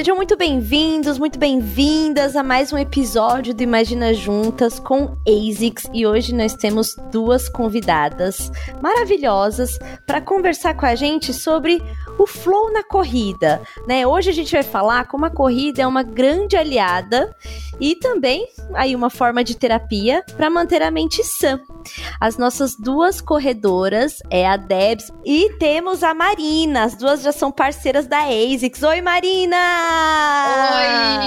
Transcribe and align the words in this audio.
Sejam 0.00 0.16
muito 0.16 0.36
bem-vindos, 0.36 1.18
muito 1.18 1.38
bem-vindas 1.38 2.34
a 2.34 2.42
mais 2.42 2.72
um 2.72 2.78
episódio 2.78 3.52
do 3.52 3.62
Imagina 3.62 4.14
Juntas 4.14 4.78
com 4.78 5.16
ASICS. 5.28 5.90
E 5.92 6.06
hoje 6.06 6.34
nós 6.34 6.54
temos 6.54 6.96
duas 7.12 7.48
convidadas 7.48 8.50
maravilhosas 8.80 9.78
para 10.06 10.20
conversar 10.20 10.74
com 10.74 10.86
a 10.86 10.94
gente 10.94 11.34
sobre 11.34 11.82
o 12.20 12.26
flow 12.26 12.70
na 12.70 12.84
corrida, 12.84 13.62
né? 13.86 14.06
Hoje 14.06 14.28
a 14.28 14.32
gente 14.34 14.52
vai 14.52 14.62
falar 14.62 15.06
como 15.06 15.24
a 15.24 15.30
corrida 15.30 15.80
é 15.80 15.86
uma 15.86 16.02
grande 16.02 16.54
aliada 16.54 17.34
e 17.80 17.96
também 17.96 18.46
aí 18.74 18.94
uma 18.94 19.08
forma 19.08 19.42
de 19.42 19.56
terapia 19.56 20.22
para 20.36 20.50
manter 20.50 20.82
a 20.82 20.90
mente 20.90 21.24
sã. 21.24 21.58
As 22.20 22.36
nossas 22.36 22.76
duas 22.76 23.22
corredoras 23.22 24.18
é 24.28 24.46
a 24.46 24.58
Debs 24.58 25.10
e 25.24 25.54
temos 25.58 26.02
a 26.02 26.12
Marina. 26.12 26.84
As 26.84 26.94
duas 26.94 27.22
já 27.22 27.32
são 27.32 27.50
parceiras 27.50 28.06
da 28.06 28.18
ASICS. 28.18 28.82
Oi, 28.82 29.00
Marina! 29.00 29.56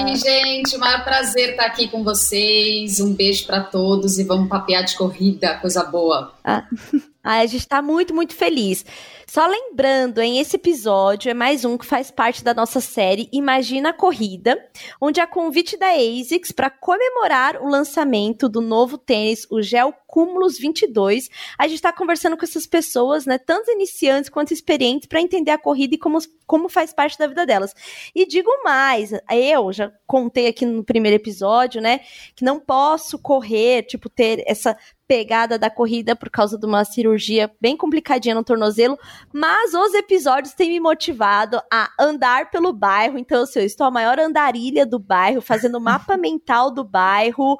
Oi, 0.05 0.15
gente, 0.15 0.75
o 0.75 0.79
maior 0.79 1.03
prazer 1.03 1.51
estar 1.51 1.65
aqui 1.65 1.87
com 1.87 2.03
vocês. 2.03 2.99
Um 2.99 3.15
beijo 3.15 3.47
para 3.47 3.61
todos 3.61 4.19
e 4.19 4.23
vamos 4.23 4.47
papear 4.47 4.85
de 4.85 4.95
corrida, 4.95 5.57
coisa 5.57 5.83
boa. 5.83 6.33
Ah, 6.43 6.65
a 7.23 7.45
gente 7.47 7.61
está 7.61 7.81
muito, 7.81 8.13
muito 8.13 8.35
feliz. 8.35 8.85
Só 9.33 9.47
lembrando, 9.47 10.21
em 10.21 10.37
esse 10.37 10.57
episódio 10.57 11.31
é 11.31 11.33
mais 11.33 11.65
um 11.65 11.75
que 11.75 11.87
faz 11.87 12.11
parte 12.11 12.43
da 12.43 12.53
nossa 12.53 12.79
série 12.79 13.27
Imagina 13.33 13.89
a 13.89 13.93
Corrida, 13.93 14.63
onde 15.01 15.19
a 15.19 15.25
convite 15.25 15.75
da 15.75 15.87
ASICS 15.89 16.51
para 16.51 16.69
comemorar 16.69 17.59
o 17.59 17.67
lançamento 17.67 18.47
do 18.47 18.61
novo 18.61 18.95
tênis, 18.95 19.47
o 19.49 19.59
Gel 19.59 19.91
Cúmulos 20.13 20.59
22, 20.59 21.27
a 21.57 21.63
gente 21.67 21.77
está 21.77 21.91
conversando 21.91 22.37
com 22.37 22.45
essas 22.45 22.67
pessoas, 22.67 23.25
né, 23.25 23.39
tanto 23.39 23.71
iniciantes 23.71 24.29
quanto 24.29 24.53
experientes, 24.53 25.07
para 25.07 25.19
entender 25.19 25.49
a 25.49 25.57
corrida 25.57 25.95
e 25.95 25.97
como, 25.97 26.19
como 26.45 26.69
faz 26.69 26.93
parte 26.93 27.17
da 27.17 27.25
vida 27.25 27.43
delas. 27.47 27.73
E 28.13 28.27
digo 28.27 28.51
mais, 28.63 29.09
eu 29.31 29.73
já 29.73 29.91
contei 30.05 30.45
aqui 30.45 30.67
no 30.67 30.83
primeiro 30.83 31.15
episódio, 31.15 31.81
né, 31.81 32.01
que 32.35 32.45
não 32.45 32.59
posso 32.59 33.17
correr, 33.17 33.81
tipo, 33.87 34.07
ter 34.07 34.43
essa 34.45 34.77
pegada 35.07 35.57
da 35.57 35.69
corrida 35.69 36.15
por 36.15 36.29
causa 36.29 36.57
de 36.57 36.65
uma 36.65 36.85
cirurgia 36.85 37.51
bem 37.59 37.75
complicadinha 37.75 38.35
no 38.35 38.43
tornozelo, 38.43 38.97
mas 39.31 39.73
os 39.73 39.93
episódios 39.93 40.53
têm 40.53 40.69
me 40.69 40.79
motivado 40.79 41.61
a 41.71 41.89
andar 41.99 42.49
pelo 42.49 42.73
bairro. 42.73 43.17
Então, 43.17 43.43
assim, 43.43 43.59
eu 43.59 43.65
estou 43.65 43.87
a 43.87 43.91
maior 43.91 44.19
andarilha 44.19 44.85
do 44.85 44.99
bairro, 44.99 45.41
fazendo 45.41 45.79
mapa 45.79 46.15
mental 46.17 46.71
do 46.71 46.83
bairro, 46.83 47.57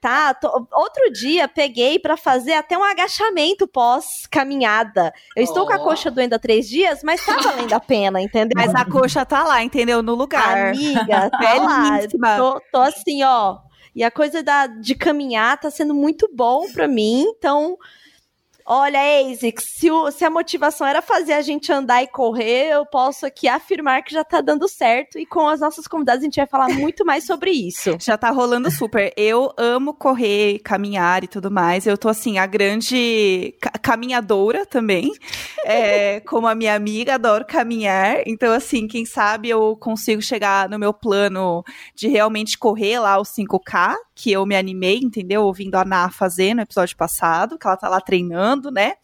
tá? 0.00 0.34
Tô... 0.34 0.66
Outro 0.72 1.12
dia 1.12 1.48
peguei 1.48 1.98
para 1.98 2.16
fazer 2.16 2.54
até 2.54 2.76
um 2.76 2.84
agachamento 2.84 3.66
pós 3.66 4.26
caminhada. 4.30 5.12
Eu 5.36 5.44
estou 5.44 5.64
oh. 5.64 5.66
com 5.66 5.72
a 5.72 5.78
coxa 5.78 6.10
doendo 6.10 6.34
há 6.34 6.38
três 6.38 6.68
dias, 6.68 7.00
mas 7.02 7.24
tá 7.24 7.36
valendo 7.36 7.72
a 7.72 7.80
pena, 7.80 8.20
entendeu? 8.20 8.54
Mas 8.56 8.74
a 8.74 8.84
coxa 8.84 9.24
tá 9.24 9.44
lá, 9.44 9.62
entendeu? 9.62 10.02
No 10.02 10.14
lugar. 10.14 10.68
Amiga, 10.68 11.30
tá 11.30 11.54
lá. 11.54 11.98
Tô, 12.36 12.60
tô 12.72 12.80
assim, 12.80 13.22
ó, 13.22 13.58
e 13.96 14.04
a 14.04 14.10
coisa 14.10 14.42
da, 14.42 14.66
de 14.66 14.94
caminhar 14.94 15.58
tá 15.58 15.70
sendo 15.70 15.94
muito 15.94 16.28
bom 16.34 16.70
para 16.70 16.86
mim. 16.86 17.22
Então, 17.28 17.78
Olha, 18.68 18.98
ASICS, 18.98 19.64
se, 19.64 19.88
se, 20.10 20.24
a 20.24 20.30
motivação 20.30 20.84
era 20.84 21.00
fazer 21.00 21.34
a 21.34 21.40
gente 21.40 21.70
andar 21.70 22.02
e 22.02 22.08
correr, 22.08 22.70
eu 22.72 22.84
posso 22.84 23.24
aqui 23.24 23.46
afirmar 23.46 24.02
que 24.02 24.12
já 24.12 24.24
tá 24.24 24.40
dando 24.40 24.66
certo. 24.66 25.20
E 25.20 25.24
com 25.24 25.46
as 25.48 25.60
nossas 25.60 25.86
convidadas 25.86 26.22
a 26.22 26.24
gente 26.24 26.36
vai 26.36 26.48
falar 26.48 26.70
muito 26.70 27.04
mais 27.04 27.24
sobre 27.24 27.52
isso. 27.52 27.96
Já 28.02 28.18
tá 28.18 28.30
rolando 28.30 28.70
super. 28.70 29.12
Eu 29.16 29.52
amo 29.56 29.94
correr, 29.94 30.58
caminhar 30.60 31.22
e 31.22 31.28
tudo 31.28 31.50
mais. 31.50 31.86
Eu 31.86 31.96
tô 31.96 32.08
assim, 32.08 32.38
a 32.38 32.46
grande 32.46 33.54
caminhadora 33.82 34.66
também. 34.66 35.12
É, 35.64 36.20
como 36.20 36.46
a 36.46 36.54
minha 36.54 36.74
amiga, 36.74 37.14
adoro 37.14 37.44
caminhar. 37.44 38.22
Então, 38.26 38.52
assim, 38.52 38.88
quem 38.88 39.04
sabe 39.04 39.48
eu 39.48 39.76
consigo 39.76 40.20
chegar 40.20 40.68
no 40.68 40.78
meu 40.78 40.92
plano 40.92 41.62
de 41.94 42.08
realmente 42.08 42.58
correr 42.58 42.98
lá 42.98 43.20
os 43.20 43.28
5K, 43.28 43.94
que 44.16 44.32
eu 44.32 44.46
me 44.46 44.56
animei, 44.56 44.98
entendeu? 44.98 45.44
Ouvindo 45.44 45.76
a 45.76 45.84
Ná 45.84 46.10
fazer 46.10 46.54
no 46.54 46.62
episódio 46.62 46.96
passado, 46.96 47.58
que 47.58 47.66
ela 47.66 47.76
tá 47.76 47.86
lá 47.86 48.00
treinando, 48.00 48.70
né? 48.70 48.94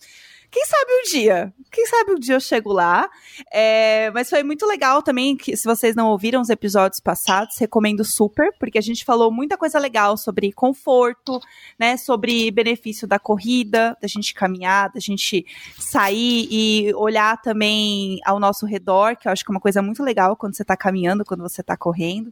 Quem 0.53 0.67
sabe 0.67 0.93
um 0.93 1.11
dia? 1.11 1.55
Quem 1.73 1.87
sabe 1.87 2.13
um 2.13 2.19
dia 2.19 2.35
eu 2.35 2.41
chego 2.41 2.75
lá. 2.75 3.09
É, 3.51 4.11
mas 4.11 4.29
foi 4.29 4.43
muito 4.43 4.67
legal 4.67 5.03
também, 5.03 5.35
que 5.35 5.57
se 5.57 5.65
vocês 5.65 5.97
não 5.97 6.09
ouviram 6.09 6.43
os 6.43 6.51
episódios 6.51 7.01
passados, 7.01 7.57
recomendo 7.57 8.05
super, 8.05 8.53
porque 8.59 8.77
a 8.77 8.83
gente 8.83 9.03
falou 9.03 9.33
muita 9.33 9.57
coisa 9.57 9.79
legal 9.79 10.15
sobre 10.19 10.53
conforto, 10.53 11.41
né? 11.79 11.97
Sobre 11.97 12.51
benefício 12.51 13.09
da 13.09 13.19
corrida, 13.19 13.97
da 13.99 14.07
gente 14.07 14.35
caminhar, 14.35 14.93
da 14.93 15.01
gente 15.01 15.47
sair 15.79 16.47
e 16.51 16.93
olhar 16.97 17.41
também 17.41 18.19
ao 18.27 18.39
nosso 18.39 18.67
redor, 18.67 19.17
que 19.17 19.27
eu 19.27 19.33
acho 19.33 19.43
que 19.43 19.51
é 19.51 19.55
uma 19.55 19.61
coisa 19.61 19.81
muito 19.81 20.03
legal 20.03 20.37
quando 20.37 20.55
você 20.55 20.67
tá 20.67 20.77
caminhando, 20.77 21.25
quando 21.25 21.43
você 21.43 21.63
tá 21.63 21.79
correndo. 21.79 22.31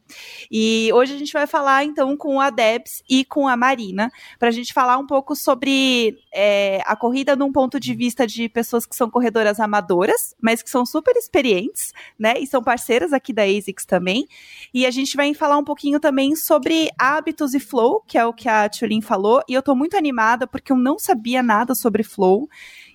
E 0.51 0.91
hoje 0.93 1.15
a 1.15 1.19
gente 1.19 1.33
vai 1.33 1.47
falar, 1.47 1.85
então, 1.85 2.15
com 2.19 2.39
a 2.39 2.51
Debs 2.51 3.03
e 3.09 3.25
com 3.25 3.49
a 3.49 3.57
Marina, 3.57 4.13
pra 4.39 4.51
gente 4.51 4.75
falar 4.75 4.99
um 4.99 5.07
pouco 5.07 5.35
sobre 5.35 6.19
é, 6.35 6.83
a 6.85 6.95
corrida 6.95 7.35
num 7.35 7.51
ponto 7.51 7.81
de 7.81 7.95
vista 7.95 8.10
vista 8.11 8.27
de 8.27 8.49
pessoas 8.49 8.85
que 8.85 8.97
são 8.97 9.09
corredoras 9.09 9.61
amadoras, 9.61 10.35
mas 10.41 10.63
que 10.63 10.69
são 10.69 10.85
super 10.85 11.17
experientes, 11.17 11.93
né? 12.19 12.35
E 12.39 12.47
são 12.47 12.63
parceiras 12.63 13.13
aqui 13.13 13.33
da 13.33 13.45
ASICS 13.45 13.85
também. 13.85 14.27
E 14.75 14.85
a 14.85 14.91
gente 14.91 15.17
vai 15.17 15.33
falar 15.33 15.57
um 15.57 15.65
pouquinho 15.65 16.01
também 16.01 16.35
sobre 16.35 16.91
hábitos 16.99 17.55
e 17.55 17.61
flow, 17.61 18.03
que 18.07 18.19
é 18.19 18.27
o 18.27 18.33
que 18.33 18.49
a 18.49 18.69
Tulin 18.69 19.01
falou. 19.01 19.43
E 19.49 19.55
eu 19.55 19.63
tô 19.63 19.77
muito 19.77 19.97
animada 19.97 20.47
porque 20.47 20.73
eu 20.73 20.77
não 20.77 20.99
sabia 20.99 21.43
nada 21.43 21.75
sobre 21.75 22.03
flow. 22.03 22.49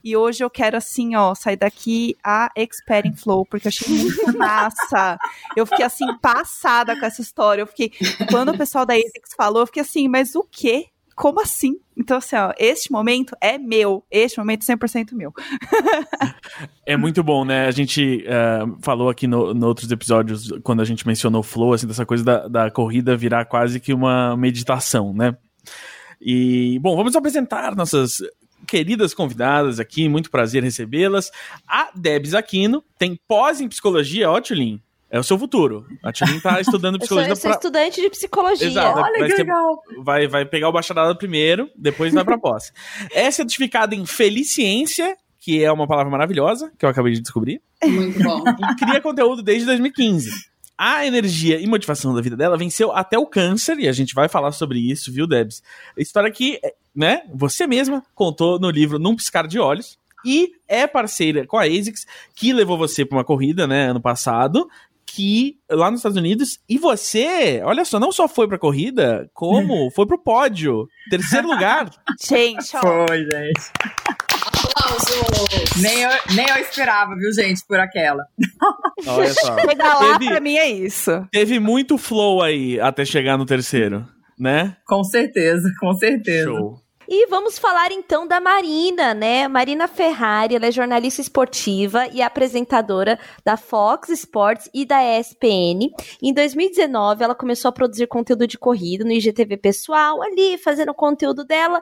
E 0.03 0.15
hoje 0.15 0.43
eu 0.43 0.49
quero, 0.49 0.77
assim, 0.77 1.15
ó, 1.15 1.33
sair 1.33 1.55
daqui 1.55 2.15
a 2.23 2.51
expert 2.55 3.07
em 3.07 3.15
flow, 3.15 3.45
porque 3.45 3.67
eu 3.67 3.69
achei 3.69 3.87
muito 3.87 4.25
massa. 4.37 5.17
Eu 5.55 5.65
fiquei, 5.65 5.85
assim, 5.85 6.05
passada 6.21 6.99
com 6.99 7.05
essa 7.05 7.21
história. 7.21 7.61
Eu 7.61 7.67
fiquei, 7.67 7.91
quando 8.29 8.49
o 8.49 8.57
pessoal 8.57 8.85
da 8.85 8.93
ASICS 8.93 9.33
falou, 9.35 9.63
eu 9.63 9.67
fiquei 9.67 9.81
assim, 9.81 10.07
mas 10.07 10.35
o 10.35 10.43
quê? 10.43 10.89
Como 11.15 11.41
assim? 11.41 11.79
Então, 11.95 12.17
assim, 12.17 12.35
ó, 12.35 12.51
este 12.59 12.91
momento 12.91 13.35
é 13.39 13.57
meu. 13.57 14.03
Este 14.11 14.37
momento 14.37 14.69
é 14.69 14.75
100% 14.75 15.13
meu. 15.13 15.33
é 16.85 16.97
muito 16.97 17.23
bom, 17.23 17.45
né? 17.45 17.67
A 17.67 17.71
gente 17.71 18.25
uh, 18.25 18.77
falou 18.81 19.09
aqui 19.09 19.25
no, 19.25 19.53
no, 19.53 19.67
outros 19.67 19.89
episódios, 19.89 20.49
quando 20.61 20.81
a 20.81 20.85
gente 20.85 21.07
mencionou 21.07 21.41
flow, 21.41 21.73
assim, 21.73 21.87
dessa 21.87 22.05
coisa 22.05 22.23
da, 22.23 22.47
da 22.47 22.71
corrida 22.71 23.15
virar 23.15 23.45
quase 23.45 23.79
que 23.79 23.93
uma 23.93 24.35
meditação, 24.35 25.13
né? 25.13 25.37
E, 26.19 26.79
bom, 26.79 26.95
vamos 26.95 27.15
apresentar 27.15 27.75
nossas 27.75 28.21
queridas 28.65 29.13
convidadas 29.13 29.79
aqui, 29.79 30.09
muito 30.09 30.29
prazer 30.29 30.63
recebê-las. 30.63 31.31
A 31.67 31.91
Debs 31.95 32.33
Aquino 32.33 32.83
tem 32.97 33.17
pós 33.27 33.61
em 33.61 33.69
psicologia, 33.69 34.29
ó, 34.29 34.41
Tulin. 34.41 34.81
É 35.15 35.19
o 35.19 35.23
seu 35.23 35.39
futuro. 35.39 35.87
A 36.03 36.11
Tilin 36.11 36.41
tá 36.41 36.59
estudando 36.59 36.99
psicologia. 36.99 37.31
eu 37.31 37.35
sou, 37.37 37.49
eu 37.49 37.53
sou 37.53 37.61
pra... 37.61 37.69
estudante 37.69 38.01
de 38.01 38.09
psicologia. 38.09 38.67
Exato. 38.67 38.99
Olha 38.99 39.19
vai 39.19 39.29
que 39.29 39.37
legal. 39.37 39.81
Vai, 40.03 40.27
vai 40.27 40.45
pegar 40.45 40.67
o 40.67 40.73
bacharelado 40.73 41.17
primeiro, 41.17 41.69
depois 41.73 42.13
vai 42.13 42.25
pra 42.25 42.37
pós. 42.37 42.73
é 43.15 43.31
certificada 43.31 43.95
em 43.95 44.05
Feliciência, 44.05 45.15
que 45.39 45.63
é 45.63 45.71
uma 45.71 45.87
palavra 45.87 46.11
maravilhosa, 46.11 46.69
que 46.77 46.85
eu 46.85 46.89
acabei 46.89 47.13
de 47.13 47.21
descobrir. 47.21 47.61
Muito 47.81 48.21
bom. 48.21 48.43
E 48.59 48.75
cria 48.75 48.99
conteúdo 48.99 49.41
desde 49.41 49.65
2015. 49.67 50.29
A 50.77 51.05
energia 51.05 51.61
e 51.61 51.65
motivação 51.65 52.13
da 52.13 52.19
vida 52.19 52.35
dela 52.35 52.57
venceu 52.57 52.91
até 52.91 53.17
o 53.17 53.25
câncer, 53.25 53.79
e 53.79 53.87
a 53.87 53.93
gente 53.93 54.13
vai 54.13 54.27
falar 54.27 54.51
sobre 54.51 54.79
isso, 54.79 55.13
viu, 55.13 55.25
Debs? 55.25 55.63
História 55.97 56.29
que, 56.29 56.59
né, 56.93 57.21
você 57.33 57.65
mesma 57.65 58.03
contou 58.13 58.59
no 58.59 58.69
livro 58.69 58.99
Num 58.99 59.15
Piscar 59.15 59.47
de 59.47 59.59
Olhos, 59.59 59.97
e 60.25 60.53
é 60.67 60.87
parceira 60.87 61.45
com 61.45 61.55
a 61.55 61.65
ASICS, 61.65 62.07
que 62.35 62.51
levou 62.51 62.77
você 62.77 63.05
para 63.05 63.19
uma 63.19 63.23
corrida, 63.23 63.67
né, 63.67 63.91
ano 63.91 64.01
passado, 64.01 64.67
aqui, 65.07 65.57
lá 65.69 65.89
nos 65.89 65.99
Estados 65.99 66.17
Unidos, 66.17 66.59
e 66.67 66.77
você, 66.77 67.61
olha 67.63 67.85
só, 67.85 67.99
não 67.99 68.11
só 68.11 68.27
foi 68.27 68.47
pra 68.47 68.57
corrida, 68.57 69.29
como 69.33 69.89
foi 69.95 70.05
pro 70.05 70.17
pódio. 70.17 70.87
Terceiro 71.09 71.47
lugar. 71.47 71.89
Gente, 72.21 72.75
ó. 72.75 72.81
Foi, 72.81 73.17
gente. 73.19 73.71
Nem 75.81 76.01
eu, 76.01 76.09
nem 76.35 76.47
eu 76.49 76.57
esperava, 76.57 77.15
viu, 77.15 77.31
gente, 77.31 77.61
por 77.67 77.79
aquela. 77.79 78.25
Olha 79.05 79.33
só. 79.33 79.55
Chegar 79.61 79.99
lá 79.99 80.19
teve, 80.19 80.31
pra 80.31 80.39
mim 80.39 80.57
é 80.57 80.69
isso. 80.69 81.27
Teve 81.31 81.59
muito 81.59 81.97
flow 81.97 82.41
aí 82.41 82.79
até 82.79 83.05
chegar 83.05 83.37
no 83.37 83.45
terceiro, 83.45 84.05
né? 84.37 84.75
Com 84.85 85.03
certeza, 85.03 85.71
com 85.79 85.93
certeza. 85.93 86.49
Show. 86.49 86.84
E 87.07 87.27
vamos 87.27 87.59
falar 87.59 87.91
então 87.91 88.27
da 88.27 88.39
Marina, 88.39 89.13
né? 89.13 89.47
Marina 89.47 89.87
Ferrari, 89.87 90.55
ela 90.55 90.65
é 90.65 90.71
jornalista 90.71 91.21
esportiva 91.21 92.07
e 92.07 92.19
apresentadora 92.19 93.19
da 93.43 93.55
Fox 93.55 94.09
Sports 94.09 94.69
e 94.73 94.85
da 94.85 95.03
ESPN. 95.03 95.91
Em 96.21 96.33
2019, 96.33 97.23
ela 97.23 97.35
começou 97.35 97.69
a 97.69 97.71
produzir 97.71 98.07
conteúdo 98.07 98.47
de 98.47 98.57
corrida 98.57 99.03
no 99.03 99.11
IGTV 99.11 99.57
pessoal, 99.57 100.21
ali 100.23 100.57
fazendo 100.57 100.89
o 100.89 100.95
conteúdo 100.95 101.45
dela. 101.45 101.79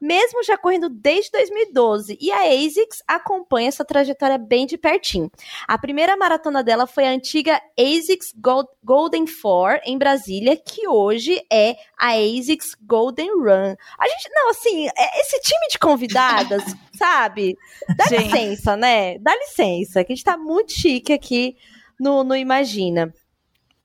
Mesmo 0.00 0.42
já 0.42 0.56
correndo 0.56 0.88
desde 0.88 1.30
2012. 1.32 2.16
E 2.20 2.30
a 2.32 2.42
ASICS 2.42 3.02
acompanha 3.06 3.68
essa 3.68 3.84
trajetória 3.84 4.38
bem 4.38 4.66
de 4.66 4.76
pertinho. 4.76 5.30
A 5.66 5.78
primeira 5.78 6.16
maratona 6.16 6.62
dela 6.62 6.86
foi 6.86 7.06
a 7.06 7.10
antiga 7.10 7.60
ASICS 7.78 8.32
Gold, 8.36 8.68
Golden 8.82 9.26
Four, 9.26 9.80
em 9.84 9.98
Brasília, 9.98 10.56
que 10.56 10.86
hoje 10.88 11.40
é 11.52 11.76
a 11.98 12.12
ASICS 12.14 12.76
Golden 12.82 13.30
Run. 13.30 13.74
A 13.98 14.08
gente, 14.08 14.30
não, 14.30 14.50
assim, 14.50 14.88
é, 14.88 15.20
esse 15.20 15.40
time 15.40 15.68
de 15.70 15.78
convidadas, 15.78 16.62
sabe? 16.96 17.56
Dá 17.96 18.04
gente. 18.06 18.24
licença, 18.24 18.76
né? 18.76 19.18
Dá 19.18 19.34
licença, 19.34 20.04
que 20.04 20.12
a 20.12 20.16
gente 20.16 20.24
tá 20.24 20.36
muito 20.36 20.72
chique 20.72 21.12
aqui 21.12 21.56
no, 21.98 22.22
no 22.22 22.36
Imagina. 22.36 23.12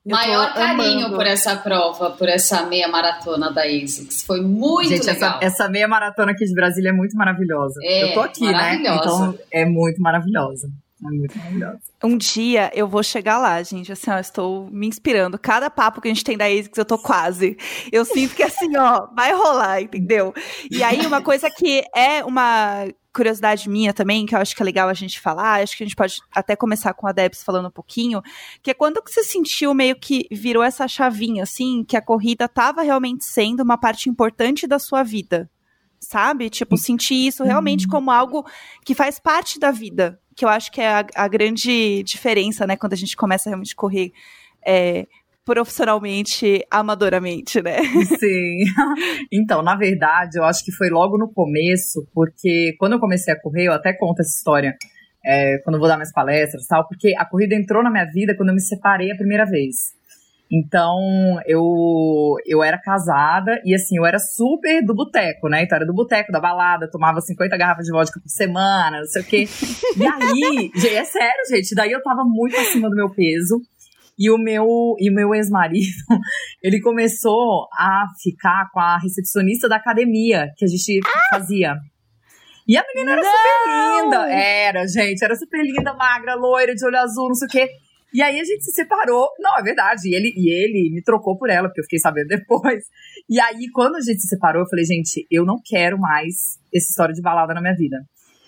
Maior 0.05 0.53
carinho 0.53 1.05
amando. 1.05 1.15
por 1.15 1.27
essa 1.27 1.55
prova, 1.55 2.09
por 2.11 2.27
essa 2.27 2.65
meia 2.65 2.87
maratona 2.87 3.51
da 3.51 3.61
ASICS. 3.61 4.23
Foi 4.23 4.41
muito 4.41 4.89
Gente, 4.89 5.05
legal. 5.05 5.37
Essa, 5.37 5.45
essa, 5.45 5.69
meia 5.69 5.87
maratona 5.87 6.31
aqui 6.31 6.43
de 6.43 6.53
Brasília 6.55 6.89
é 6.89 6.93
muito 6.93 7.15
maravilhosa. 7.15 7.79
É, 7.83 8.09
eu 8.09 8.13
tô 8.13 8.21
aqui, 8.21 8.51
né? 8.51 8.81
Então 8.81 9.37
é 9.51 9.63
muito 9.63 10.01
maravilhosa. 10.01 10.69
É 11.03 11.07
muito 11.07 11.37
maravilhosa. 11.37 11.79
Um 12.03 12.17
dia 12.17 12.71
eu 12.73 12.87
vou 12.87 13.03
chegar 13.03 13.37
lá, 13.37 13.61
gente. 13.61 13.91
Assim, 13.91 14.09
ó, 14.09 14.17
estou 14.17 14.67
me 14.71 14.87
inspirando. 14.87 15.37
Cada 15.37 15.69
papo 15.69 16.01
que 16.01 16.07
a 16.07 16.11
gente 16.11 16.23
tem 16.23 16.37
da 16.37 16.45
ASICS, 16.45 16.77
eu 16.79 16.85
tô 16.85 16.97
quase. 16.97 17.55
Eu 17.91 18.03
sinto 18.03 18.35
que 18.35 18.41
assim, 18.41 18.75
ó, 18.75 19.07
vai 19.15 19.31
rolar, 19.33 19.81
entendeu? 19.81 20.33
E 20.69 20.83
aí, 20.83 21.05
uma 21.05 21.21
coisa 21.21 21.47
que 21.49 21.83
é 21.95 22.23
uma 22.23 22.87
curiosidade 23.13 23.69
minha 23.69 23.93
também, 23.93 24.25
que 24.25 24.33
eu 24.33 24.39
acho 24.39 24.55
que 24.55 24.61
é 24.61 24.65
legal 24.65 24.87
a 24.87 24.93
gente 24.93 25.19
falar, 25.19 25.61
acho 25.61 25.75
que 25.75 25.83
a 25.83 25.85
gente 25.85 25.95
pode 25.95 26.21
até 26.31 26.55
começar 26.55 26.93
com 26.93 27.07
a 27.07 27.11
Debs 27.11 27.43
falando 27.43 27.67
um 27.67 27.71
pouquinho, 27.71 28.21
que 28.61 28.71
é 28.71 28.73
quando 28.73 29.01
que 29.01 29.11
você 29.11 29.23
sentiu 29.23 29.73
meio 29.73 29.95
que 29.95 30.27
virou 30.31 30.63
essa 30.63 30.87
chavinha, 30.87 31.43
assim, 31.43 31.83
que 31.83 31.97
a 31.97 32.01
corrida 32.01 32.45
estava 32.45 32.81
realmente 32.81 33.25
sendo 33.25 33.63
uma 33.63 33.77
parte 33.77 34.09
importante 34.09 34.65
da 34.65 34.79
sua 34.79 35.03
vida, 35.03 35.49
sabe? 35.99 36.49
Tipo, 36.49 36.77
sentir 36.77 37.27
isso 37.27 37.43
realmente 37.43 37.85
uhum. 37.85 37.91
como 37.91 38.11
algo 38.11 38.45
que 38.85 38.95
faz 38.95 39.19
parte 39.19 39.59
da 39.59 39.71
vida, 39.71 40.19
que 40.35 40.45
eu 40.45 40.49
acho 40.49 40.71
que 40.71 40.79
é 40.79 40.87
a, 40.87 41.05
a 41.15 41.27
grande 41.27 42.03
diferença, 42.03 42.65
né, 42.65 42.77
quando 42.77 42.93
a 42.93 42.97
gente 42.97 43.15
começa 43.17 43.49
a 43.49 43.51
realmente 43.51 43.75
correr 43.75 44.13
é, 44.65 45.07
profissionalmente, 45.45 46.65
amadoramente, 46.69 47.61
né? 47.61 47.77
Sim. 48.19 48.63
Então, 49.31 49.61
na 49.61 49.75
verdade, 49.75 50.37
eu 50.37 50.43
acho 50.43 50.63
que 50.63 50.71
foi 50.71 50.89
logo 50.89 51.17
no 51.17 51.31
começo, 51.31 52.07
porque 52.13 52.75
quando 52.77 52.93
eu 52.93 52.99
comecei 52.99 53.33
a 53.33 53.39
correr, 53.39 53.65
eu 53.65 53.73
até 53.73 53.93
conto 53.93 54.21
essa 54.21 54.37
história 54.37 54.75
é, 55.25 55.59
quando 55.63 55.75
eu 55.75 55.79
vou 55.79 55.87
dar 55.87 55.97
minhas 55.97 56.11
palestras 56.11 56.65
tal, 56.67 56.87
porque 56.87 57.15
a 57.17 57.25
corrida 57.25 57.55
entrou 57.55 57.83
na 57.83 57.91
minha 57.91 58.05
vida 58.05 58.35
quando 58.35 58.49
eu 58.49 58.55
me 58.55 58.61
separei 58.61 59.11
a 59.11 59.15
primeira 59.15 59.45
vez. 59.45 59.99
Então, 60.53 60.99
eu, 61.45 62.35
eu 62.45 62.61
era 62.61 62.77
casada 62.77 63.61
e, 63.63 63.73
assim, 63.73 63.97
eu 63.97 64.05
era 64.05 64.19
super 64.19 64.83
do 64.83 64.93
boteco, 64.93 65.47
né? 65.47 65.63
Então, 65.63 65.77
era 65.77 65.85
do 65.85 65.93
boteco, 65.93 66.29
da 66.29 66.41
balada, 66.41 66.91
tomava 66.91 67.21
50 67.21 67.55
garrafas 67.55 67.85
de 67.85 67.91
vodka 67.91 68.19
por 68.19 68.27
semana, 68.27 68.97
não 68.97 69.05
sei 69.05 69.21
o 69.21 69.25
quê. 69.25 69.45
E 69.95 70.05
aí, 70.05 70.71
é 70.93 71.05
sério, 71.05 71.45
gente, 71.49 71.73
daí 71.73 71.91
eu 71.91 72.03
tava 72.03 72.23
muito 72.25 72.57
acima 72.57 72.89
do 72.89 72.95
meu 72.97 73.09
peso. 73.09 73.61
E 74.17 74.29
o 74.29 74.37
meu, 74.37 74.95
e 74.99 75.09
o 75.09 75.13
meu 75.13 75.33
ex-marido, 75.33 75.85
ele 76.61 76.79
começou 76.79 77.67
a 77.73 78.05
ficar 78.21 78.69
com 78.71 78.79
a 78.79 78.97
recepcionista 78.97 79.67
da 79.67 79.77
academia 79.77 80.47
que 80.57 80.65
a 80.65 80.67
gente 80.67 80.99
ah! 81.05 81.35
fazia. 81.35 81.75
E 82.67 82.77
a 82.77 82.85
menina 82.93 83.13
era 83.13 83.21
não! 83.21 83.31
super 83.31 84.03
linda. 84.03 84.31
Era, 84.31 84.87
gente, 84.87 85.23
era 85.23 85.35
super 85.35 85.63
linda, 85.63 85.93
magra, 85.93 86.35
loira, 86.35 86.75
de 86.75 86.85
olho 86.85 86.97
azul, 86.97 87.27
não 87.29 87.35
sei 87.35 87.47
o 87.47 87.51
quê. 87.51 87.69
E 88.13 88.21
aí 88.21 88.39
a 88.39 88.43
gente 88.43 88.63
se 88.63 88.73
separou. 88.73 89.27
Não, 89.39 89.57
é 89.57 89.63
verdade. 89.63 90.09
E 90.09 90.13
ele, 90.13 90.33
e 90.35 90.49
ele 90.51 90.93
me 90.93 91.01
trocou 91.01 91.37
por 91.37 91.49
ela, 91.49 91.67
porque 91.67 91.79
eu 91.79 91.85
fiquei 91.85 91.99
sabendo 91.99 92.27
depois. 92.29 92.83
E 93.29 93.39
aí, 93.39 93.69
quando 93.73 93.95
a 93.95 94.01
gente 94.01 94.21
se 94.21 94.27
separou, 94.27 94.63
eu 94.63 94.69
falei, 94.69 94.85
gente, 94.85 95.25
eu 95.31 95.45
não 95.45 95.57
quero 95.63 95.97
mais 95.97 96.59
essa 96.73 96.89
história 96.89 97.13
de 97.13 97.21
balada 97.21 97.53
na 97.53 97.61
minha 97.61 97.75
vida. 97.75 97.97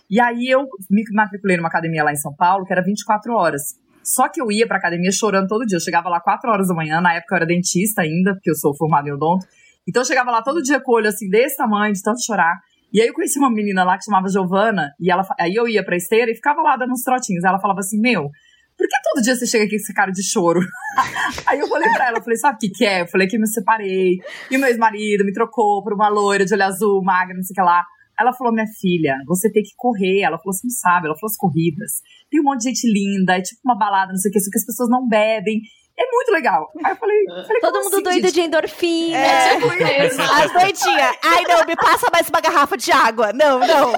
E 0.10 0.20
aí 0.20 0.48
eu 0.48 0.68
me 0.92 1.04
matriculei 1.14 1.58
numa 1.58 1.70
academia 1.70 2.04
lá 2.04 2.12
em 2.12 2.18
São 2.18 2.36
Paulo, 2.36 2.66
que 2.66 2.74
era 2.74 2.84
24 2.84 3.34
horas. 3.34 3.62
Só 4.04 4.28
que 4.28 4.42
eu 4.42 4.52
ia 4.52 4.68
pra 4.68 4.78
academia 4.78 5.12
chorando 5.12 5.48
todo 5.48 5.66
dia. 5.66 5.78
Eu 5.78 5.82
chegava 5.82 6.10
lá 6.10 6.20
4 6.20 6.50
horas 6.50 6.68
da 6.68 6.74
manhã, 6.74 7.00
na 7.00 7.14
época 7.14 7.36
eu 7.36 7.38
era 7.38 7.46
dentista 7.46 8.02
ainda, 8.02 8.34
porque 8.34 8.50
eu 8.50 8.56
sou 8.56 8.76
formada 8.76 9.08
em 9.08 9.14
odonto. 9.14 9.46
Então 9.88 10.02
eu 10.02 10.06
chegava 10.06 10.32
lá 10.32 10.42
todo 10.42 10.62
dia 10.62 10.80
com 10.80 10.94
olho 10.94 11.08
assim, 11.08 11.30
desse 11.30 11.58
tamanho, 11.58 11.94
de 11.94 12.02
tanto 12.02 12.24
chorar. 12.24 12.56
E 12.94 13.02
aí 13.02 13.08
eu 13.08 13.14
conheci 13.14 13.40
uma 13.40 13.50
menina 13.50 13.84
lá 13.84 13.98
que 13.98 14.06
chamava 14.06 14.30
Giovana, 14.30 14.92
e 15.00 15.12
ela, 15.12 15.24
aí 15.40 15.56
eu 15.56 15.68
ia 15.68 15.84
pra 15.84 15.96
esteira 15.96 16.30
e 16.32 16.36
ficava 16.36 16.62
lá 16.62 16.78
dando 16.78 16.92
uns 16.92 17.02
trotinhos. 17.02 17.44
Ela 17.44 17.60
falava 17.60 17.80
assim: 17.80 18.00
Meu, 18.00 18.30
por 18.78 18.88
que 18.88 18.96
todo 19.04 19.24
dia 19.24 19.36
você 19.36 19.48
chega 19.48 19.64
aqui 19.64 19.76
com 19.76 19.82
esse 19.82 19.94
cara 19.94 20.12
de 20.12 20.24
choro? 20.24 20.60
aí 21.48 21.60
eu 21.60 21.68
falei 21.68 21.90
pra 21.92 22.08
ela, 22.08 22.22
falei, 22.22 22.38
sabe 22.38 22.56
o 22.56 22.60
que, 22.60 22.70
que 22.70 22.86
é? 22.86 23.02
Eu 23.02 23.08
falei 23.08 23.28
que 23.28 23.38
me 23.38 23.48
separei, 23.48 24.18
e 24.50 24.58
o 24.58 24.60
meu 24.60 24.70
ex-marido 24.70 25.26
me 25.26 25.34
trocou 25.34 25.84
por 25.84 25.94
uma 25.94 26.08
loira 26.08 26.46
de 26.46 26.54
olho 26.54 26.64
azul, 26.64 27.04
magra, 27.04 27.36
não 27.36 27.44
sei 27.44 27.54
o 27.54 27.56
que 27.56 27.62
lá. 27.62 27.84
Ela 28.24 28.34
falou, 28.34 28.54
minha 28.54 28.68
filha, 28.80 29.16
você 29.28 29.52
tem 29.52 29.62
que 29.62 29.76
correr. 29.78 30.22
Ela 30.22 30.38
falou, 30.38 30.54
você 30.54 30.66
não 30.66 30.72
sabe. 30.72 31.08
Ela 31.08 31.16
falou, 31.16 31.30
as 31.30 31.38
corridas. 31.38 32.02
Tem 32.32 32.40
um 32.40 32.44
monte 32.44 32.62
de 32.62 32.70
gente 32.70 32.88
linda, 32.88 33.38
é 33.38 33.42
tipo 33.42 33.62
uma 33.64 33.78
balada, 33.78 34.12
não 34.12 34.18
sei 34.18 34.30
o 34.30 34.34
que, 34.34 34.40
só 34.40 34.50
que 34.50 34.58
as 34.58 34.66
pessoas 34.66 34.90
não 34.90 35.08
bebem. 35.08 35.62
É 35.96 36.12
muito 36.12 36.32
legal. 36.32 36.72
Aí 36.84 36.92
eu 36.92 36.96
falei, 36.96 37.24
falei 37.28 37.62
todo 37.62 37.84
mundo 37.84 37.94
assim, 37.94 38.04
doido 38.04 38.24
gente? 38.24 38.34
de 38.34 38.42
endorfina. 38.42 39.18
É, 39.18 39.54
tipo 39.54 39.68
isso. 39.78 40.22
As 40.22 40.52
doidinhas. 40.52 41.16
Ai, 41.24 41.44
não, 41.48 41.66
me 41.66 41.76
passa 41.76 42.08
mais 42.12 42.28
uma 42.30 42.42
garrafa 42.42 42.76
de 42.76 42.92
água. 42.92 43.32
Não, 43.32 43.60
não. 43.60 43.94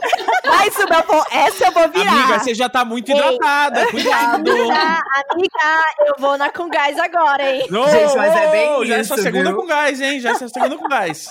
Mais 0.45 0.75
uma, 0.75 1.01
vou, 1.03 1.23
essa 1.31 1.67
eu 1.67 1.71
vou 1.71 1.89
virar. 1.89 2.11
Amiga, 2.11 2.39
você 2.39 2.53
já 2.53 2.67
tá 2.67 2.83
muito 2.83 3.09
hidratada. 3.09 3.87
Cuidado. 3.91 4.51
Amiga, 4.51 5.01
amiga, 5.31 5.85
eu 6.05 6.15
vou 6.19 6.37
na 6.37 6.49
com 6.49 6.67
gás 6.67 6.99
agora, 6.99 7.49
hein? 7.49 7.65
Oh, 7.71 7.89
gente, 7.89 8.17
mas 8.17 8.35
é 8.35 8.51
bem 8.51 8.69
oh, 8.71 8.85
Já 8.85 8.99
isso, 8.99 9.13
é 9.13 9.15
sua 9.15 9.23
segunda 9.23 9.51
viu? 9.51 9.61
com 9.61 9.65
gás, 9.65 10.01
hein? 10.01 10.19
Já 10.19 10.31
é 10.31 10.35
sua 10.35 10.49
segunda 10.49 10.77
com 10.77 10.87
gás. 10.89 11.29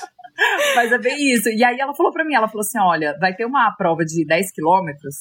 Mas 0.75 0.93
é 0.93 0.99
bem 0.99 1.33
isso. 1.33 1.49
E 1.49 1.65
aí 1.65 1.79
ela 1.79 1.95
falou 1.95 2.13
pra 2.13 2.25
mim, 2.25 2.35
ela 2.35 2.49
falou 2.49 2.63
assim, 2.63 2.79
olha, 2.79 3.17
vai 3.19 3.35
ter 3.35 3.45
uma 3.45 3.75
prova 3.77 4.05
de 4.05 4.25
10 4.27 4.53
quilômetros 4.53 5.15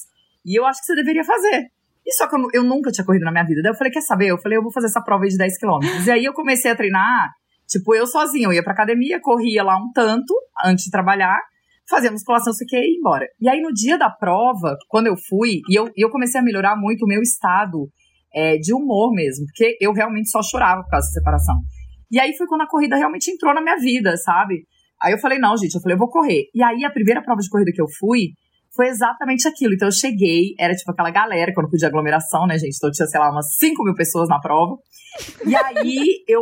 e 0.44 0.58
eu 0.58 0.66
acho 0.66 0.80
que 0.80 0.86
você 0.86 0.94
deveria 0.94 1.24
fazer. 1.24 1.68
E 2.06 2.12
só 2.12 2.28
que 2.28 2.36
eu, 2.36 2.48
eu, 2.52 2.62
nunca 2.62 2.90
tinha 2.90 3.04
corrido 3.04 3.24
na 3.24 3.32
minha 3.32 3.44
vida. 3.44 3.62
Daí 3.62 3.72
eu 3.72 3.76
falei, 3.76 3.92
quer 3.92 4.02
saber? 4.02 4.26
Eu 4.26 4.38
falei, 4.38 4.58
eu 4.58 4.62
vou 4.62 4.72
fazer 4.72 4.88
essa 4.88 5.00
prova 5.00 5.24
de 5.24 5.38
10 5.38 5.58
quilômetros. 5.58 6.06
E 6.06 6.10
aí 6.10 6.24
eu 6.24 6.34
comecei 6.34 6.70
a 6.70 6.76
treinar, 6.76 7.30
tipo, 7.66 7.94
eu 7.94 8.06
sozinha. 8.06 8.46
Eu 8.46 8.52
ia 8.52 8.62
pra 8.62 8.74
academia, 8.74 9.18
corria 9.20 9.62
lá 9.62 9.76
um 9.76 9.90
tanto 9.94 10.34
antes 10.64 10.84
de 10.84 10.90
trabalhar, 10.90 11.40
fazia 11.88 12.10
musculação, 12.10 12.52
sei 12.52 12.66
o 12.66 12.68
que, 12.68 12.76
e 12.76 12.92
ia 12.92 12.98
embora. 12.98 13.26
E 13.40 13.48
aí 13.48 13.60
no 13.62 13.72
dia 13.72 13.96
da 13.96 14.10
prova, 14.10 14.76
quando 14.88 15.06
eu 15.06 15.16
fui, 15.16 15.60
e 15.68 15.78
eu, 15.78 15.90
eu 15.96 16.10
comecei 16.10 16.38
a 16.38 16.44
melhorar 16.44 16.76
muito 16.76 17.04
o 17.04 17.08
meu 17.08 17.22
estado 17.22 17.88
é, 18.34 18.58
de 18.58 18.74
humor 18.74 19.12
mesmo, 19.12 19.46
porque 19.46 19.76
eu 19.80 19.92
realmente 19.92 20.28
só 20.28 20.42
chorava 20.42 20.82
por 20.82 20.90
causa 20.90 21.06
da 21.06 21.12
separação. 21.12 21.56
E 22.10 22.20
aí 22.20 22.36
foi 22.36 22.46
quando 22.46 22.62
a 22.62 22.68
corrida 22.68 22.96
realmente 22.96 23.30
entrou 23.30 23.54
na 23.54 23.62
minha 23.62 23.76
vida, 23.76 24.16
sabe? 24.18 24.66
Aí 25.04 25.12
eu 25.12 25.18
falei, 25.18 25.38
não, 25.38 25.54
gente, 25.54 25.74
eu 25.74 25.82
falei, 25.82 25.96
eu 25.96 25.98
vou 25.98 26.08
correr. 26.08 26.44
E 26.54 26.62
aí 26.62 26.82
a 26.82 26.90
primeira 26.90 27.22
prova 27.22 27.42
de 27.42 27.50
corrida 27.50 27.70
que 27.74 27.82
eu 27.82 27.86
fui 27.98 28.32
foi 28.74 28.86
exatamente 28.88 29.46
aquilo. 29.46 29.74
Então 29.74 29.88
eu 29.88 29.92
cheguei, 29.92 30.54
era 30.58 30.74
tipo 30.74 30.90
aquela 30.90 31.10
galera, 31.10 31.52
quando 31.54 31.68
podia 31.68 31.88
aglomeração, 31.88 32.46
né, 32.46 32.58
gente? 32.58 32.76
Então 32.76 32.90
tinha, 32.90 33.06
sei 33.06 33.20
lá, 33.20 33.30
umas 33.30 33.54
5 33.58 33.84
mil 33.84 33.94
pessoas 33.94 34.30
na 34.30 34.40
prova. 34.40 34.76
E 35.46 35.54
aí 35.54 36.24
eu, 36.26 36.40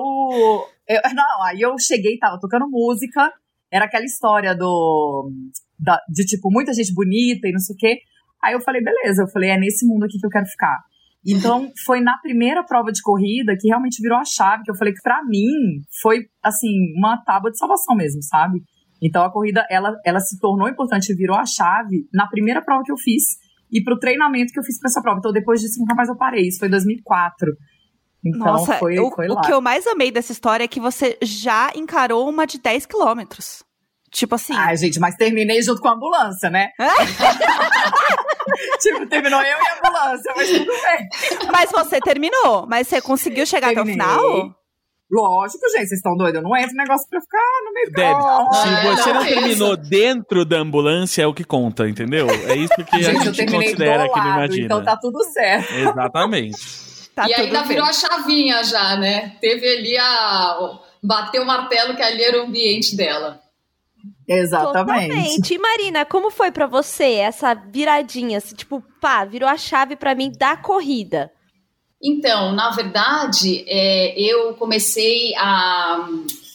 eu. 0.89 1.01
Não, 1.13 1.43
aí 1.43 1.61
eu 1.61 1.75
cheguei, 1.77 2.17
tava 2.19 2.39
tocando 2.41 2.71
música. 2.71 3.33
Era 3.71 3.87
aquela 3.87 4.05
história 4.05 4.55
do. 4.55 5.29
Da, 5.77 5.99
de 6.09 6.25
tipo, 6.25 6.49
muita 6.49 6.73
gente 6.73 6.95
bonita 6.95 7.49
e 7.49 7.53
não 7.53 7.59
sei 7.59 7.75
o 7.75 7.77
quê. 7.77 7.99
Aí 8.45 8.55
eu 8.55 8.61
falei, 8.61 8.81
beleza, 8.81 9.23
eu 9.23 9.29
falei, 9.29 9.51
é 9.51 9.59
nesse 9.59 9.85
mundo 9.85 10.05
aqui 10.05 10.19
que 10.19 10.27
eu 10.27 10.31
quero 10.31 10.47
ficar. 10.47 10.79
Então, 11.27 11.71
foi 11.87 12.01
na 12.01 12.19
primeira 12.19 12.65
prova 12.65 12.91
de 12.91 13.01
corrida 13.01 13.57
que 13.59 13.69
realmente 13.69 14.03
virou 14.03 14.19
a 14.19 14.25
chave, 14.25 14.65
que 14.65 14.71
eu 14.71 14.75
falei 14.75 14.93
que 14.93 15.03
para 15.03 15.23
mim 15.25 15.81
foi, 16.03 16.27
assim, 16.43 16.93
uma 16.97 17.23
tábua 17.25 17.51
de 17.51 17.59
salvação 17.59 17.95
mesmo, 17.95 18.23
sabe? 18.23 18.61
Então, 19.01 19.25
a 19.25 19.33
corrida, 19.33 19.65
ela, 19.71 19.95
ela 20.05 20.21
se 20.21 20.39
tornou 20.39 20.69
importante, 20.69 21.15
virou 21.15 21.37
a 21.37 21.47
chave 21.47 22.07
na 22.13 22.27
primeira 22.29 22.63
prova 22.63 22.83
que 22.85 22.93
eu 22.93 22.97
fiz 22.97 23.23
e 23.71 23.83
pro 23.83 23.99
treinamento 23.99 24.53
que 24.53 24.59
eu 24.59 24.65
fiz 24.65 24.79
pra 24.79 24.89
essa 24.89 25.01
prova. 25.01 25.19
Então, 25.19 25.33
depois 25.33 25.61
disso, 25.61 25.81
nunca 25.81 25.95
mais 25.95 26.09
eu 26.09 26.17
parei. 26.17 26.47
Isso 26.47 26.59
foi 26.59 26.69
em 26.69 26.73
2004. 26.73 27.53
Então, 28.25 28.47
Nossa, 28.47 28.75
foi, 28.75 28.99
o, 28.99 29.11
foi 29.11 29.29
o 29.29 29.41
que 29.41 29.53
eu 29.53 29.61
mais 29.61 29.87
amei 29.87 30.13
dessa 30.13 30.31
história 30.31 30.65
é 30.65 30.69
que 30.69 30.79
você 30.79 31.19
já 31.23 31.73
encarou 31.75 32.29
uma 32.29 32.47
de 32.47 32.59
10 32.59 32.87
quilômetros. 32.87 33.65
Tipo 34.13 34.35
assim. 34.35 34.55
Ai, 34.55 34.77
gente, 34.77 35.01
mas 35.01 35.17
terminei 35.17 35.63
junto 35.63 35.81
com 35.81 35.89
a 35.89 35.93
ambulância, 35.93 36.51
né? 36.51 36.69
tipo, 38.79 39.07
terminou 39.07 39.41
eu 39.41 39.47
e 39.47 39.51
a 39.51 39.79
ambulância, 39.79 40.35
mas 40.37 40.51
tudo 40.51 40.71
bem. 40.71 41.09
Mas 41.51 41.73
você 41.73 41.99
terminou, 41.99 42.67
mas 42.69 42.89
você 42.89 43.01
conseguiu 43.01 43.47
chegar 43.47 43.73
Terminei. 43.73 43.99
até 43.99 44.15
o 44.15 44.21
final? 44.21 44.55
Lógico, 45.11 45.67
gente, 45.71 45.89
vocês 45.89 45.93
estão 45.93 46.15
doidos. 46.15 46.37
Eu 46.37 46.43
não 46.43 46.55
entro 46.57 46.75
negócio 46.75 47.09
pra 47.09 47.21
ficar 47.21 47.39
no 47.65 47.73
meio 47.73 47.91
Deb, 47.93 48.19
do 48.19 48.55
se 48.55 48.69
você 48.97 49.13
não 49.13 49.25
terminou 49.25 49.77
dentro 49.77 50.45
da 50.45 50.59
ambulância, 50.59 51.23
é 51.23 51.27
o 51.27 51.35
que 51.35 51.45
conta, 51.45 51.89
entendeu? 51.89 52.29
É 52.31 52.55
isso 52.57 52.75
que 52.75 53.03
gente, 53.03 53.29
a 53.29 53.33
gente 53.33 53.51
considera 53.51 54.05
aqui 54.05 54.21
no 54.21 54.27
Imagina. 54.27 54.65
Então 54.65 54.85
tá 54.85 54.97
tudo 54.97 55.23
certo. 55.25 55.73
Exatamente. 55.73 56.57
Tá 57.15 57.29
e 57.29 57.35
ainda 57.35 57.61
bem. 57.61 57.69
virou 57.69 57.85
a 57.85 57.93
chavinha 57.93 58.65
já, 58.65 58.97
né? 58.97 59.37
Teve 59.41 59.69
ali 59.69 59.99
a. 59.99 60.79
Bateu 61.03 61.43
o 61.43 61.47
martelo 61.47 61.95
que 61.95 62.03
ali 62.03 62.23
era 62.23 62.41
o 62.41 62.47
ambiente 62.47 62.97
dela. 62.97 63.42
Exatamente. 64.39 65.09
Totalmente. 65.09 65.55
E 65.55 65.59
Marina, 65.59 66.05
como 66.05 66.31
foi 66.31 66.51
para 66.51 66.67
você 66.67 67.15
essa 67.15 67.55
viradinha, 67.55 68.39
assim, 68.39 68.55
tipo, 68.55 68.83
pá, 69.01 69.25
virou 69.25 69.49
a 69.49 69.57
chave 69.57 69.97
para 69.97 70.15
mim 70.15 70.33
da 70.37 70.57
corrida? 70.57 71.31
Então, 72.03 72.53
na 72.53 72.71
verdade, 72.71 73.65
é, 73.69 74.21
eu 74.21 74.55
comecei 74.55 75.33
a 75.37 76.09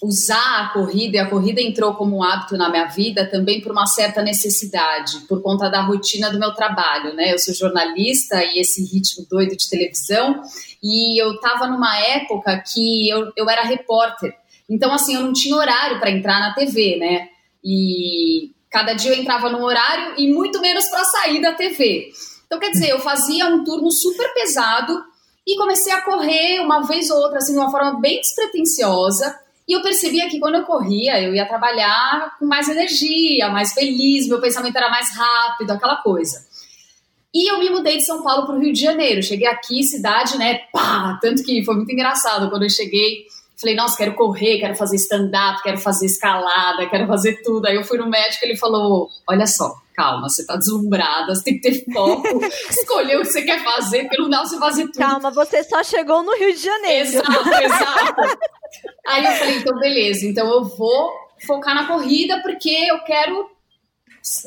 usar 0.03 0.61
a 0.61 0.69
corrida, 0.69 1.17
e 1.17 1.19
a 1.19 1.29
corrida 1.29 1.61
entrou 1.61 1.93
como 1.95 2.17
um 2.17 2.23
hábito 2.23 2.55
na 2.55 2.69
minha 2.69 2.85
vida 2.85 3.25
também 3.25 3.61
por 3.61 3.71
uma 3.71 3.87
certa 3.87 4.21
necessidade, 4.21 5.21
por 5.27 5.41
conta 5.41 5.69
da 5.69 5.81
rotina 5.81 6.29
do 6.29 6.37
meu 6.37 6.53
trabalho, 6.53 7.15
né? 7.15 7.33
Eu 7.33 7.39
sou 7.39 7.53
jornalista 7.53 8.43
e 8.43 8.59
esse 8.59 8.83
ritmo 8.83 9.25
doido 9.29 9.55
de 9.55 9.69
televisão, 9.69 10.41
e 10.83 11.21
eu 11.21 11.33
estava 11.33 11.67
numa 11.67 11.97
época 11.97 12.61
que 12.73 13.09
eu, 13.09 13.31
eu 13.35 13.49
era 13.49 13.63
repórter, 13.63 14.33
então 14.69 14.93
assim, 14.93 15.15
eu 15.15 15.21
não 15.21 15.33
tinha 15.33 15.55
horário 15.55 15.99
para 15.99 16.11
entrar 16.11 16.39
na 16.39 16.53
TV, 16.53 16.97
né? 16.97 17.29
E 17.69 18.53
cada 18.71 18.93
dia 18.93 19.11
eu 19.11 19.21
entrava 19.21 19.49
num 19.49 19.61
horário 19.61 20.13
e 20.17 20.31
muito 20.31 20.61
menos 20.61 20.85
para 20.85 21.03
sair 21.03 21.41
da 21.41 21.51
TV. 21.51 22.13
Então, 22.45 22.57
quer 22.59 22.71
dizer, 22.71 22.91
eu 22.91 22.99
fazia 22.99 23.45
um 23.47 23.61
turno 23.65 23.91
super 23.91 24.33
pesado 24.33 25.03
e 25.45 25.57
comecei 25.57 25.91
a 25.91 26.01
correr 26.01 26.61
uma 26.61 26.87
vez 26.87 27.09
ou 27.09 27.17
outra, 27.17 27.39
assim, 27.39 27.51
de 27.51 27.59
uma 27.59 27.69
forma 27.69 27.99
bem 27.99 28.21
despretensiosa. 28.21 29.37
E 29.67 29.73
eu 29.73 29.81
percebia 29.81 30.29
que 30.29 30.39
quando 30.39 30.55
eu 30.55 30.63
corria, 30.63 31.21
eu 31.21 31.35
ia 31.35 31.45
trabalhar 31.45 32.37
com 32.39 32.45
mais 32.45 32.69
energia, 32.69 33.49
mais 33.49 33.73
feliz, 33.73 34.29
meu 34.29 34.39
pensamento 34.39 34.77
era 34.77 34.89
mais 34.89 35.09
rápido, 35.13 35.71
aquela 35.71 35.97
coisa. 35.97 36.47
E 37.33 37.51
eu 37.51 37.59
me 37.59 37.69
mudei 37.69 37.97
de 37.97 38.05
São 38.05 38.23
Paulo 38.23 38.45
para 38.45 38.55
o 38.55 38.59
Rio 38.59 38.71
de 38.71 38.79
Janeiro. 38.79 39.21
Cheguei 39.21 39.47
aqui, 39.47 39.83
cidade, 39.83 40.37
né? 40.37 40.59
Pá! 40.71 41.19
Tanto 41.21 41.43
que 41.43 41.65
foi 41.65 41.75
muito 41.75 41.91
engraçado 41.91 42.49
quando 42.49 42.63
eu 42.63 42.69
cheguei. 42.69 43.25
Falei, 43.59 43.75
nossa, 43.75 43.97
quero 43.97 44.13
correr, 44.13 44.59
quero 44.59 44.75
fazer 44.75 44.97
stand-up, 44.97 45.63
quero 45.63 45.79
fazer 45.79 46.05
escalada, 46.05 46.87
quero 46.87 47.07
fazer 47.07 47.41
tudo. 47.41 47.65
Aí 47.65 47.75
eu 47.75 47.83
fui 47.83 47.97
no 47.97 48.07
médico 48.07 48.45
e 48.45 48.49
ele 48.49 48.57
falou: 48.57 49.09
olha 49.27 49.47
só, 49.47 49.75
calma, 49.95 50.29
você 50.29 50.45
tá 50.45 50.55
deslumbrada, 50.55 51.33
você 51.33 51.43
tem 51.43 51.59
que 51.59 51.61
ter 51.61 51.91
foco, 51.91 52.39
escolher 52.69 53.17
o 53.17 53.21
que 53.21 53.31
você 53.31 53.41
quer 53.41 53.63
fazer, 53.63 54.03
porque 54.03 54.21
não 54.21 54.29
dá 54.29 54.45
você 54.45 54.59
fazer 54.59 54.83
tudo. 54.83 54.99
Calma, 54.99 55.31
você 55.31 55.63
só 55.63 55.83
chegou 55.83 56.21
no 56.21 56.37
Rio 56.37 56.53
de 56.53 56.61
Janeiro. 56.61 57.09
Exato, 57.09 57.49
exato. 57.63 58.39
Aí 59.07 59.25
eu 59.25 59.31
falei, 59.31 59.57
então 59.57 59.79
beleza, 59.79 60.27
então 60.27 60.47
eu 60.47 60.63
vou 60.63 61.11
focar 61.47 61.73
na 61.73 61.87
corrida 61.87 62.39
porque 62.43 62.69
eu 62.69 62.99
quero 63.05 63.49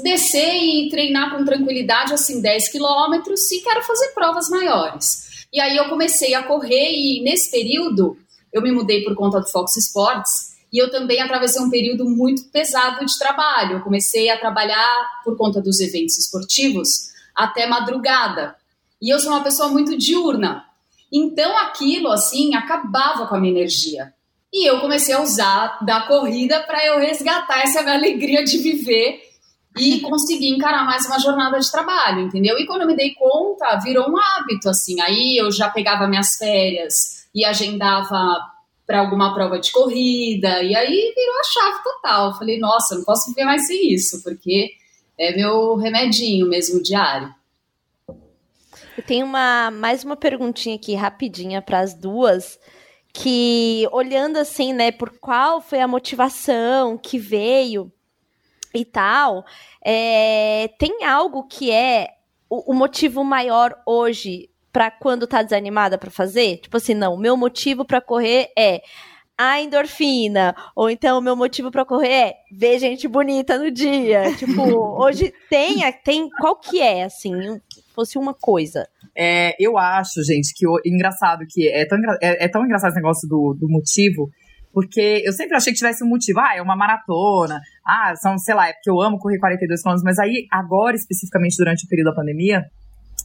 descer 0.05 0.55
e 0.55 0.89
treinar 0.89 1.37
com 1.37 1.45
tranquilidade, 1.45 2.15
assim, 2.15 2.41
10 2.41 2.69
quilômetros 2.69 3.51
e 3.51 3.61
quero 3.61 3.83
fazer 3.83 4.09
provas 4.11 4.49
maiores. 4.49 5.47
E 5.53 5.61
aí 5.61 5.77
eu 5.77 5.89
comecei 5.89 6.33
a 6.35 6.45
correr 6.45 6.93
e 6.93 7.23
nesse 7.25 7.51
período 7.51 8.17
eu 8.53 8.63
me 8.63 8.73
mudei 8.73 9.05
por 9.05 9.15
conta 9.15 9.41
do 9.41 9.49
Fox 9.49 9.77
Sports 9.77 10.51
e 10.73 10.79
eu 10.79 10.91
também 10.91 11.21
atravessei 11.21 11.61
um 11.61 11.71
período 11.71 12.05
muito 12.05 12.45
pesado 12.51 13.05
de 13.05 13.19
trabalho. 13.19 13.77
Eu 13.77 13.81
comecei 13.81 14.31
a 14.31 14.39
trabalhar 14.39 15.09
por 15.25 15.37
conta 15.37 15.61
dos 15.61 15.81
eventos 15.81 16.19
esportivos 16.19 17.11
até 17.35 17.67
madrugada. 17.67 18.55
E 19.03 19.13
eu 19.13 19.19
sou 19.19 19.33
uma 19.33 19.43
pessoa 19.43 19.69
muito 19.69 19.97
diurna. 19.97 20.65
Então 21.13 21.57
aquilo 21.59 22.11
assim 22.13 22.55
acabava 22.55 23.27
com 23.27 23.35
a 23.35 23.41
minha 23.41 23.53
energia. 23.53 24.13
E 24.53 24.69
eu 24.69 24.81
comecei 24.81 25.15
a 25.15 25.23
usar 25.23 25.79
da 25.85 26.03
corrida 26.03 26.61
para 26.61 26.85
eu 26.87 26.99
resgatar 26.99 27.63
essa 27.63 27.83
minha 27.83 27.95
alegria 27.95 28.45
de 28.45 28.59
viver 28.59 29.21
e 29.77 30.01
conseguir 30.01 30.49
encarar 30.49 30.85
mais 30.85 31.07
uma 31.07 31.19
jornada 31.21 31.59
de 31.59 31.71
trabalho, 31.71 32.23
entendeu? 32.23 32.59
E 32.59 32.67
quando 32.67 32.83
eu 32.83 32.89
me 32.89 32.97
dei 32.97 33.15
conta, 33.15 33.79
virou 33.79 34.11
um 34.11 34.17
hábito 34.19 34.69
assim. 34.69 35.01
Aí 35.01 35.37
eu 35.41 35.51
já 35.53 35.69
pegava 35.69 36.09
minhas 36.09 36.37
férias 36.37 37.20
e 37.35 37.45
agendava 37.45 38.39
para 38.87 39.01
alguma 39.01 39.33
prova 39.33 39.61
de 39.61 39.71
corrida, 39.71 40.63
e 40.63 40.75
aí 40.75 41.13
virou 41.15 41.41
a 41.41 41.45
chave 41.45 41.83
total. 41.85 42.37
falei, 42.37 42.59
nossa, 42.59 42.97
não 42.97 43.05
posso 43.05 43.29
viver 43.29 43.45
mais 43.45 43.67
sem 43.67 43.93
isso, 43.93 44.23
porque 44.23 44.73
é 45.17 45.37
meu 45.37 45.77
remedinho 45.77 46.49
mesmo 46.49 46.83
diário. 46.83 47.33
Eu 48.09 49.05
tenho 49.07 49.25
uma, 49.25 49.71
mais 49.71 50.03
uma 50.03 50.17
perguntinha 50.17 50.75
aqui 50.75 50.95
rapidinha 50.95 51.63
para 51.63 51.79
as 51.79 51.95
duas, 51.95 52.59
que 53.13 53.89
olhando 53.93 54.39
assim, 54.39 54.73
né, 54.73 54.91
por 54.91 55.19
qual 55.19 55.61
foi 55.61 55.81
a 55.81 55.89
motivação 55.89 56.99
que 56.99 57.19
veio 57.19 57.93
e 58.75 58.85
tal, 58.85 59.45
é, 59.85 60.69
tem 60.79 61.05
algo 61.05 61.45
que 61.45 61.71
é 61.71 62.09
o, 62.49 62.73
o 62.73 62.75
motivo 62.75 63.25
maior 63.25 63.81
hoje 63.87 64.51
para 64.73 64.91
quando 64.91 65.27
tá 65.27 65.43
desanimada 65.43 65.99
para 65.99 66.11
fazer? 66.11 66.59
Tipo 66.59 66.77
assim, 66.77 66.95
não, 66.95 67.15
o 67.15 67.19
meu 67.19 67.37
motivo 67.37 67.85
para 67.85 68.01
correr 68.01 68.49
é 68.57 68.83
a 69.37 69.59
endorfina, 69.59 70.55
ou 70.77 70.91
então 70.91 71.19
o 71.19 71.23
meu 71.23 71.35
motivo 71.35 71.71
para 71.71 71.83
correr 71.83 72.09
é 72.09 72.35
ver 72.53 72.79
gente 72.79 73.09
bonita 73.09 73.59
no 73.59 73.71
dia. 73.71 74.25
Tipo, 74.37 74.63
hoje 75.03 75.33
tem, 75.49 75.79
tem 76.05 76.29
qual 76.29 76.57
que 76.57 76.79
é 76.79 77.05
assim, 77.05 77.59
fosse 77.95 78.19
uma 78.19 78.35
coisa. 78.35 78.87
É, 79.17 79.57
eu 79.59 79.79
acho, 79.79 80.23
gente, 80.23 80.53
que 80.55 80.69
o 80.69 80.79
engraçado 80.85 81.47
que 81.49 81.69
é 81.71 81.87
tão, 81.87 81.99
é, 82.23 82.45
é 82.45 82.49
tão 82.49 82.65
engraçado 82.67 82.91
esse 82.91 83.01
negócio 83.01 83.27
do, 83.27 83.57
do 83.59 83.67
motivo, 83.67 84.29
porque 84.75 85.23
eu 85.25 85.33
sempre 85.33 85.57
achei 85.57 85.73
que 85.73 85.79
tivesse 85.79 86.05
um 86.05 86.09
motivo. 86.09 86.39
Ah, 86.41 86.57
é 86.57 86.63
uma 86.63 86.77
maratona. 86.77 87.61
Ah, 87.85 88.15
são, 88.17 88.37
sei 88.39 88.55
lá, 88.55 88.69
é 88.69 88.73
porque 88.75 88.91
eu 88.91 89.01
amo 89.01 89.19
correr 89.19 89.39
42 89.39 89.83
km. 89.83 89.95
Mas 90.05 90.19
aí, 90.19 90.47
agora, 90.51 90.95
especificamente 90.95 91.57
durante 91.57 91.87
o 91.87 91.89
período 91.89 92.11
da 92.11 92.15
pandemia, 92.15 92.63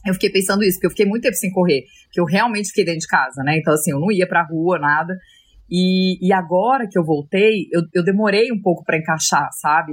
eu 0.06 0.14
fiquei 0.14 0.30
pensando 0.30 0.62
isso, 0.62 0.76
porque 0.76 0.86
eu 0.86 0.90
fiquei 0.90 1.06
muito 1.06 1.22
tempo 1.22 1.36
sem 1.36 1.50
correr, 1.50 1.84
porque 2.04 2.20
eu 2.20 2.24
realmente 2.24 2.68
fiquei 2.68 2.84
dentro 2.84 3.00
de 3.00 3.08
casa, 3.08 3.42
né? 3.42 3.58
Então, 3.58 3.74
assim, 3.74 3.92
eu 3.92 4.00
não 4.00 4.10
ia 4.10 4.26
pra 4.26 4.46
rua, 4.46 4.78
nada. 4.78 5.16
E, 5.70 6.24
e 6.24 6.32
agora 6.32 6.88
que 6.88 6.98
eu 6.98 7.04
voltei, 7.04 7.66
eu, 7.72 7.82
eu 7.94 8.04
demorei 8.04 8.52
um 8.52 8.60
pouco 8.60 8.84
para 8.84 8.98
encaixar, 8.98 9.48
sabe? 9.52 9.92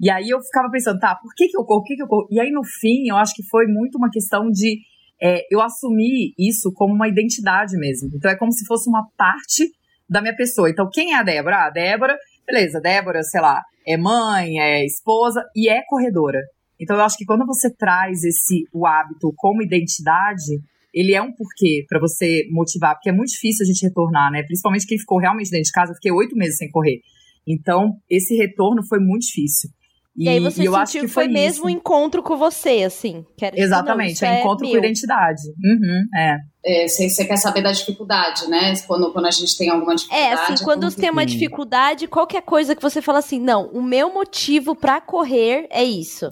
E 0.00 0.10
aí 0.10 0.28
eu 0.30 0.40
ficava 0.40 0.68
pensando, 0.70 0.98
tá, 0.98 1.14
por 1.14 1.32
que, 1.34 1.46
que 1.46 1.56
eu 1.56 1.64
corro? 1.64 1.82
Por 1.82 1.86
que, 1.86 1.96
que 1.96 2.02
eu 2.02 2.08
corro? 2.08 2.26
E 2.30 2.40
aí, 2.40 2.50
no 2.50 2.64
fim, 2.64 3.08
eu 3.08 3.16
acho 3.16 3.34
que 3.34 3.42
foi 3.44 3.66
muito 3.66 3.96
uma 3.96 4.10
questão 4.10 4.50
de 4.50 4.80
é, 5.22 5.42
eu 5.48 5.60
assumir 5.60 6.34
isso 6.36 6.72
como 6.74 6.92
uma 6.92 7.08
identidade 7.08 7.76
mesmo. 7.76 8.10
Então, 8.14 8.30
é 8.30 8.36
como 8.36 8.52
se 8.52 8.66
fosse 8.66 8.88
uma 8.88 9.06
parte 9.16 9.70
da 10.08 10.20
minha 10.20 10.34
pessoa. 10.34 10.68
Então, 10.68 10.88
quem 10.92 11.12
é 11.12 11.16
a 11.16 11.22
Débora? 11.22 11.56
Ah, 11.56 11.66
a 11.66 11.70
Débora, 11.70 12.18
beleza, 12.44 12.80
Débora, 12.80 13.22
sei 13.22 13.40
lá, 13.40 13.62
é 13.86 13.96
mãe, 13.96 14.58
é 14.58 14.84
esposa 14.84 15.44
e 15.54 15.68
é 15.68 15.82
corredora. 15.86 16.40
Então 16.82 16.96
eu 16.96 17.02
acho 17.02 17.16
que 17.16 17.24
quando 17.24 17.46
você 17.46 17.72
traz 17.72 18.24
esse 18.24 18.64
o 18.72 18.84
hábito 18.84 19.32
como 19.36 19.62
identidade, 19.62 20.60
ele 20.92 21.14
é 21.14 21.22
um 21.22 21.32
porquê 21.32 21.84
para 21.88 22.00
você 22.00 22.42
motivar, 22.50 22.94
porque 22.94 23.08
é 23.08 23.12
muito 23.12 23.30
difícil 23.30 23.64
a 23.64 23.66
gente 23.66 23.86
retornar, 23.86 24.32
né? 24.32 24.42
Principalmente 24.42 24.86
quem 24.86 24.98
ficou 24.98 25.18
realmente 25.18 25.50
dentro 25.50 25.66
de 25.66 25.72
casa, 25.72 25.92
eu 25.92 25.94
fiquei 25.94 26.12
oito 26.12 26.36
meses 26.36 26.56
sem 26.56 26.68
correr. 26.70 27.00
Então, 27.46 27.92
esse 28.10 28.36
retorno 28.36 28.82
foi 28.86 28.98
muito 28.98 29.22
difícil. 29.22 29.70
E, 30.16 30.24
e 30.24 30.28
aí 30.28 30.40
você 30.40 30.62
e 30.62 30.66
eu 30.66 30.74
sentiu 30.74 31.02
que 31.02 31.08
foi, 31.08 31.24
foi 31.24 31.32
mesmo 31.32 31.66
um 31.66 31.70
encontro 31.70 32.22
com 32.22 32.36
você, 32.36 32.82
assim. 32.84 33.24
Quero 33.36 33.58
Exatamente, 33.58 34.20
não, 34.20 34.28
é, 34.28 34.36
é 34.36 34.40
encontro 34.40 34.68
com 34.68 34.76
identidade. 34.76 35.42
Uhum, 35.64 36.04
é. 36.14 36.36
é 36.84 36.88
você, 36.88 37.24
quer 37.24 37.36
saber 37.36 37.62
da 37.62 37.72
dificuldade, 37.72 38.46
né? 38.46 38.74
Quando, 38.86 39.10
quando 39.12 39.26
a 39.26 39.30
gente 39.30 39.56
tem 39.56 39.70
alguma 39.70 39.94
dificuldade. 39.94 40.30
É, 40.30 40.34
assim, 40.34 40.64
quando 40.64 40.90
você 40.90 41.00
tem 41.00 41.10
uma 41.10 41.24
dificuldade, 41.24 42.06
qualquer 42.06 42.42
coisa 42.42 42.76
que 42.76 42.82
você 42.82 43.00
fala 43.00 43.20
assim, 43.20 43.40
não, 43.40 43.68
o 43.68 43.82
meu 43.82 44.12
motivo 44.12 44.76
para 44.76 45.00
correr 45.00 45.66
é 45.70 45.82
isso. 45.82 46.28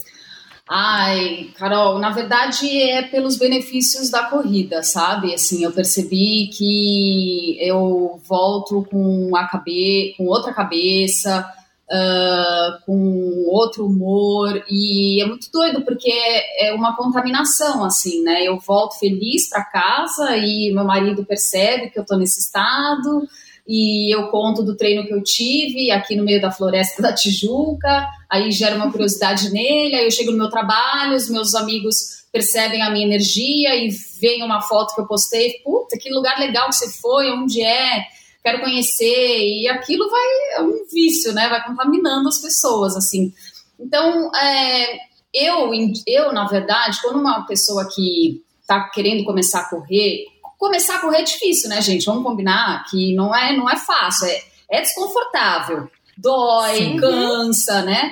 Ai, 0.69 1.49
Carol, 1.55 1.99
na 1.99 2.11
verdade 2.11 2.81
é 2.81 3.01
pelos 3.01 3.37
benefícios 3.37 4.09
da 4.09 4.23
corrida, 4.23 4.83
sabe? 4.83 5.33
Assim, 5.33 5.63
eu 5.63 5.71
percebi 5.71 6.49
que 6.53 7.57
eu 7.59 8.21
volto 8.27 8.87
com 8.89 9.35
a 9.35 9.47
cabe 9.47 10.13
com 10.17 10.25
outra 10.27 10.53
cabeça, 10.53 11.45
uh, 11.91 12.85
com 12.85 13.45
outro 13.47 13.85
humor 13.85 14.63
e 14.69 15.21
é 15.21 15.25
muito 15.25 15.51
doido 15.51 15.81
porque 15.83 16.11
é 16.57 16.73
uma 16.73 16.95
contaminação, 16.95 17.83
assim, 17.83 18.23
né? 18.23 18.43
Eu 18.43 18.57
volto 18.59 18.97
feliz 18.97 19.49
para 19.49 19.65
casa 19.65 20.37
e 20.37 20.71
meu 20.73 20.85
marido 20.85 21.25
percebe 21.25 21.89
que 21.89 21.99
eu 21.99 22.05
tô 22.05 22.15
nesse 22.15 22.39
estado 22.39 23.27
e 23.67 24.13
eu 24.13 24.27
conto 24.27 24.63
do 24.63 24.75
treino 24.75 25.05
que 25.05 25.13
eu 25.13 25.23
tive 25.23 25.91
aqui 25.91 26.15
no 26.15 26.23
meio 26.23 26.41
da 26.41 26.51
floresta 26.51 27.01
da 27.01 27.13
Tijuca, 27.13 28.07
aí 28.29 28.51
gera 28.51 28.75
uma 28.75 28.91
curiosidade 28.91 29.49
nele, 29.53 29.95
aí 29.95 30.05
eu 30.05 30.11
chego 30.11 30.31
no 30.31 30.37
meu 30.37 30.49
trabalho, 30.49 31.15
os 31.15 31.29
meus 31.29 31.53
amigos 31.55 32.21
percebem 32.31 32.81
a 32.81 32.89
minha 32.89 33.05
energia 33.05 33.75
e 33.75 33.89
veem 34.19 34.43
uma 34.43 34.61
foto 34.61 34.95
que 34.95 35.01
eu 35.01 35.07
postei, 35.07 35.59
puta, 35.63 35.97
que 35.97 36.09
lugar 36.09 36.39
legal 36.39 36.69
que 36.69 36.75
você 36.75 36.89
foi, 36.89 37.29
onde 37.31 37.61
é, 37.61 38.05
quero 38.43 38.61
conhecer, 38.61 39.39
e 39.39 39.67
aquilo 39.67 40.09
vai, 40.09 40.27
é 40.55 40.61
um 40.61 40.85
vício, 40.91 41.33
né, 41.33 41.49
vai 41.49 41.63
contaminando 41.65 42.29
as 42.29 42.41
pessoas, 42.41 42.95
assim. 42.95 43.33
Então, 43.79 44.33
é, 44.35 44.99
eu, 45.33 45.71
eu, 46.07 46.31
na 46.31 46.47
verdade, 46.47 46.99
quando 47.01 47.19
uma 47.19 47.45
pessoa 47.45 47.87
que 47.93 48.41
tá 48.65 48.89
querendo 48.93 49.25
começar 49.25 49.61
a 49.61 49.69
correr, 49.69 50.25
começar 50.61 50.97
a 50.97 50.99
correr 50.99 51.21
é 51.21 51.23
difícil, 51.23 51.67
né, 51.69 51.81
gente? 51.81 52.05
Vamos 52.05 52.23
combinar 52.23 52.85
que 52.87 53.15
não 53.15 53.35
é, 53.35 53.57
não 53.57 53.67
é 53.67 53.75
fácil, 53.75 54.27
é, 54.27 54.43
é 54.69 54.81
desconfortável, 54.81 55.89
dói, 56.15 56.77
Sim. 56.77 56.97
cansa, 56.97 57.81
né? 57.81 58.11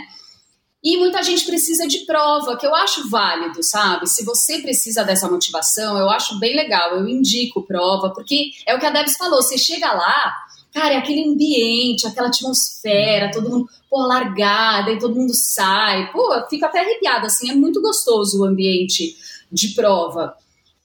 E 0.84 0.98
muita 0.98 1.22
gente 1.22 1.46
precisa 1.46 1.88
de 1.88 2.00
prova, 2.00 2.58
que 2.58 2.65
eu 2.65 2.74
acho 2.74 3.08
válido, 3.08 3.62
sabe? 3.62 4.10
Se 4.10 4.25
você 4.25 4.60
precisa 4.60 5.03
dessa 5.03 5.29
motivação, 5.29 5.96
eu 6.00 6.10
acho 6.10 6.39
bem 6.39 6.56
legal, 6.56 6.96
eu 6.96 7.08
indico 7.08 7.62
prova, 7.68 8.10
porque 8.10 8.50
é 8.65 8.74
o 8.74 8.79
que 8.79 8.86
a 8.86 8.89
Debs 8.89 9.15
falou, 9.15 9.44
você 9.44 9.58
chega 9.58 9.94
lá, 9.94 10.34
cara, 10.74 10.96
é 10.96 10.98
aquele 10.98 11.29
ambiente, 11.29 12.08
aquela 12.08 12.29
atmosfera, 12.29 13.29
todo 13.32 13.48
mundo, 13.48 13.70
pô, 13.88 14.01
largada, 14.08 14.89
e 14.89 14.98
todo 14.98 15.15
mundo 15.15 15.36
sai, 15.36 16.12
pô, 16.12 16.34
fica 16.50 16.65
até 16.65 16.79
arrepiada, 16.79 17.27
assim, 17.27 17.51
é 17.51 17.53
muito 17.53 17.79
gostoso 17.79 18.41
o 18.41 18.46
ambiente 18.46 19.15
de 19.51 19.75
prova 19.75 20.34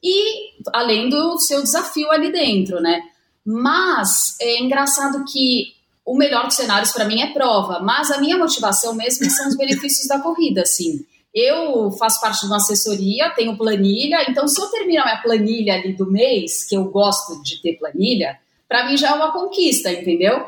e 0.05 0.54
além 0.73 1.09
do 1.09 1.39
seu 1.39 1.63
desafio 1.63 2.11
ali 2.11 2.33
dentro, 2.33 2.81
né? 2.81 3.03
Mas 3.45 4.37
é 4.41 4.61
engraçado 4.61 5.25
que 5.25 5.75
o 6.05 6.17
melhor 6.17 6.47
dos 6.47 6.57
cenários 6.57 6.93
para 6.93 7.05
mim 7.05 7.21
é 7.21 7.33
prova, 7.33 7.81
mas 7.81 8.11
a 8.11 8.21
minha 8.21 8.39
motivação 8.39 8.95
mesmo 8.95 9.29
são 9.31 9.49
os 9.49 9.57
benefícios 9.57 10.07
da 10.07 10.21
corrida, 10.21 10.63
assim. 10.63 11.05
Eu 11.35 11.91
faço 11.93 12.21
parte 12.21 12.43
de 12.43 12.47
uma 12.47 12.57
assessoria, 12.57 13.31
tenho 13.31 13.57
planilha, 13.57 14.25
então 14.29 14.47
se 14.47 14.61
eu 14.61 14.67
terminar 14.67 15.05
minha 15.05 15.23
planilha 15.23 15.75
ali 15.75 15.93
do 15.93 16.11
mês, 16.11 16.65
que 16.65 16.77
eu 16.77 16.85
gosto 16.85 17.43
de 17.43 17.61
ter 17.61 17.77
planilha, 17.79 18.39
para 18.69 18.89
mim 18.89 18.97
já 18.97 19.11
é 19.11 19.15
uma 19.15 19.33
conquista, 19.33 19.91
entendeu? 19.91 20.47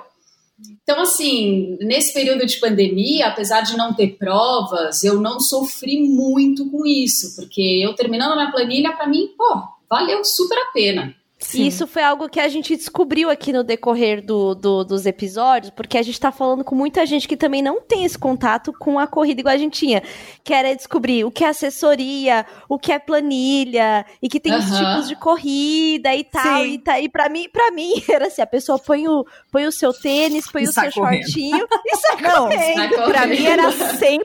Então, 0.83 1.01
assim, 1.01 1.77
nesse 1.81 2.15
período 2.15 2.47
de 2.47 2.59
pandemia, 2.59 3.27
apesar 3.27 3.61
de 3.61 3.77
não 3.77 3.93
ter 3.93 4.17
provas, 4.17 5.05
eu 5.05 5.21
não 5.21 5.39
sofri 5.39 6.01
muito 6.09 6.71
com 6.71 6.87
isso, 6.87 7.35
porque 7.37 7.61
eu 7.61 7.95
terminando 7.95 8.33
a 8.33 8.37
minha 8.37 8.51
planilha, 8.51 8.93
para 8.93 9.07
mim, 9.07 9.31
pô, 9.37 9.63
valeu 9.88 10.25
super 10.25 10.59
a 10.59 10.73
pena. 10.73 11.14
Sim. 11.47 11.65
Isso 11.65 11.87
foi 11.87 12.03
algo 12.03 12.29
que 12.29 12.41
a 12.41 12.49
gente 12.49 12.76
descobriu 12.76 13.31
aqui 13.31 13.53
no 13.53 13.62
decorrer 13.62 14.21
do, 14.21 14.53
do, 14.53 14.83
dos 14.83 15.07
episódios, 15.07 15.71
porque 15.71 15.97
a 15.97 16.03
gente 16.03 16.19
tá 16.19 16.33
falando 16.33 16.65
com 16.65 16.75
muita 16.75 17.07
gente 17.07 17.29
que 17.29 17.37
também 17.37 17.62
não 17.62 17.81
tem 17.81 18.05
esse 18.05 18.19
contato 18.19 18.73
com 18.73 18.99
a 18.99 19.07
corrida 19.07 19.41
igual 19.41 19.55
a 19.55 19.59
gente 19.59 19.79
tinha. 19.79 20.03
Que 20.43 20.53
era 20.53 20.75
descobrir 20.75 21.25
o 21.25 21.31
que 21.31 21.45
é 21.45 21.49
assessoria, 21.49 22.45
o 22.69 22.79
que 22.81 22.91
é 22.91 22.99
planilha, 22.99 24.05
e 24.21 24.29
que 24.29 24.41
tem 24.41 24.53
uhum. 24.53 24.59
os 24.59 24.65
tipos 24.65 25.09
de 25.09 25.15
corrida 25.15 26.12
e 26.17 26.25
tal. 26.25 26.62
Sim. 26.65 26.73
E, 26.73 26.79
tá, 26.79 27.00
e 27.00 27.09
pra 27.09 27.29
mim, 27.29 27.49
para 27.49 27.71
mim, 27.71 27.93
era 28.11 28.26
assim: 28.26 28.43
a 28.43 28.47
pessoa 28.47 28.76
põe 28.79 29.07
o, 29.07 29.25
põe 29.53 29.67
o 29.67 29.73
seu 29.73 29.93
tênis, 29.93 30.50
põe 30.50 30.65
e 30.65 30.69
o 30.69 30.73
seu 30.73 30.91
correndo. 30.91 31.23
shortinho 31.23 31.67
e 31.85 31.95
sai 31.97 32.21
não, 32.23 32.49
correndo. 32.49 33.05
Pra 33.05 33.26
mim 33.29 33.47
era 33.47 33.71
100% 33.71 34.21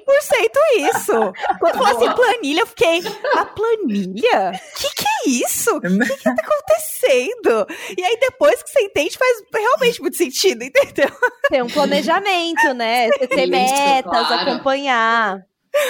isso. 0.78 1.14
Quando 1.60 1.78
falou 1.78 1.98
assim, 1.98 2.16
planilha, 2.16 2.62
eu 2.62 2.68
fiquei, 2.68 3.04
a 3.36 3.46
planilha? 3.46 4.60
O 4.76 4.80
que, 4.80 4.96
que 4.96 5.06
é 5.08 5.30
isso? 5.30 5.78
O 5.78 5.82
que, 5.82 6.18
que 6.18 6.24
tá 6.24 6.32
acontecendo? 6.32 7.11
Acontecendo? 7.12 7.68
E 7.98 8.04
aí, 8.04 8.18
depois 8.20 8.64
que 8.64 8.70
você 8.70 8.82
entende, 8.82 9.18
faz 9.18 9.44
realmente 9.54 10.02
muito 10.02 10.18
sentido, 10.18 10.64
entendeu? 10.64 11.12
Tem 11.50 11.62
um 11.62 11.70
planejamento, 11.70 12.74
né? 12.74 13.10
Você 13.20 13.28
ter 13.28 13.44
Isso, 13.44 13.52
metas, 13.52 14.28
claro. 14.28 14.50
acompanhar. 14.50 15.46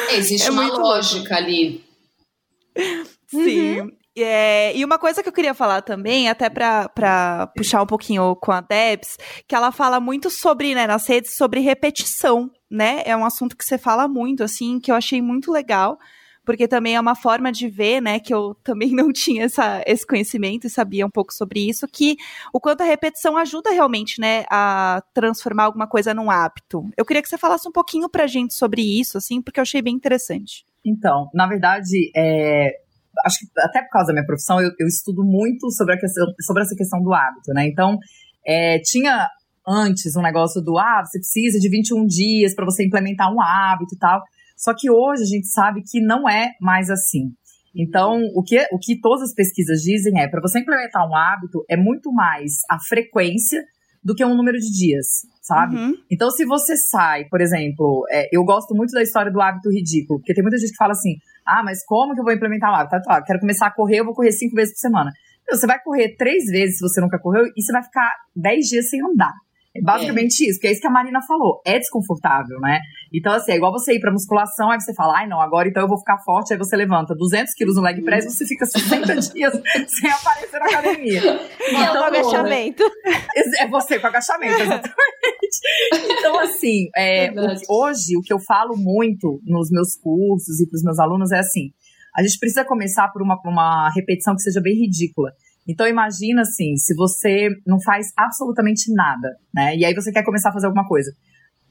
É, 0.10 0.16
existe 0.16 0.48
é 0.48 0.52
uma 0.52 0.68
lógica 0.68 1.20
louco. 1.20 1.34
ali. 1.34 1.84
Sim. 3.28 3.82
Uhum. 3.82 3.92
É, 4.18 4.76
e 4.76 4.84
uma 4.84 5.00
coisa 5.00 5.24
que 5.24 5.30
eu 5.30 5.34
queria 5.34 5.54
falar 5.54 5.82
também, 5.82 6.30
até 6.30 6.50
para 6.50 7.48
puxar 7.56 7.82
um 7.82 7.88
pouquinho 7.88 8.36
com 8.36 8.52
a 8.52 8.60
Debs, 8.60 9.18
que 9.48 9.56
ela 9.56 9.72
fala 9.72 10.02
muito 10.02 10.30
sobre, 10.30 10.76
né, 10.76 10.86
nas 10.86 11.08
redes, 11.08 11.36
sobre 11.38 11.62
repetição, 11.62 12.52
né? 12.70 13.04
É 13.06 13.16
um 13.16 13.24
assunto 13.26 13.56
que 13.56 13.64
você 13.64 13.78
fala 13.78 14.10
muito, 14.10 14.44
assim, 14.44 14.80
que 14.82 14.92
eu 14.92 14.96
achei 14.96 15.22
muito 15.22 15.50
legal 15.50 15.98
porque 16.46 16.68
também 16.68 16.96
é 16.96 17.00
uma 17.00 17.16
forma 17.16 17.52
de 17.52 17.68
ver, 17.68 18.02
né, 18.02 18.20
que 18.20 18.34
eu 18.34 18.56
também 18.64 18.92
não 18.96 19.12
tinha 19.12 19.46
essa, 19.46 19.84
esse 19.86 20.06
conhecimento 20.06 20.68
e 20.68 20.70
sabia 20.70 21.06
um 21.06 21.10
pouco 21.10 21.34
sobre 21.34 21.68
isso, 21.68 21.88
que 21.88 22.18
o 22.54 22.60
quanto 22.60 22.82
a 22.82 22.86
repetição 22.86 23.38
ajuda 23.38 23.72
realmente, 23.72 24.20
né, 24.20 24.46
a 24.50 25.04
transformar 25.14 25.66
alguma 25.66 25.88
coisa 25.88 26.14
num 26.14 26.32
hábito. 26.32 26.90
Eu 26.98 27.06
queria 27.06 27.22
que 27.22 27.30
você 27.30 27.38
falasse 27.38 27.68
um 27.68 27.72
pouquinho 27.72 28.10
pra 28.10 28.28
gente 28.28 28.54
sobre 28.54 28.82
isso, 28.82 29.18
assim, 29.18 29.42
porque 29.42 29.60
eu 29.60 29.64
achei 29.64 29.82
bem 29.82 29.94
interessante. 29.94 30.66
Então, 30.86 31.30
na 31.34 31.48
verdade, 31.48 32.12
é, 32.16 32.72
acho 33.26 33.40
que 33.40 33.46
até 33.60 33.82
por 33.84 33.90
causa 33.90 34.08
da 34.08 34.14
minha 34.14 34.26
profissão, 34.26 34.60
eu, 34.62 34.72
eu 34.80 34.88
estudo 34.88 35.24
muito 35.24 35.70
sobre, 35.72 35.98
questão, 35.98 36.26
sobre 36.42 36.64
essa 36.64 36.76
questão 36.76 37.02
do 37.02 37.14
hábito, 37.14 37.54
né? 37.54 37.68
Então, 37.68 37.98
é, 38.46 38.80
tinha 38.80 39.28
antes 39.68 40.16
um 40.16 40.22
negócio 40.22 40.62
do, 40.62 40.78
ah, 40.78 41.04
você 41.06 41.20
precisa 41.20 41.60
de 41.60 41.70
21 41.70 42.06
dias 42.08 42.56
para 42.56 42.66
você 42.66 42.86
implementar 42.86 43.32
um 43.32 43.42
hábito 43.42 43.96
e 43.96 43.98
tal. 43.98 44.22
Só 44.62 44.76
que 44.78 44.92
hoje 44.92 45.24
a 45.24 45.26
gente 45.26 45.48
sabe 45.48 45.82
que 45.82 46.00
não 46.00 46.30
é 46.30 46.52
mais 46.62 46.92
assim. 46.92 47.34
Então, 47.76 48.22
o 48.36 48.44
que, 48.44 48.60
o 48.72 48.78
que 48.78 49.00
todas 49.02 49.24
as 49.24 49.34
pesquisas 49.34 49.82
dizem 49.82 50.22
é, 50.22 50.28
para 50.28 50.40
você 50.40 50.60
implementar 50.60 51.10
um 51.10 51.16
hábito, 51.16 51.66
é 51.68 51.76
muito 51.76 52.14
mais 52.14 52.60
a 52.70 52.78
frequência 52.80 53.64
do 54.04 54.14
que 54.14 54.24
um 54.24 54.36
número 54.36 54.60
de 54.60 54.70
dias, 54.72 55.08
sabe? 55.42 55.76
Uhum. 55.76 55.94
Então, 56.12 56.30
se 56.30 56.46
você 56.46 56.78
sai, 56.78 57.26
por 57.26 57.42
exemplo, 57.42 58.06
é, 58.12 58.28
eu 58.32 58.44
gosto 58.44 58.76
muito 58.76 58.92
da 58.92 59.02
história 59.02 59.32
do 59.32 59.42
hábito 59.42 59.70
ridículo, 59.70 60.20
porque 60.20 60.34
tem 60.34 60.44
muita 60.44 60.60
gente 60.60 60.72
que 60.72 60.78
fala 60.78 60.92
assim, 60.92 61.16
ah, 61.46 61.64
mas 61.64 61.84
como 61.86 62.14
que 62.14 62.20
eu 62.20 62.24
vou 62.24 62.34
implementar 62.34 62.72
um 62.72 62.76
hábito? 62.76 62.92
Tá, 62.92 63.02
tá, 63.02 63.24
quero 63.24 63.40
começar 63.40 63.68
a 63.68 63.72
correr, 63.74 64.02
eu 64.02 64.06
vou 64.06 64.14
correr 64.14 64.32
cinco 64.32 64.56
vezes 64.56 64.74
por 64.74 64.80
semana. 64.80 65.12
Então, 65.42 65.58
você 65.58 65.66
vai 65.66 65.82
correr 65.82 66.16
três 66.18 66.46
vezes 66.46 66.78
se 66.78 66.88
você 66.88 67.02
nunca 67.02 67.18
correu 67.18 67.46
e 67.56 67.62
você 67.64 67.72
vai 67.72 67.84
ficar 67.84 68.12
dez 68.36 68.68
dias 68.68 68.90
sem 68.90 69.02
andar. 69.02 69.34
É 69.74 69.82
basicamente 69.82 70.44
é. 70.44 70.50
isso, 70.50 70.60
que 70.60 70.68
é 70.68 70.72
isso 70.72 70.82
que 70.82 70.88
a 70.88 70.92
Marina 70.92 71.22
falou. 71.22 71.62
É 71.66 71.80
desconfortável, 71.80 72.60
né? 72.60 72.80
Então, 73.14 73.34
assim, 73.34 73.54
é 73.54 73.56
igual 73.56 73.72
você 73.72 73.94
ir 73.94 74.00
pra 74.02 74.12
musculação, 74.12 74.70
aí 74.70 74.80
você 74.80 74.94
fala, 74.94 75.20
ai 75.20 75.28
não, 75.28 75.40
agora 75.40 75.70
então 75.70 75.84
eu 75.84 75.88
vou 75.88 75.98
ficar 75.98 76.18
forte, 76.20 76.52
aí 76.52 76.60
você 76.60 76.76
levanta 76.76 77.16
200 77.16 77.54
quilos 77.54 77.76
no 77.76 77.82
leg 77.82 78.02
press, 78.04 78.26
você 78.26 78.46
fica 78.46 78.66
60 78.66 79.16
dias 79.34 79.62
sem 79.88 80.12
aparecer 80.12 80.60
na 80.60 80.66
academia. 80.66 81.22
Então, 81.70 81.94
com 81.94 82.04
agachamento. 82.04 82.84
É 83.60 83.68
você 83.68 84.00
com 84.00 84.08
agachamento, 84.08 84.62
exatamente. 84.62 86.12
Então, 86.18 86.40
assim, 86.40 86.90
é, 86.96 87.32
o, 87.32 87.84
hoje 87.84 88.18
o 88.18 88.22
que 88.22 88.34
eu 88.34 88.40
falo 88.40 88.76
muito 88.76 89.40
nos 89.46 89.70
meus 89.72 89.96
cursos 89.96 90.60
e 90.60 90.70
pros 90.70 90.84
meus 90.84 91.00
alunos 91.00 91.32
é 91.32 91.40
assim, 91.40 91.72
a 92.16 92.22
gente 92.22 92.38
precisa 92.40 92.66
começar 92.66 93.08
por 93.10 93.22
uma, 93.22 93.40
uma 93.46 93.90
repetição 93.96 94.36
que 94.36 94.42
seja 94.42 94.60
bem 94.62 94.74
ridícula. 94.74 95.32
Então 95.68 95.88
imagina 95.88 96.42
assim, 96.42 96.76
se 96.76 96.96
você 96.96 97.50
não 97.66 97.80
faz 97.80 98.08
absolutamente 98.18 98.94
nada, 98.94 99.30
né? 99.54 99.76
E 99.76 99.86
aí 99.86 99.94
você 99.94 100.12
quer 100.12 100.24
começar 100.24 100.50
a 100.50 100.54
fazer 100.54 100.66
alguma 100.66 100.88
coisa. 100.88 101.12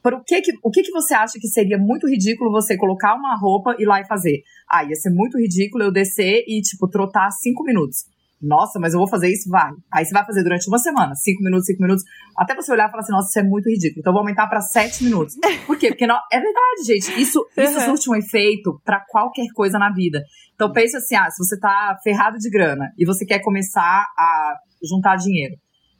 Por 0.02 0.14
o 0.14 0.24
que 0.24 0.40
que, 0.40 0.52
o 0.62 0.70
que 0.70 0.82
que 0.82 0.92
você 0.92 1.12
acha 1.12 1.38
que 1.38 1.48
seria 1.48 1.76
muito 1.76 2.08
ridículo 2.08 2.50
você 2.50 2.76
colocar 2.76 3.14
uma 3.14 3.36
roupa 3.38 3.76
e 3.78 3.82
ir 3.82 3.86
lá 3.86 4.00
e 4.00 4.06
fazer? 4.06 4.42
Ah, 4.70 4.84
ia 4.84 4.94
ser 4.94 5.10
muito 5.10 5.38
ridículo 5.38 5.84
eu 5.84 5.92
descer 5.92 6.42
e, 6.46 6.60
tipo, 6.62 6.88
trotar 6.88 7.30
cinco 7.32 7.62
minutos. 7.62 8.06
Nossa, 8.40 8.80
mas 8.80 8.94
eu 8.94 8.98
vou 8.98 9.08
fazer 9.08 9.30
isso? 9.30 9.50
Vai. 9.50 9.70
Aí 9.92 10.04
você 10.04 10.12
vai 10.12 10.24
fazer 10.24 10.42
durante 10.42 10.66
uma 10.68 10.78
semana, 10.78 11.14
cinco 11.14 11.42
minutos, 11.42 11.66
cinco 11.66 11.82
minutos, 11.82 12.02
até 12.34 12.54
você 12.54 12.72
olhar 12.72 12.88
e 12.88 12.90
falar 12.90 13.02
assim, 13.02 13.12
nossa, 13.12 13.28
isso 13.28 13.38
é 13.38 13.42
muito 13.42 13.68
ridículo. 13.68 14.00
Então 14.00 14.10
eu 14.10 14.14
vou 14.14 14.20
aumentar 14.20 14.46
para 14.46 14.62
sete 14.62 15.04
minutos. 15.04 15.36
Por 15.66 15.76
quê? 15.78 15.88
Porque 15.88 16.06
não, 16.06 16.16
é 16.32 16.40
verdade, 16.40 16.84
gente. 16.86 17.20
Isso, 17.20 17.44
isso 17.54 17.74
uhum. 17.78 17.84
surte 17.84 18.10
um 18.10 18.14
efeito 18.14 18.80
para 18.82 19.04
qualquer 19.10 19.46
coisa 19.54 19.78
na 19.78 19.92
vida. 19.92 20.22
Então 20.60 20.70
pense 20.70 20.94
assim, 20.94 21.16
ah, 21.16 21.30
se 21.30 21.42
você 21.42 21.58
tá 21.58 21.96
ferrado 22.04 22.36
de 22.36 22.50
grana 22.50 22.92
e 22.98 23.06
você 23.06 23.24
quer 23.24 23.38
começar 23.38 24.04
a 24.18 24.56
juntar 24.86 25.16
dinheiro, 25.16 25.54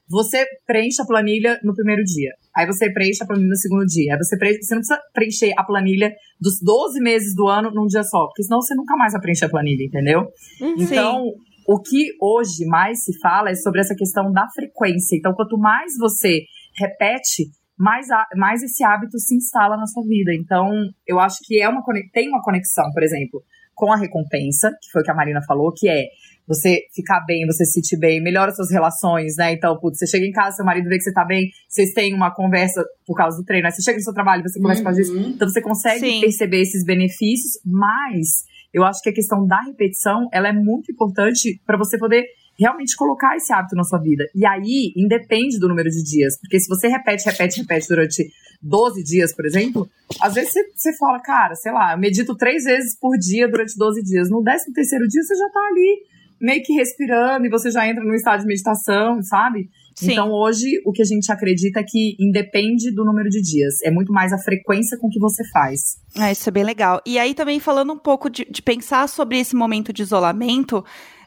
você 0.07 0.45
preenche 0.67 1.01
a 1.01 1.07
planilha 1.07 1.59
no 1.65 1.75
primeiro 1.75 2.03
dia. 2.05 2.33
Aí 2.55 2.67
você 2.67 2.93
preenche 2.93 3.23
a 3.23 3.27
planilha 3.27 3.49
no 3.49 3.57
segundo 3.57 3.87
dia. 3.87 4.13
Aí 4.13 4.19
você 4.19 4.37
preenche, 4.37 4.63
você 4.63 4.75
não 4.75 4.83
precisa 4.83 5.01
preencher 5.15 5.55
a 5.57 5.65
planilha 5.65 6.13
dos 6.39 6.61
12 6.61 7.01
meses 7.01 7.35
do 7.35 7.49
ano 7.49 7.71
num 7.73 7.87
dia 7.87 8.03
só, 8.03 8.27
porque 8.27 8.43
senão 8.43 8.61
você 8.61 8.75
nunca 8.75 8.95
mais 8.99 9.15
vai 9.15 9.23
preencher 9.23 9.47
a 9.47 9.49
planilha, 9.49 9.83
entendeu? 9.83 10.27
Uhum. 10.61 10.75
Então, 10.79 11.25
o 11.67 11.81
que 11.81 12.11
hoje 12.21 12.67
mais 12.67 13.03
se 13.03 13.19
fala 13.19 13.49
é 13.49 13.55
sobre 13.55 13.81
essa 13.81 13.95
questão 13.95 14.31
da 14.31 14.47
frequência. 14.55 15.17
Então, 15.17 15.33
quanto 15.33 15.57
mais 15.57 15.97
você 15.99 16.41
repete, 16.77 17.49
mais, 17.79 18.11
a, 18.11 18.27
mais 18.37 18.63
esse 18.63 18.85
hábito 18.85 19.19
se 19.19 19.35
instala 19.35 19.79
na 19.79 19.87
sua 19.87 20.03
vida. 20.03 20.35
Então, 20.35 20.71
eu 21.07 21.19
acho 21.19 21.39
que 21.45 21.63
é 21.63 21.67
uma, 21.67 21.83
tem 22.13 22.29
uma 22.29 22.43
conexão, 22.43 22.85
por 22.93 23.03
exemplo, 23.03 23.43
com 23.81 23.91
a 23.91 23.97
recompensa, 23.97 24.71
que 24.83 24.91
foi 24.93 25.01
o 25.01 25.05
que 25.05 25.11
a 25.11 25.15
Marina 25.15 25.41
falou, 25.49 25.73
que 25.73 25.89
é 25.89 26.05
você 26.47 26.81
ficar 26.95 27.25
bem, 27.25 27.47
você 27.47 27.65
se 27.65 27.81
sentir 27.81 27.99
bem, 27.99 28.23
melhora 28.23 28.53
suas 28.53 28.71
relações, 28.71 29.37
né? 29.39 29.53
Então, 29.53 29.79
putz, 29.81 29.99
você 29.99 30.07
chega 30.07 30.27
em 30.27 30.33
casa, 30.33 30.57
seu 30.57 30.67
marido 30.67 30.87
vê 30.87 30.99
que 30.99 31.05
você 31.05 31.13
tá 31.13 31.25
bem, 31.25 31.49
vocês 31.67 31.95
têm 31.95 32.13
uma 32.13 32.35
conversa 32.35 32.85
por 33.07 33.15
causa 33.17 33.39
do 33.39 33.45
treino, 33.45 33.65
né? 33.65 33.71
Você 33.71 33.83
chega 33.83 33.97
no 33.97 34.05
seu 34.05 34.13
trabalho, 34.13 34.43
você 34.43 34.61
conversa 34.61 34.83
uhum. 34.83 34.93
com 34.93 35.01
isso. 35.01 35.17
Então, 35.17 35.49
você 35.49 35.63
consegue 35.63 36.01
Sim. 36.01 36.21
perceber 36.21 36.61
esses 36.61 36.85
benefícios, 36.85 37.59
mas 37.65 38.45
eu 38.75 38.85
acho 38.85 39.01
que 39.01 39.09
a 39.09 39.15
questão 39.15 39.47
da 39.47 39.61
repetição, 39.63 40.29
ela 40.31 40.49
é 40.49 40.53
muito 40.53 40.93
importante 40.93 41.59
para 41.65 41.79
você 41.79 41.97
poder 41.97 42.27
realmente 42.61 42.95
colocar 42.95 43.35
esse 43.37 43.53
hábito 43.53 43.75
na 43.75 43.85
sua 43.85 43.99
vida. 43.99 44.25
E 44.35 44.47
aí, 44.47 44.93
independe 44.95 45.59
do 45.59 45.69
número 45.69 45.89
de 45.89 46.03
dias. 46.05 46.39
Porque 46.39 46.61
se 46.61 46.69
você 46.69 46.89
repete, 46.89 47.25
repete, 47.25 47.61
repete 47.61 47.89
durante 47.89 48.31
12 48.63 49.03
dias, 49.03 49.35
por 49.35 49.47
exemplo, 49.47 49.89
às 50.21 50.35
vezes 50.35 50.53
você, 50.53 50.63
você 50.77 50.97
fala, 50.99 51.19
cara, 51.21 51.55
sei 51.55 51.73
lá, 51.73 51.95
eu 51.95 51.99
medito 51.99 52.37
três 52.37 52.65
vezes 52.65 52.99
por 52.99 53.17
dia 53.17 53.49
durante 53.49 53.77
12 53.77 54.03
dias. 54.03 54.31
No 54.31 54.43
13 54.43 54.73
terceiro 54.73 55.09
dia, 55.09 55.23
você 55.23 55.35
já 55.35 55.49
tá 55.49 55.61
ali 55.61 56.11
meio 56.41 56.63
que 56.63 56.73
respirando 56.73 57.47
e 57.47 57.51
você 57.51 57.71
já 57.71 57.87
entra 57.87 58.03
num 58.03 58.15
estado 58.15 58.41
de 58.41 58.47
meditação, 58.47 59.23
sabe? 59.23 59.69
Sim. 59.95 60.13
Então 60.13 60.31
hoje 60.31 60.81
o 60.87 60.93
que 60.93 61.03
a 61.03 61.05
gente 61.05 61.31
acredita 61.31 61.81
é 61.81 61.85
que 61.87 62.17
independe 62.19 62.91
do 62.91 63.05
número 63.05 63.29
de 63.29 63.43
dias, 63.43 63.75
é 63.85 63.91
muito 63.91 64.13
mais 64.13 64.33
a 64.33 64.39
frequência 64.39 64.97
com 64.99 65.11
que 65.11 65.21
você 65.21 65.47
faz. 65.51 65.99
É, 66.19 66.33
isso 66.33 66.49
é 66.49 66.53
bem 66.53 66.65
legal. 66.65 67.03
E 67.05 67.19
aí 67.19 67.35
também 67.35 67.61
falando 67.61 67.93
um 67.93 67.99
pouco 67.99 68.31
de, 68.31 68.47
de 68.51 68.63
pensar 68.63 69.09
sobre 69.09 69.39
esse 69.39 69.55
momento 69.55 69.93
de 69.93 70.03
isolamento, 70.03 70.83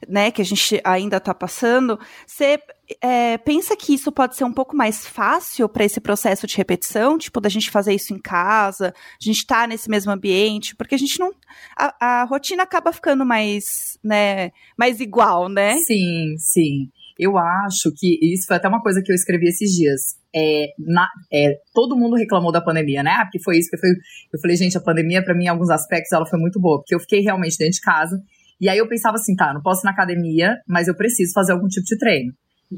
né, 0.08 0.32
que 0.32 0.42
a 0.42 0.46
gente 0.46 0.80
ainda 0.84 1.18
está 1.18 1.34
passando, 1.34 2.00
você 2.26 2.60
é, 3.02 3.38
pensa 3.38 3.76
que 3.76 3.94
isso 3.94 4.12
pode 4.12 4.36
ser 4.36 4.44
um 4.44 4.54
pouco 4.54 4.76
mais 4.76 5.06
fácil 5.06 5.68
para 5.70 5.86
esse 5.86 6.00
processo 6.00 6.46
de 6.46 6.56
repetição, 6.58 7.18
tipo, 7.18 7.40
da 7.40 7.50
gente 7.50 7.72
fazer 7.72 7.94
isso 7.94 8.14
em 8.14 8.20
casa, 8.20 8.90
a 8.90 9.24
gente 9.24 9.38
estar 9.38 9.62
tá 9.62 9.68
nesse 9.68 9.90
mesmo 9.90 10.12
ambiente, 10.12 10.76
porque 10.76 10.96
a 10.96 10.98
gente 10.98 11.20
não. 11.20 11.32
A, 11.78 12.22
a 12.22 12.24
rotina 12.26 12.64
acaba 12.64 12.92
ficando 12.92 13.26
mais, 13.26 13.98
né, 14.04 14.52
mais 14.78 15.00
igual, 15.00 15.50
né? 15.50 15.78
Sim, 15.78 16.36
sim. 16.38 16.90
Eu 17.18 17.38
acho 17.38 17.92
que 17.96 18.20
isso 18.22 18.48
foi 18.48 18.58
até 18.58 18.68
uma 18.68 18.82
coisa 18.82 19.02
que 19.02 19.12
eu 19.12 19.16
escrevi 19.16 19.48
esses 19.48 19.72
dias. 19.72 20.18
É, 20.36 20.74
na, 20.80 21.08
é, 21.32 21.60
todo 21.74 21.96
mundo 21.96 22.16
reclamou 22.16 22.52
da 22.52 22.60
pandemia, 22.60 23.04
né? 23.04 23.12
Ah, 23.12 23.26
porque 23.26 23.42
foi 23.42 23.58
isso 23.58 23.70
que 23.70 23.78
foi. 23.78 23.90
Eu 24.34 24.40
falei, 24.42 24.58
gente, 24.58 24.78
a 24.78 24.82
pandemia, 24.82 25.24
para 25.24 25.36
mim, 25.36 25.46
em 25.46 25.48
alguns 25.48 25.70
aspectos, 25.70 26.12
ela 26.12 26.26
foi 26.26 26.40
muito 26.40 26.60
boa, 26.60 26.80
porque 26.80 26.96
eu 26.96 27.00
fiquei 27.00 27.22
realmente 27.22 27.58
dentro 27.58 27.76
de 27.76 27.82
casa. 27.82 28.20
E 28.64 28.70
aí 28.70 28.78
eu 28.78 28.88
pensava 28.88 29.16
assim, 29.16 29.36
tá, 29.36 29.54
não 29.54 29.62
posso 29.62 29.82
ir 29.82 29.84
na 29.84 29.92
academia, 29.92 30.56
mas 30.66 30.88
eu 30.88 30.96
preciso 30.96 31.34
fazer 31.34 31.52
algum 31.52 31.68
tipo 31.68 31.86
de 31.86 31.98
treino. 31.98 32.32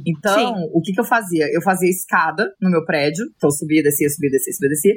Então, 0.04 0.34
Sim. 0.34 0.70
o 0.74 0.82
que, 0.82 0.92
que 0.92 1.00
eu 1.00 1.06
fazia? 1.06 1.46
Eu 1.54 1.62
fazia 1.62 1.88
escada 1.88 2.52
no 2.60 2.72
meu 2.72 2.84
prédio, 2.84 3.24
então 3.36 3.50
eu 3.50 3.52
subia, 3.52 3.84
descia, 3.84 4.10
subia, 4.10 4.32
descia, 4.32 4.54
subia, 4.54 4.70
descia. 4.70 4.96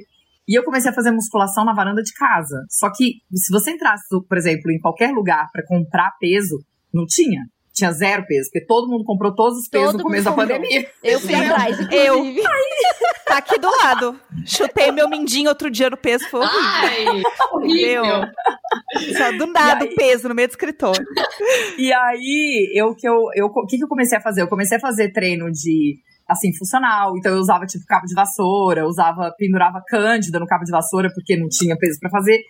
E 0.49 0.59
eu 0.59 0.65
comecei 0.65 0.91
a 0.91 0.95
fazer 0.95 1.11
musculação 1.11 1.63
na 1.63 1.75
varanda 1.75 2.03
de 2.03 2.15
casa. 2.15 2.65
Só 2.71 2.91
que, 2.91 3.17
se 3.35 3.53
você 3.53 3.73
entrasse, 3.73 4.03
por 4.27 4.39
exemplo, 4.39 4.73
em 4.73 4.81
qualquer 4.81 5.11
lugar 5.13 5.51
para 5.53 5.63
comprar 5.67 6.11
peso, 6.19 6.57
não 6.91 7.05
tinha 7.07 7.43
tinha 7.79 7.93
zero 7.93 8.27
peso, 8.27 8.51
porque 8.51 8.67
todo 8.67 8.89
mundo 8.89 9.05
comprou 9.05 9.35
todos 9.35 9.59
os 9.59 9.69
pesos 9.69 9.93
todo 9.93 9.99
no 9.99 10.05
começo 10.05 10.25
da 10.25 10.33
pandemia. 10.33 10.87
Eu 11.03 11.21
fui 11.21 11.35
atrás, 11.35 11.79
Eu. 11.91 12.25
Tá 13.29 13.39
aqui 13.39 13.59
do 13.59 13.69
lado. 13.69 14.19
Chutei 14.47 14.91
meu 14.91 15.07
mindinho 15.07 15.51
outro 15.51 15.71
dia 15.71 15.91
no 15.91 15.99
peso, 15.99 16.27
foi 16.31 16.41
horrível. 16.41 16.63
Ai, 16.65 17.23
horrível. 17.53 18.05
Só 19.19 19.33
do 19.37 19.53
nada 19.53 19.85
o 19.85 19.95
peso 19.95 20.31
no 20.31 20.35
meio 20.35 20.49
do 20.49 20.53
escritório. 20.53 21.05
E 21.77 21.93
aí, 21.93 22.73
eu 22.75 22.95
que 22.95 23.07
eu, 23.07 23.27
eu, 23.35 23.47
o 23.47 23.67
que, 23.67 23.77
que 23.77 23.85
eu 23.85 23.89
comecei 23.89 24.17
a 24.17 24.23
fazer? 24.23 24.41
Eu 24.41 24.49
comecei 24.49 24.79
a 24.79 24.81
fazer 24.81 25.13
treino 25.13 25.53
de 25.53 25.99
assim, 26.27 26.55
funcional. 26.57 27.17
Então 27.19 27.33
eu 27.33 27.39
usava, 27.39 27.67
tipo, 27.67 27.85
cabo 27.87 28.07
de 28.07 28.15
vassoura, 28.15 28.87
usava, 28.87 29.31
pendurava 29.37 29.83
cândida 29.87 30.39
no 30.39 30.47
cabo 30.47 30.65
de 30.65 30.71
vassoura, 30.71 31.11
porque 31.15 31.37
não 31.37 31.49
tinha 31.49 31.77
peso 31.77 31.99
para 32.01 32.11
fazer. 32.11 32.41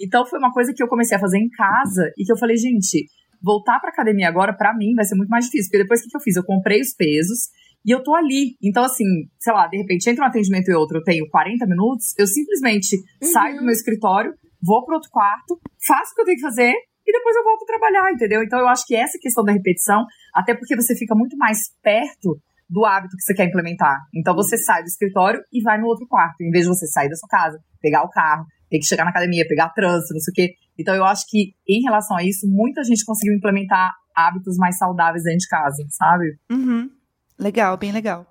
Então 0.00 0.26
foi 0.26 0.38
uma 0.38 0.52
coisa 0.52 0.72
que 0.74 0.82
eu 0.82 0.88
comecei 0.88 1.16
a 1.16 1.20
fazer 1.20 1.38
em 1.38 1.48
casa 1.48 2.12
e 2.18 2.24
que 2.24 2.32
eu 2.32 2.36
falei, 2.36 2.56
gente, 2.56 3.06
voltar 3.46 3.78
pra 3.78 3.90
academia 3.90 4.28
agora, 4.28 4.52
para 4.52 4.74
mim, 4.74 4.92
vai 4.96 5.04
ser 5.04 5.14
muito 5.14 5.28
mais 5.28 5.44
difícil. 5.44 5.70
Porque 5.70 5.84
depois 5.84 6.00
o 6.00 6.08
que 6.08 6.16
eu 6.16 6.20
fiz? 6.20 6.34
Eu 6.34 6.44
comprei 6.44 6.80
os 6.80 6.92
pesos 6.92 7.46
e 7.86 7.94
eu 7.94 8.02
tô 8.02 8.12
ali. 8.12 8.56
Então, 8.60 8.82
assim, 8.82 9.04
sei 9.38 9.52
lá, 9.52 9.68
de 9.68 9.76
repente, 9.78 10.10
entre 10.10 10.20
um 10.20 10.26
atendimento 10.26 10.68
e 10.68 10.74
outro, 10.74 10.98
eu 10.98 11.04
tenho 11.04 11.30
40 11.30 11.64
minutos, 11.66 12.12
eu 12.18 12.26
simplesmente 12.26 12.96
uhum. 12.96 13.28
saio 13.30 13.58
do 13.58 13.64
meu 13.64 13.72
escritório, 13.72 14.34
vou 14.60 14.84
pro 14.84 14.96
outro 14.96 15.08
quarto, 15.12 15.60
faço 15.86 16.10
o 16.10 16.14
que 16.16 16.20
eu 16.22 16.24
tenho 16.24 16.38
que 16.38 16.42
fazer 16.42 16.72
e 17.06 17.12
depois 17.12 17.36
eu 17.36 17.44
volto 17.44 17.62
a 17.62 17.66
trabalhar, 17.66 18.12
entendeu? 18.12 18.42
Então, 18.42 18.58
eu 18.58 18.66
acho 18.66 18.84
que 18.84 18.96
essa 18.96 19.16
questão 19.20 19.44
da 19.44 19.52
repetição, 19.52 20.04
até 20.34 20.52
porque 20.52 20.74
você 20.74 20.96
fica 20.96 21.14
muito 21.14 21.36
mais 21.38 21.58
perto 21.80 22.36
do 22.68 22.84
hábito 22.84 23.14
que 23.16 23.22
você 23.22 23.32
quer 23.32 23.46
implementar. 23.46 24.00
Então, 24.12 24.34
você 24.34 24.56
sai 24.56 24.82
do 24.82 24.88
escritório 24.88 25.40
e 25.52 25.62
vai 25.62 25.78
no 25.78 25.86
outro 25.86 26.04
quarto, 26.08 26.40
em 26.40 26.50
vez 26.50 26.64
de 26.64 26.70
você 26.70 26.88
sair 26.88 27.08
da 27.08 27.14
sua 27.14 27.28
casa, 27.28 27.60
pegar 27.80 28.02
o 28.02 28.10
carro, 28.10 28.44
ter 28.70 28.78
que 28.78 28.86
chegar 28.86 29.04
na 29.04 29.10
academia, 29.10 29.46
pegar 29.48 29.70
trânsito, 29.70 30.14
não 30.14 30.20
sei 30.20 30.32
o 30.32 30.34
quê. 30.34 30.54
Então 30.78 30.94
eu 30.94 31.04
acho 31.04 31.24
que, 31.28 31.54
em 31.68 31.82
relação 31.82 32.16
a 32.16 32.24
isso, 32.24 32.46
muita 32.48 32.84
gente 32.84 33.04
conseguiu 33.04 33.34
implementar 33.34 33.92
hábitos 34.14 34.56
mais 34.56 34.78
saudáveis 34.78 35.24
dentro 35.24 35.40
de 35.40 35.48
casa, 35.48 35.84
sabe? 35.90 36.38
Uhum. 36.50 36.90
Legal, 37.38 37.76
bem 37.76 37.92
legal. 37.92 38.26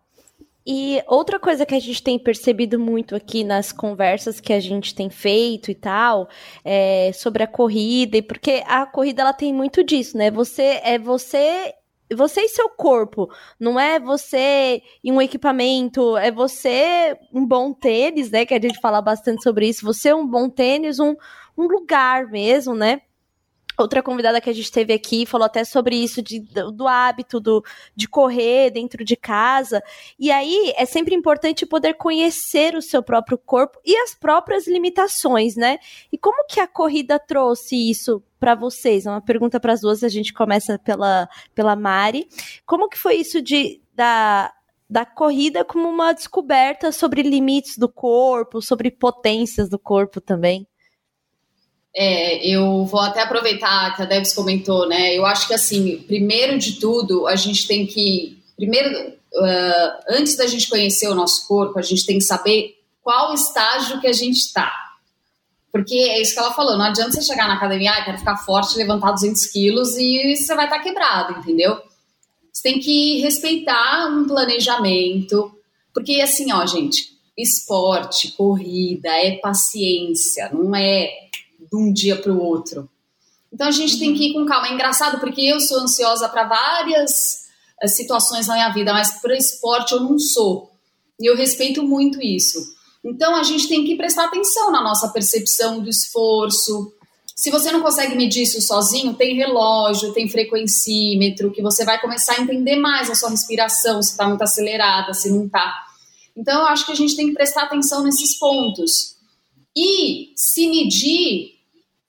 E 0.67 0.99
outra 1.05 1.39
coisa 1.39 1.63
que 1.63 1.75
a 1.75 1.79
gente 1.79 2.01
tem 2.01 2.17
percebido 2.17 2.79
muito 2.79 3.15
aqui 3.15 3.43
nas 3.43 3.71
conversas 3.71 4.39
que 4.39 4.51
a 4.51 4.59
gente 4.59 4.95
tem 4.95 5.11
feito 5.11 5.69
e 5.69 5.75
tal, 5.75 6.27
é 6.63 7.11
sobre 7.13 7.43
a 7.43 7.47
corrida, 7.47 8.17
e 8.17 8.21
porque 8.23 8.63
a 8.65 8.83
corrida 8.87 9.21
ela 9.21 9.33
tem 9.33 9.53
muito 9.53 9.83
disso, 9.83 10.17
né? 10.17 10.31
Você 10.31 10.81
é 10.83 10.97
você 10.97 11.71
você 12.13 12.41
e 12.41 12.49
seu 12.49 12.69
corpo. 12.69 13.29
Não 13.59 13.79
é 13.79 13.99
você 13.99 14.81
e 15.03 15.11
um 15.11 15.21
equipamento, 15.21 16.17
é 16.17 16.31
você 16.31 17.17
um 17.33 17.45
bom 17.45 17.73
tênis, 17.73 18.29
né? 18.29 18.45
Que 18.45 18.53
a 18.53 18.61
gente 18.61 18.79
fala 18.79 19.01
bastante 19.01 19.41
sobre 19.41 19.67
isso. 19.67 19.85
Você 19.85 20.13
um 20.13 20.27
bom 20.27 20.49
tênis, 20.49 20.99
um, 20.99 21.15
um 21.57 21.67
lugar 21.67 22.27
mesmo, 22.27 22.75
né? 22.75 23.01
Outra 23.77 24.01
convidada 24.01 24.39
que 24.39 24.49
a 24.49 24.53
gente 24.53 24.71
teve 24.71 24.93
aqui 24.93 25.25
falou 25.25 25.45
até 25.45 25.63
sobre 25.63 25.95
isso 25.95 26.21
de, 26.21 26.39
do, 26.39 26.87
hábito 26.87 27.39
do, 27.39 27.63
de 27.95 28.07
correr 28.07 28.71
dentro 28.71 29.03
de 29.03 29.15
casa. 29.15 29.83
E 30.17 30.31
aí 30.31 30.73
é 30.77 30.85
sempre 30.85 31.13
importante 31.13 31.65
poder 31.65 31.95
conhecer 31.95 32.75
o 32.75 32.81
seu 32.81 33.03
próprio 33.03 33.37
corpo 33.37 33.79
e 33.85 33.95
as 33.97 34.13
próprias 34.13 34.67
limitações, 34.67 35.55
né? 35.55 35.77
E 36.11 36.17
como 36.17 36.45
que 36.47 36.59
a 36.59 36.67
corrida 36.67 37.19
trouxe 37.19 37.89
isso 37.89 38.23
para 38.39 38.55
vocês? 38.55 39.05
É 39.05 39.09
uma 39.09 39.21
pergunta 39.21 39.59
para 39.59 39.73
as 39.73 39.81
duas. 39.81 40.03
A 40.03 40.09
gente 40.09 40.33
começa 40.33 40.79
pela, 40.79 41.27
pela 41.53 41.75
Mari. 41.75 42.27
Como 42.65 42.87
que 42.87 42.97
foi 42.97 43.15
isso 43.15 43.41
de 43.41 43.81
da, 43.93 44.53
da 44.89 45.05
corrida 45.05 45.63
como 45.63 45.89
uma 45.89 46.13
descoberta 46.13 46.91
sobre 46.91 47.21
limites 47.23 47.77
do 47.77 47.89
corpo, 47.89 48.61
sobre 48.61 48.91
potências 48.91 49.69
do 49.69 49.79
corpo 49.79 50.21
também? 50.21 50.67
É, 51.97 52.45
eu 52.45 52.85
vou 52.85 52.99
até 52.99 53.21
aproveitar 53.21 53.95
que 53.95 54.01
a 54.01 54.05
Debs 54.05 54.33
comentou, 54.33 54.87
né? 54.87 55.15
Eu 55.15 55.25
acho 55.25 55.47
que 55.47 55.53
assim, 55.53 56.03
primeiro 56.05 56.57
de 56.57 56.73
tudo, 56.73 57.25
a 57.25 57.35
gente 57.35 57.65
tem 57.67 57.85
que. 57.87 58.37
Primeiro, 58.57 59.09
uh, 59.09 59.91
antes 60.09 60.35
da 60.35 60.45
gente 60.45 60.69
conhecer 60.69 61.07
o 61.07 61.15
nosso 61.15 61.47
corpo, 61.47 61.79
a 61.79 61.81
gente 61.81 62.05
tem 62.05 62.17
que 62.17 62.23
saber 62.23 62.75
qual 63.01 63.33
estágio 63.33 64.01
que 64.01 64.07
a 64.07 64.13
gente 64.13 64.37
está. 64.37 64.71
Porque 65.71 65.95
é 65.95 66.21
isso 66.21 66.33
que 66.33 66.39
ela 66.39 66.53
falou, 66.53 66.77
não 66.77 66.85
adianta 66.85 67.11
você 67.11 67.21
chegar 67.21 67.47
na 67.47 67.55
academia, 67.55 67.91
ah, 67.91 68.03
quero 68.05 68.17
ficar 68.17 68.37
forte, 68.37 68.77
levantar 68.77 69.11
200 69.11 69.45
quilos 69.47 69.97
e 69.97 70.35
você 70.35 70.55
vai 70.55 70.65
estar 70.65 70.77
tá 70.77 70.83
quebrado, 70.83 71.39
entendeu? 71.39 71.77
Você 72.51 72.63
tem 72.63 72.79
que 72.79 73.19
respeitar 73.19 74.07
um 74.07 74.25
planejamento, 74.25 75.51
porque 75.93 76.21
assim, 76.21 76.51
ó, 76.53 76.65
gente, 76.65 77.15
esporte, 77.37 78.31
corrida, 78.31 79.09
é 79.09 79.37
paciência, 79.37 80.49
não 80.53 80.73
é 80.73 81.24
de 81.69 81.77
um 81.77 81.91
dia 81.91 82.15
para 82.15 82.31
o 82.31 82.39
outro. 82.39 82.89
Então 83.51 83.67
a 83.67 83.71
gente 83.71 83.93
uhum. 83.93 83.99
tem 83.99 84.13
que 84.13 84.29
ir 84.29 84.33
com 84.33 84.45
calma. 84.45 84.67
É 84.67 84.73
engraçado 84.73 85.19
porque 85.19 85.41
eu 85.41 85.59
sou 85.59 85.79
ansiosa 85.79 86.27
para 86.27 86.43
várias 86.43 87.45
uh, 87.81 87.87
situações 87.87 88.47
na 88.47 88.55
minha 88.55 88.69
vida, 88.69 88.91
mas 88.91 89.21
para 89.21 89.37
esporte 89.37 89.93
eu 89.93 90.01
não 90.01 90.19
sou. 90.19 90.71
E 91.19 91.29
eu 91.29 91.37
respeito 91.37 91.81
muito 91.81 92.21
isso. 92.21 92.59
Então 93.03 93.35
a 93.35 93.43
gente 93.43 93.67
tem 93.69 93.85
que 93.85 93.95
prestar 93.95 94.25
atenção 94.25 94.71
na 94.71 94.81
nossa 94.81 95.07
percepção 95.09 95.79
do 95.79 95.89
esforço. 95.89 96.91
Se 97.35 97.51
você 97.51 97.71
não 97.71 97.81
consegue 97.81 98.15
medir 98.15 98.43
isso 98.43 98.61
sozinho, 98.61 99.13
tem 99.13 99.35
relógio, 99.35 100.13
tem 100.13 100.27
frequencímetro, 100.27 101.51
que 101.51 101.61
você 101.61 101.85
vai 101.85 101.99
começar 102.01 102.33
a 102.33 102.41
entender 102.41 102.77
mais 102.77 103.09
a 103.09 103.15
sua 103.15 103.29
respiração, 103.29 104.01
se 104.01 104.11
está 104.11 104.27
muito 104.27 104.41
acelerada, 104.41 105.13
se 105.13 105.29
não 105.29 105.45
está. 105.45 105.85
Então 106.35 106.61
eu 106.61 106.67
acho 106.67 106.85
que 106.85 106.91
a 106.91 106.95
gente 106.95 107.15
tem 107.15 107.27
que 107.27 107.33
prestar 107.33 107.63
atenção 107.63 108.03
nesses 108.03 108.37
pontos. 108.37 109.15
E 109.75 110.31
se 110.35 110.67
medir 110.67 111.54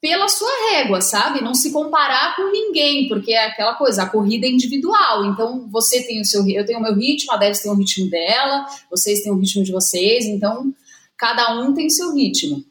pela 0.06 0.28
sua 0.28 0.48
régua, 0.70 1.00
sabe? 1.00 1.42
Não 1.42 1.52
se 1.52 1.72
comparar 1.72 2.36
com 2.36 2.52
ninguém, 2.52 3.08
porque 3.08 3.32
é 3.32 3.46
aquela 3.46 3.74
coisa, 3.74 4.04
a 4.04 4.08
corrida 4.08 4.46
é 4.46 4.50
individual. 4.50 5.26
Então, 5.26 5.66
você 5.68 6.00
tem 6.00 6.20
o 6.20 6.24
seu, 6.24 6.48
eu 6.48 6.64
tenho 6.64 6.78
o 6.78 6.82
meu 6.82 6.94
ritmo, 6.94 7.32
a 7.32 7.36
Debs 7.36 7.60
tem 7.60 7.72
o 7.72 7.74
ritmo 7.74 8.08
dela, 8.08 8.66
vocês 8.88 9.22
têm 9.22 9.32
o 9.32 9.36
ritmo 9.36 9.64
de 9.64 9.72
vocês, 9.72 10.24
então 10.26 10.72
cada 11.18 11.60
um 11.60 11.74
tem 11.74 11.90
seu 11.90 12.14
ritmo. 12.14 12.64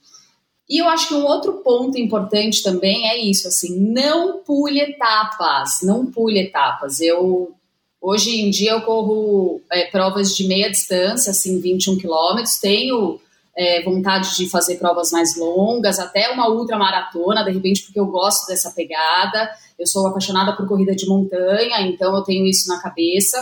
E 0.69 0.81
eu 0.81 0.87
acho 0.87 1.09
que 1.09 1.13
um 1.13 1.25
outro 1.25 1.55
ponto 1.55 1.99
importante 1.99 2.63
também 2.63 3.09
é 3.09 3.21
isso, 3.21 3.49
assim, 3.49 3.77
não 3.77 4.37
pule 4.37 4.79
etapas, 4.79 5.79
não 5.83 6.05
pule 6.05 6.39
etapas. 6.39 7.01
Eu 7.01 7.53
hoje 7.99 8.39
em 8.39 8.49
dia 8.49 8.71
eu 8.71 8.81
corro 8.81 9.61
é, 9.69 9.87
provas 9.87 10.33
de 10.33 10.47
meia 10.47 10.71
distância, 10.71 11.31
assim, 11.31 11.59
21 11.59 11.97
quilômetros, 11.97 12.59
tenho 12.59 13.19
é, 13.57 13.81
vontade 13.83 14.35
de 14.35 14.49
fazer 14.49 14.77
provas 14.77 15.11
mais 15.11 15.37
longas, 15.37 15.97
até 15.97 16.29
uma 16.29 16.49
ultramaratona, 16.49 17.43
de 17.43 17.51
repente, 17.51 17.83
porque 17.83 17.99
eu 17.99 18.07
gosto 18.07 18.47
dessa 18.47 18.71
pegada. 18.71 19.49
Eu 19.79 19.87
sou 19.87 20.07
apaixonada 20.07 20.55
por 20.55 20.67
corrida 20.67 20.95
de 20.95 21.07
montanha, 21.07 21.81
então 21.81 22.15
eu 22.15 22.23
tenho 22.23 22.45
isso 22.45 22.67
na 22.67 22.81
cabeça. 22.81 23.41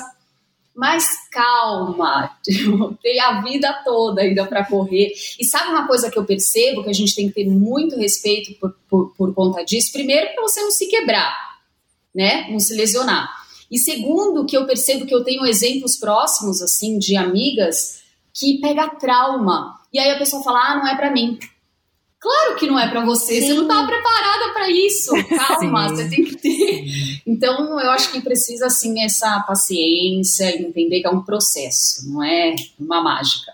Mas 0.75 1.05
calma, 1.31 2.31
tem 3.01 3.19
a 3.19 3.41
vida 3.41 3.81
toda 3.83 4.21
ainda 4.21 4.45
para 4.45 4.65
correr. 4.65 5.13
E 5.39 5.45
sabe 5.45 5.69
uma 5.69 5.87
coisa 5.87 6.09
que 6.09 6.17
eu 6.17 6.25
percebo 6.25 6.83
que 6.83 6.89
a 6.89 6.93
gente 6.93 7.15
tem 7.15 7.27
que 7.27 7.35
ter 7.35 7.47
muito 7.47 7.95
respeito 7.95 8.53
por, 8.59 8.75
por, 8.89 9.13
por 9.15 9.33
conta 9.33 9.63
disso? 9.63 9.91
Primeiro, 9.91 10.33
para 10.33 10.41
você 10.41 10.61
não 10.61 10.71
se 10.71 10.87
quebrar, 10.87 11.35
né? 12.13 12.49
Não 12.49 12.59
se 12.59 12.75
lesionar. 12.75 13.29
E 13.69 13.77
segundo, 13.79 14.45
que 14.45 14.57
eu 14.57 14.65
percebo 14.65 15.05
que 15.05 15.13
eu 15.13 15.23
tenho 15.23 15.45
exemplos 15.45 15.97
próximos, 15.97 16.61
assim, 16.61 16.97
de 16.97 17.15
amigas 17.15 18.01
que 18.33 18.59
pega 18.59 18.89
trauma 18.89 19.82
e 19.93 19.99
aí 19.99 20.11
a 20.11 20.17
pessoa 20.17 20.43
fala: 20.43 20.71
ah, 20.71 20.75
não 20.77 20.87
é 20.87 20.95
para 20.95 21.11
mim. 21.11 21.37
Claro 22.19 22.55
que 22.55 22.65
não 22.65 22.79
é 22.79 22.89
para 22.89 23.03
você, 23.03 23.41
Sim. 23.41 23.47
você 23.47 23.53
não 23.53 23.67
tá 23.67 23.85
preparada 23.85 24.53
para 24.53 24.69
isso. 24.69 25.11
Calma, 25.27 25.89
Sim. 25.89 25.95
você 25.95 26.09
tem 26.09 26.23
que 26.23 26.37
ter. 26.37 26.85
Então, 27.27 27.79
eu 27.81 27.91
acho 27.91 28.13
que 28.13 28.21
precisa, 28.21 28.67
assim, 28.67 29.03
essa 29.03 29.41
paciência, 29.45 30.57
entender 30.57 31.01
que 31.01 31.07
é 31.07 31.09
um 31.09 31.21
processo, 31.21 32.09
não 32.09 32.23
é 32.23 32.55
uma 32.79 33.03
mágica. 33.03 33.51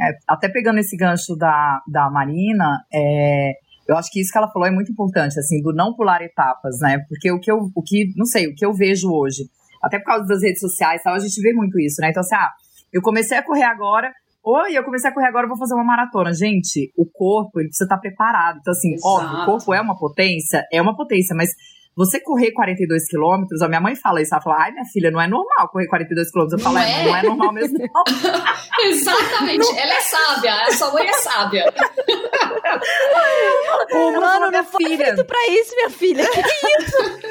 É, 0.00 0.18
até 0.28 0.48
pegando 0.48 0.78
esse 0.78 0.96
gancho 0.96 1.34
da, 1.36 1.82
da 1.88 2.08
Marina, 2.08 2.84
é, 2.94 3.54
eu 3.88 3.96
acho 3.96 4.10
que 4.12 4.20
isso 4.20 4.30
que 4.30 4.38
ela 4.38 4.50
falou 4.50 4.68
é 4.68 4.70
muito 4.70 4.92
importante, 4.92 5.38
assim, 5.38 5.60
do 5.60 5.72
não 5.72 5.94
pular 5.94 6.22
etapas, 6.22 6.78
né? 6.80 7.04
Porque 7.08 7.30
o 7.30 7.40
que 7.40 7.50
eu, 7.50 7.70
o 7.74 7.82
que, 7.82 8.12
não 8.16 8.24
sei, 8.24 8.46
o 8.46 8.54
que 8.54 8.64
eu 8.64 8.72
vejo 8.72 9.10
hoje, 9.12 9.50
até 9.82 9.98
por 9.98 10.06
causa 10.06 10.26
das 10.26 10.42
redes 10.42 10.60
sociais 10.60 11.02
tal, 11.02 11.14
a 11.14 11.18
gente 11.18 11.40
vê 11.42 11.52
muito 11.52 11.78
isso, 11.80 12.00
né? 12.00 12.10
Então, 12.10 12.20
assim, 12.20 12.36
ah, 12.36 12.50
eu 12.92 13.02
comecei 13.02 13.36
a 13.36 13.42
correr 13.42 13.64
agora, 13.64 14.12
Oi, 14.44 14.76
eu 14.76 14.82
comecei 14.82 15.08
a 15.08 15.14
correr 15.14 15.28
agora, 15.28 15.46
vou 15.46 15.56
fazer 15.56 15.74
uma 15.74 15.84
maratona. 15.84 16.34
Gente, 16.34 16.92
o 16.96 17.06
corpo, 17.06 17.60
ele 17.60 17.68
precisa 17.68 17.84
estar 17.84 17.98
preparado. 17.98 18.58
Então, 18.60 18.72
assim, 18.72 18.94
Exato. 18.94 19.06
óbvio, 19.08 19.42
o 19.42 19.44
corpo 19.46 19.72
é 19.74 19.80
uma 19.80 19.96
potência, 19.96 20.66
é 20.72 20.82
uma 20.82 20.96
potência, 20.96 21.34
mas 21.36 21.50
você 21.94 22.18
correr 22.20 22.52
42 22.52 23.06
quilômetros, 23.08 23.60
a 23.62 23.68
minha 23.68 23.80
mãe 23.80 23.94
fala 23.94 24.20
isso, 24.22 24.34
ela 24.34 24.42
fala, 24.42 24.62
ai, 24.64 24.72
minha 24.72 24.84
filha, 24.86 25.10
não 25.10 25.20
é 25.20 25.28
normal 25.28 25.68
correr 25.70 25.86
42 25.86 26.30
quilômetros. 26.30 26.58
Eu 26.60 26.64
falo, 26.64 26.78
é, 26.78 27.02
é, 27.02 27.06
não 27.06 27.16
é 27.16 27.22
normal 27.22 27.52
mesmo, 27.52 27.78
não. 27.78 28.02
Exatamente, 28.86 29.58
não. 29.58 29.78
ela 29.78 29.92
é 29.94 30.00
sábia, 30.00 30.54
a 30.54 30.70
sua 30.72 30.92
mãe 30.92 31.06
é 31.06 31.12
sábia. 31.12 31.72
Ô, 33.92 34.12
mano, 34.20 34.50
não 34.50 34.64
foi 34.64 34.84
filha. 34.84 35.06
feito 35.06 35.24
pra 35.24 35.38
isso, 35.50 35.74
minha 35.74 35.90
filha. 35.90 36.24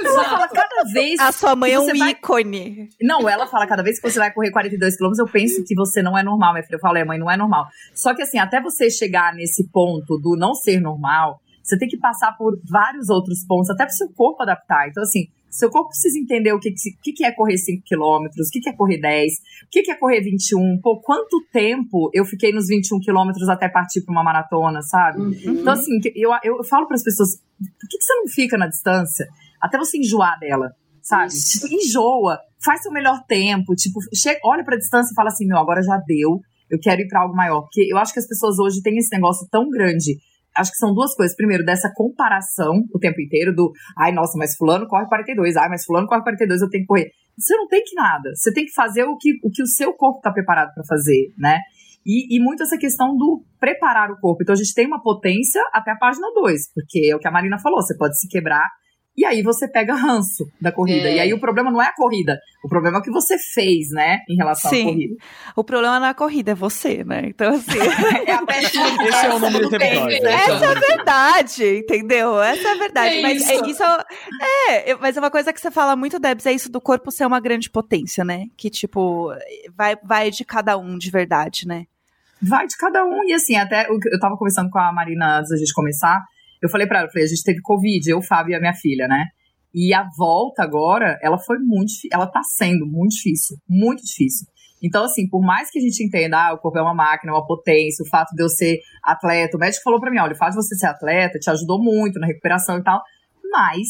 Que 0.02 0.08
Ela 0.08 0.24
fala 0.24 0.48
cada 0.48 0.84
vez. 0.92 1.20
A 1.20 1.32
sua 1.32 1.56
mãe 1.56 1.70
que 1.70 1.76
é 1.76 1.80
um 1.80 1.98
vai- 1.98 2.10
ícone. 2.12 2.90
Não, 3.02 3.30
ela 3.30 3.46
fala 3.48 3.68
cada 3.68 3.84
vez 3.84 4.00
que 4.00 4.10
você 4.10 4.18
vai 4.20 4.34
correr 4.34 4.52
42 4.52 4.98
quilômetros, 4.98 5.26
eu 5.26 5.32
penso 5.32 5.64
que 5.66 5.76
você 5.76 6.02
não 6.02 6.18
é 6.18 6.24
normal, 6.24 6.54
minha 6.54 6.64
filha. 6.64 6.76
Eu 6.76 6.80
falo, 6.80 6.98
é, 6.98 7.06
mãe, 7.06 7.20
não 7.20 7.30
é 7.30 7.38
normal. 7.38 7.66
Só 7.94 8.14
que 8.16 8.22
assim, 8.22 8.40
até 8.40 8.60
você 8.62 8.90
chegar 8.90 9.34
nesse 9.36 9.70
ponto 9.72 10.18
do 10.18 10.36
não 10.36 10.54
ser 10.56 10.80
normal, 10.82 11.40
você 11.64 11.78
tem 11.78 11.88
que 11.88 11.98
passar 11.98 12.36
por 12.38 12.60
vários 12.70 13.10
outros 13.10 13.46
pontos, 13.46 13.70
até 13.70 13.86
pro 13.86 13.94
seu 13.94 14.10
corpo 14.10 14.44
adaptar. 14.44 14.88
Então, 14.90 15.04
assim, 15.04 15.28
seu 15.50 15.70
corpo 15.70 15.90
precisa 15.90 16.18
entender 16.18 16.54
o 16.54 16.60
que, 16.60 16.72
que, 17.14 17.26
é 17.26 17.32
correr 17.32 17.58
5 17.58 17.84
quilômetros, 17.86 18.48
o 18.48 18.52
que, 18.52 18.62
que 18.62 18.70
é 18.70 18.74
correr 18.74 19.00
10, 19.00 19.34
o 19.34 19.70
que, 19.70 19.82
que 19.82 19.92
é 19.92 19.96
correr 19.96 20.22
21. 20.22 20.80
Pô, 20.82 21.02
quanto 21.02 21.46
tempo 21.52 22.10
eu 22.14 22.24
fiquei 22.24 22.54
nos 22.54 22.68
21 22.68 23.00
quilômetros 23.00 23.50
até 23.50 23.68
partir 23.68 24.02
pra 24.02 24.14
uma 24.14 24.24
maratona, 24.24 24.82
sabe? 24.82 25.20
Uhum. 25.20 25.60
Então, 25.60 25.74
assim, 25.74 26.00
eu, 26.16 26.32
eu 26.44 26.64
falo 26.64 26.88
para 26.88 26.96
as 26.96 27.04
pessoas, 27.04 27.36
por 27.60 27.90
que, 27.90 27.98
que 27.98 28.04
você 28.04 28.16
não 28.16 28.28
fica 28.28 28.58
na 28.58 28.68
distância 28.68 29.28
até 29.62 29.78
você 29.78 29.98
enjoar 29.98 30.40
dela, 30.40 30.72
sabe? 31.02 31.28
Isso. 31.28 31.60
Tipo, 31.60 31.74
enjoa, 31.74 32.40
faz 32.64 32.82
seu 32.82 32.92
melhor 32.92 33.24
tempo, 33.28 33.76
tipo, 33.76 34.00
chega, 34.16 34.40
olha 34.44 34.64
pra 34.64 34.78
distância 34.78 35.12
e 35.12 35.16
fala 35.16 35.30
assim, 35.30 35.46
meu, 35.46 35.58
agora 35.58 35.84
já 35.84 35.98
deu, 35.98 36.40
eu 36.70 36.80
quero 36.80 37.02
ir 37.02 37.08
pra 37.08 37.22
algo 37.22 37.36
maior. 37.36 37.62
Porque 37.62 37.86
eu 37.92 37.98
acho 37.98 38.14
que 38.14 38.20
as 38.20 38.28
pessoas 38.28 38.58
hoje 38.58 38.82
têm 38.82 38.98
esse 38.98 39.14
negócio 39.14 39.48
tão 39.52 39.70
grande. 39.70 40.18
Acho 40.58 40.72
que 40.72 40.78
são 40.78 40.94
duas 40.94 41.14
coisas. 41.16 41.36
Primeiro, 41.36 41.64
dessa 41.64 41.92
comparação 41.94 42.84
o 42.94 43.00
tempo 43.00 43.22
inteiro 43.22 43.54
do, 43.54 43.72
ai, 43.98 44.12
nossa, 44.12 44.38
mas 44.38 44.56
fulano 44.56 44.88
corre 44.88 45.08
42, 45.08 45.56
ai, 45.56 45.70
mas 45.70 45.86
fulano 45.86 46.08
corre 46.08 46.22
42, 46.22 46.62
eu 46.62 46.70
tenho 46.70 46.84
que 46.84 46.88
correr. 46.88 47.12
Você 47.38 47.56
não 47.56 47.68
tem 47.68 47.84
que 47.84 47.96
nada. 47.96 48.30
Você 48.36 48.54
tem 48.54 48.66
que 48.66 48.74
fazer 48.74 49.04
o 49.04 49.18
que 49.18 49.32
o, 49.44 49.50
que 49.50 49.64
o 49.64 49.68
seu 49.68 49.94
corpo 49.94 50.22
tá 50.22 50.32
preparado 50.32 50.74
pra 50.74 50.84
fazer, 50.88 51.34
né? 51.38 51.60
E, 52.06 52.36
e 52.36 52.44
muito 52.44 52.64
essa 52.64 52.78
questão 52.78 53.16
do 53.16 53.44
preparar 53.60 54.10
o 54.12 54.20
corpo. 54.20 54.42
Então 54.42 54.54
a 54.54 54.58
gente 54.58 54.74
tem 54.74 54.88
uma 54.88 55.02
potência 55.02 55.62
até 55.72 55.92
a 55.92 55.98
página 55.98 56.28
2, 56.34 56.74
porque 56.74 57.10
é 57.12 57.16
o 57.16 57.20
que 57.20 57.28
a 57.28 57.32
Marina 57.32 57.60
falou, 57.60 57.82
você 57.82 57.96
pode 57.96 58.20
se 58.20 58.28
quebrar 58.28 58.68
e 59.16 59.26
aí 59.26 59.42
você 59.42 59.68
pega 59.68 59.94
ranço 59.94 60.46
da 60.60 60.72
corrida. 60.72 61.10
É. 61.10 61.16
E 61.16 61.20
aí 61.20 61.34
o 61.34 61.40
problema 61.40 61.70
não 61.70 61.82
é 61.82 61.88
a 61.88 61.94
corrida, 61.94 62.40
o 62.64 62.70
problema 62.70 62.98
é 62.98 63.00
o 63.00 63.04
que 63.04 63.12
você 63.12 63.38
fez, 63.38 63.90
né, 63.92 64.20
em 64.30 64.36
relação 64.36 64.72
Sim. 64.72 64.82
à 64.82 64.86
corrida. 64.86 65.16
O 65.56 65.64
problema 65.64 66.00
na 66.00 66.14
corrida 66.14 66.52
é 66.52 66.56
você, 66.56 67.04
né? 67.04 67.24
Então, 67.26 67.54
assim. 67.54 67.80
É 68.26 68.34
a 68.34 68.42
Esse 68.52 69.26
é 69.26 69.34
o 69.34 69.40
nome 69.40 69.60
desse 69.60 69.70
do 69.70 69.76
episódio. 69.76 70.16
é 70.16 70.22
o 70.22 70.28
Essa 70.28 70.66
é 70.66 70.68
a 70.68 70.80
verdade, 70.80 71.78
entendeu? 71.80 72.42
Essa 72.42 72.68
é 72.68 72.72
a 72.72 72.76
verdade. 72.76 73.18
É 73.18 73.22
mas 73.22 73.42
isso. 73.42 73.52
é 73.52 73.70
isso. 73.70 73.84
É, 74.70 74.96
mas 74.96 75.18
é 75.18 75.20
uma 75.20 75.32
coisa 75.32 75.52
que 75.52 75.60
você 75.60 75.72
fala 75.72 75.96
muito, 75.96 76.20
Debs, 76.20 76.46
é 76.46 76.54
isso 76.54 76.72
do 76.72 76.80
corpo 76.80 77.12
ser 77.12 77.26
uma 77.26 77.40
grande 77.40 77.70
potência, 77.70 78.24
né? 78.24 78.46
Que, 78.56 78.70
tipo, 78.70 79.34
vai, 79.76 79.96
vai 80.04 80.32
de 80.32 80.46
cada 80.46 80.78
um 80.78 80.98
de 80.98 81.10
verdade, 81.10 81.68
né? 81.68 81.86
Vai 82.42 82.66
de 82.68 82.78
cada 82.78 83.04
um. 83.04 83.24
E 83.26 83.34
assim, 83.34 83.56
até 83.56 83.88
eu 83.90 84.20
tava 84.20 84.38
conversando 84.38 84.70
com 84.70 84.80
a 84.80 84.92
Marina 84.92 85.40
antes 85.40 85.52
da 85.52 85.58
gente 85.58 85.74
começar. 85.74 86.22
Eu 86.62 86.70
falei 86.70 86.88
pra 86.88 87.00
ela, 87.00 87.08
eu 87.08 87.12
falei, 87.12 87.26
a 87.26 87.30
gente 87.30 87.44
teve 87.44 87.62
Covid, 87.62 88.10
eu, 88.10 88.20
o 88.20 88.24
Fábio 88.24 88.52
e 88.52 88.56
a 88.56 88.60
minha 88.60 88.74
filha, 88.74 89.08
né? 89.08 89.26
E 89.74 89.94
a 89.94 90.06
volta 90.18 90.64
agora, 90.64 91.18
ela 91.24 91.38
foi 91.38 91.58
muito. 91.60 91.92
Ela 92.12 92.28
tá 92.28 92.42
sendo 92.44 92.86
muito 92.86 93.12
difícil. 93.16 93.58
Muito 93.70 94.04
difícil. 94.04 94.48
Então, 94.84 95.04
assim, 95.06 95.30
por 95.30 95.42
mais 95.42 95.70
que 95.70 95.78
a 95.78 95.82
gente 95.82 96.04
entenda, 96.04 96.38
ah, 96.48 96.54
o 96.54 96.58
corpo 96.58 96.78
é 96.78 96.82
uma 96.82 96.94
máquina, 96.94 97.32
uma 97.34 97.46
potência, 97.46 98.04
o 98.04 98.10
fato 98.10 98.36
de 98.36 98.44
eu 98.44 98.50
ser 98.50 98.80
atleta, 99.04 99.56
o 99.56 99.60
médico 99.60 99.84
falou 99.84 100.00
pra 100.00 100.10
mim, 100.10 100.20
olha, 100.20 100.34
o 100.34 100.38
fato 100.38 100.52
de 100.52 100.56
você 100.56 100.76
ser 100.76 100.88
atleta 100.88 101.38
te 101.40 101.50
ajudou 101.52 101.82
muito 101.82 102.20
na 102.20 102.26
recuperação 102.26 102.80
e 102.80 102.84
tal, 102.84 103.00
mas 103.52 103.88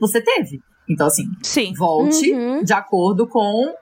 você 0.00 0.22
teve. 0.22 0.60
Então, 0.88 1.08
assim, 1.08 1.24
Sim. 1.42 1.72
volte 1.76 2.32
Uhum. 2.32 2.62
de 2.62 2.72
acordo 2.72 3.26
com 3.26 3.74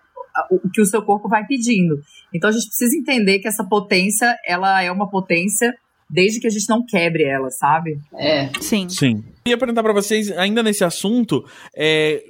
o 0.50 0.70
que 0.70 0.80
o 0.80 0.86
seu 0.86 1.02
corpo 1.02 1.28
vai 1.28 1.44
pedindo. 1.46 2.00
Então 2.32 2.48
a 2.48 2.52
gente 2.52 2.66
precisa 2.66 2.96
entender 2.96 3.40
que 3.40 3.48
essa 3.48 3.64
potência, 3.64 4.34
ela 4.46 4.82
é 4.82 4.90
uma 4.90 5.10
potência 5.10 5.74
desde 6.10 6.40
que 6.40 6.46
a 6.46 6.50
gente 6.50 6.68
não 6.68 6.84
quebre 6.84 7.24
ela, 7.24 7.50
sabe? 7.50 7.98
É. 8.18 8.50
Sim. 8.60 8.88
Sim. 8.88 9.24
Eu 9.44 9.50
ia 9.50 9.58
perguntar 9.58 9.82
pra 9.82 9.92
vocês, 9.92 10.30
ainda 10.32 10.62
nesse 10.62 10.82
assunto, 10.84 11.44
é, 11.74 12.22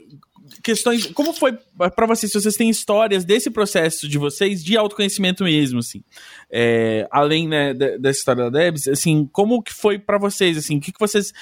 questões. 0.63 1.07
Como 1.07 1.33
foi 1.33 1.57
pra 1.97 2.07
vocês, 2.07 2.31
se 2.33 2.41
vocês 2.41 2.55
têm 2.57 2.69
histórias 2.71 3.25
desse 3.25 3.51
processo 3.51 4.09
de 4.09 4.19
vocês 4.19 4.63
de 4.63 4.77
autoconhecimento 4.77 5.45
mesmo, 5.45 5.79
assim? 5.81 6.03
É, 6.51 7.07
além 7.11 7.49
né, 7.49 7.73
de- 7.73 7.99
dessa 7.99 8.19
história 8.19 8.51
da 8.51 8.59
Debs, 8.59 8.87
assim, 8.89 9.29
como 9.33 9.63
que 9.63 9.73
foi 9.73 9.99
pra 9.99 10.19
vocês, 10.19 10.57
assim? 10.59 10.77
O 10.77 10.81
que, 10.81 10.93
que 10.93 11.01
vocês. 11.01 11.33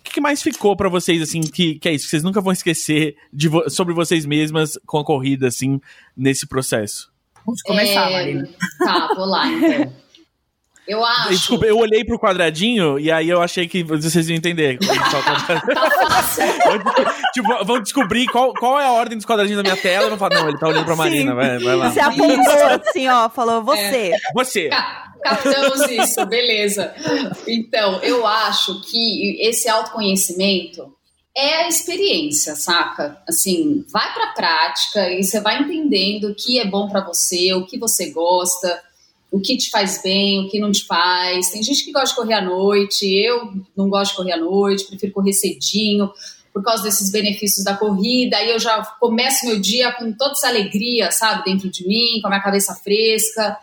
O 0.00 0.08
que, 0.08 0.20
mais 0.20 0.40
ficou 0.40 0.76
pra 0.76 0.88
vocês, 0.88 1.20
assim, 1.20 1.40
que, 1.40 1.80
que 1.80 1.88
é 1.88 1.92
isso, 1.92 2.04
que 2.04 2.10
vocês 2.10 2.22
nunca 2.22 2.40
vão 2.40 2.52
esquecer 2.52 3.16
de 3.32 3.48
vo- 3.48 3.68
sobre 3.68 3.92
vocês 3.92 4.24
mesmas 4.24 4.78
com 4.86 4.98
a 4.98 5.04
corrida, 5.04 5.48
assim, 5.48 5.80
nesse 6.16 6.46
processo? 6.46 7.10
Vamos 7.44 7.60
começar, 7.62 8.08
É, 8.10 8.12
Marina. 8.12 8.48
Tá, 8.78 9.12
vou 9.16 9.26
lá 9.26 9.48
então. 9.48 9.92
Eu 10.88 11.04
acho. 11.04 11.30
Desculpa, 11.30 11.66
eu 11.66 11.78
olhei 11.78 12.04
pro 12.04 12.18
quadradinho 12.18 12.98
e 12.98 13.10
aí 13.10 13.28
eu 13.28 13.42
achei 13.42 13.66
que 13.66 13.82
vocês 13.82 14.28
iam 14.28 14.36
entender. 14.36 14.78
Tá 14.86 15.90
fácil. 15.90 16.44
tipo, 17.32 17.64
vão 17.64 17.80
descobrir 17.80 18.26
qual, 18.26 18.52
qual 18.54 18.78
é 18.80 18.84
a 18.86 18.92
ordem 18.92 19.16
dos 19.18 19.26
quadradinhos 19.26 19.62
da 19.62 19.68
minha 19.68 19.80
tela. 19.80 20.06
Eu 20.06 20.10
não 20.10 20.18
falo, 20.18 20.34
não, 20.34 20.48
ele 20.48 20.58
tá 20.58 20.68
olhando 20.68 20.84
pra 20.84 20.96
Marina, 20.96 21.30
Sim. 21.32 21.36
vai, 21.36 21.58
vai 21.58 21.76
lá. 21.76 21.90
Você 21.90 22.00
apontou 22.00 22.80
assim, 22.88 23.08
ó, 23.08 23.28
falou 23.28 23.62
você. 23.62 24.12
Você. 24.34 24.68
Ca- 24.68 25.12
Captamos 25.22 25.90
isso, 25.90 26.24
beleza. 26.26 26.94
Então, 27.48 28.00
eu 28.02 28.24
acho 28.26 28.80
que 28.82 29.36
esse 29.40 29.68
autoconhecimento 29.68 30.94
é 31.36 31.64
a 31.64 31.68
experiência, 31.68 32.54
saca? 32.54 33.18
Assim, 33.28 33.84
vai 33.92 34.12
pra 34.14 34.28
prática 34.28 35.10
e 35.10 35.24
você 35.24 35.40
vai 35.40 35.60
entendendo 35.62 36.28
o 36.30 36.34
que 36.34 36.60
é 36.60 36.64
bom 36.64 36.88
pra 36.88 37.04
você, 37.04 37.52
o 37.54 37.66
que 37.66 37.76
você 37.78 38.10
gosta, 38.10 38.80
o 39.36 39.40
que 39.40 39.54
te 39.54 39.68
faz 39.68 40.00
bem, 40.02 40.40
o 40.40 40.48
que 40.48 40.58
não 40.58 40.72
te 40.72 40.86
faz. 40.86 41.50
Tem 41.50 41.62
gente 41.62 41.84
que 41.84 41.92
gosta 41.92 42.08
de 42.08 42.14
correr 42.14 42.32
à 42.32 42.40
noite, 42.40 43.04
eu 43.04 43.52
não 43.76 43.90
gosto 43.90 44.12
de 44.12 44.16
correr 44.16 44.32
à 44.32 44.38
noite, 44.38 44.86
prefiro 44.86 45.12
correr 45.12 45.34
cedinho 45.34 46.10
por 46.54 46.62
causa 46.62 46.82
desses 46.82 47.12
benefícios 47.12 47.62
da 47.62 47.76
corrida. 47.76 48.38
Aí 48.38 48.48
eu 48.48 48.58
já 48.58 48.82
começo 48.98 49.44
meu 49.44 49.60
dia 49.60 49.92
com 49.92 50.10
toda 50.12 50.32
essa 50.32 50.48
alegria, 50.48 51.10
sabe, 51.12 51.44
dentro 51.44 51.70
de 51.70 51.86
mim, 51.86 52.18
com 52.22 52.28
a 52.28 52.30
minha 52.30 52.42
cabeça 52.42 52.74
fresca. 52.76 53.58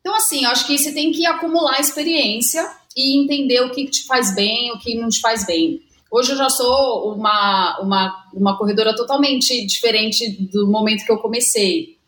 Então, 0.00 0.12
assim, 0.16 0.42
eu 0.42 0.50
acho 0.50 0.66
que 0.66 0.76
você 0.76 0.90
tem 0.90 1.12
que 1.12 1.24
acumular 1.24 1.78
experiência 1.78 2.68
e 2.96 3.16
entender 3.16 3.60
o 3.60 3.70
que 3.70 3.86
te 3.86 4.04
faz 4.06 4.34
bem, 4.34 4.72
o 4.72 4.78
que 4.80 4.96
não 4.96 5.08
te 5.08 5.20
faz 5.20 5.46
bem. 5.46 5.80
Hoje 6.10 6.32
eu 6.32 6.36
já 6.36 6.50
sou 6.50 7.14
uma, 7.14 7.78
uma, 7.80 8.24
uma 8.34 8.58
corredora 8.58 8.96
totalmente 8.96 9.64
diferente 9.64 10.28
do 10.50 10.66
momento 10.66 11.04
que 11.04 11.12
eu 11.12 11.18
comecei. 11.18 11.99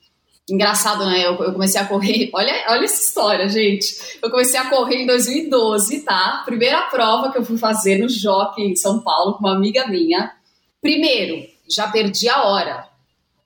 Engraçado, 0.51 1.07
né? 1.07 1.25
Eu, 1.25 1.35
eu 1.37 1.53
comecei 1.53 1.81
a 1.81 1.87
correr. 1.87 2.31
Olha, 2.35 2.53
olha 2.69 2.85
essa 2.85 3.03
história, 3.03 3.49
gente. 3.49 4.19
Eu 4.21 4.31
comecei 4.31 4.59
a 4.59 4.69
correr 4.69 5.03
em 5.03 5.07
2012, 5.07 6.01
tá? 6.01 6.43
Primeira 6.45 6.83
prova 6.83 7.31
que 7.31 7.39
eu 7.39 7.45
fui 7.45 7.57
fazer 7.57 7.99
no 7.99 8.09
Jockey 8.09 8.63
em 8.63 8.77
São 8.77 9.01
Paulo 9.01 9.35
com 9.35 9.41
uma 9.41 9.55
amiga 9.55 9.87
minha. 9.87 10.33
Primeiro, 10.81 11.47
já 11.71 11.89
perdi 11.89 12.29
a 12.29 12.43
hora. 12.43 12.89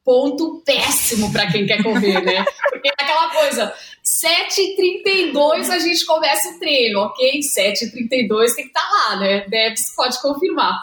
Ponto 0.04 0.62
péssimo 0.64 1.32
pra 1.32 1.50
quem 1.50 1.66
quer 1.66 1.82
correr, 1.82 2.22
né? 2.22 2.44
Porque 2.70 2.88
é 2.88 2.92
aquela 2.92 3.28
coisa. 3.30 3.74
7h32 4.04 5.68
a 5.68 5.78
gente 5.80 6.06
começa 6.06 6.50
o 6.50 6.58
treino, 6.58 7.00
ok? 7.00 7.40
7h32 7.40 8.54
tem 8.54 8.64
que 8.64 8.68
estar 8.68 8.88
lá, 8.88 9.16
né? 9.16 9.46
Debs 9.48 9.94
pode 9.94 10.20
confirmar. 10.22 10.80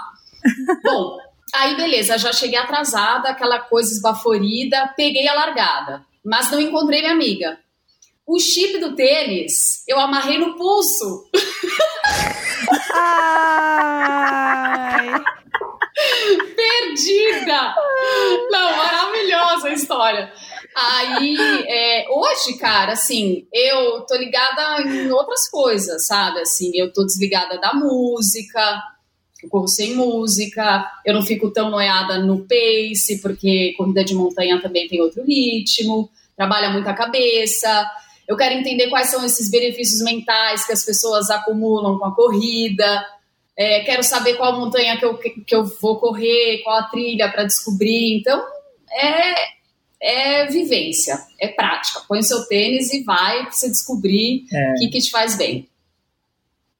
Bom, 0.83 1.17
aí 1.53 1.75
beleza, 1.75 2.17
já 2.17 2.33
cheguei 2.33 2.57
atrasada, 2.57 3.29
aquela 3.29 3.59
coisa 3.59 3.91
esbaforida, 3.91 4.93
peguei 4.95 5.27
a 5.27 5.33
largada, 5.33 6.05
mas 6.23 6.51
não 6.51 6.59
encontrei 6.59 7.01
minha 7.01 7.13
amiga. 7.13 7.59
O 8.25 8.39
chip 8.39 8.79
do 8.79 8.95
tênis 8.95 9.83
eu 9.87 9.99
amarrei 9.99 10.37
no 10.37 10.55
pulso. 10.55 11.29
Ai. 12.93 14.13
Perdida! 16.55 17.75
Não, 18.49 18.77
maravilhosa 18.77 19.67
a 19.67 19.73
história. 19.73 20.33
Aí, 20.75 21.35
é, 21.67 22.07
hoje, 22.09 22.57
cara, 22.57 22.93
assim, 22.93 23.47
eu 23.53 24.01
tô 24.07 24.15
ligada 24.15 24.81
em 24.81 25.11
outras 25.11 25.47
coisas, 25.49 26.07
sabe? 26.07 26.39
Assim, 26.39 26.71
eu 26.73 26.91
tô 26.91 27.05
desligada 27.05 27.59
da 27.59 27.73
música, 27.73 28.81
eu 29.43 29.49
corro 29.49 29.67
sem 29.67 29.95
música, 29.95 30.89
eu 31.05 31.13
não 31.13 31.21
fico 31.21 31.51
tão 31.51 31.69
noiada 31.69 32.19
no 32.19 32.47
pace, 32.47 33.21
porque 33.21 33.73
corrida 33.77 34.03
de 34.03 34.15
montanha 34.15 34.61
também 34.61 34.87
tem 34.87 35.01
outro 35.01 35.23
ritmo, 35.23 36.09
trabalha 36.35 36.69
muito 36.69 36.87
a 36.87 36.93
cabeça. 36.93 37.85
Eu 38.27 38.37
quero 38.37 38.55
entender 38.55 38.89
quais 38.89 39.09
são 39.09 39.23
esses 39.25 39.51
benefícios 39.51 40.01
mentais 40.01 40.65
que 40.65 40.71
as 40.71 40.85
pessoas 40.85 41.29
acumulam 41.29 41.99
com 41.99 42.05
a 42.05 42.15
corrida. 42.15 43.05
É, 43.55 43.81
quero 43.81 44.01
saber 44.01 44.35
qual 44.35 44.57
montanha 44.57 44.97
que 44.97 45.05
eu, 45.05 45.17
que 45.17 45.55
eu 45.55 45.65
vou 45.81 45.99
correr, 45.99 46.61
qual 46.63 46.79
a 46.79 46.83
trilha 46.83 47.29
para 47.29 47.43
descobrir. 47.43 48.17
Então, 48.17 48.41
é, 48.91 49.35
é 50.01 50.45
vivência, 50.47 51.19
é 51.39 51.49
prática. 51.49 52.01
Põe 52.07 52.19
o 52.19 52.23
seu 52.23 52.47
tênis 52.47 52.93
e 52.93 53.03
vai 53.03 53.45
você 53.51 53.69
descobrir 53.69 54.45
o 54.71 54.79
que, 54.79 54.87
que 54.87 54.99
te 54.99 55.11
faz 55.11 55.37
bem. 55.37 55.67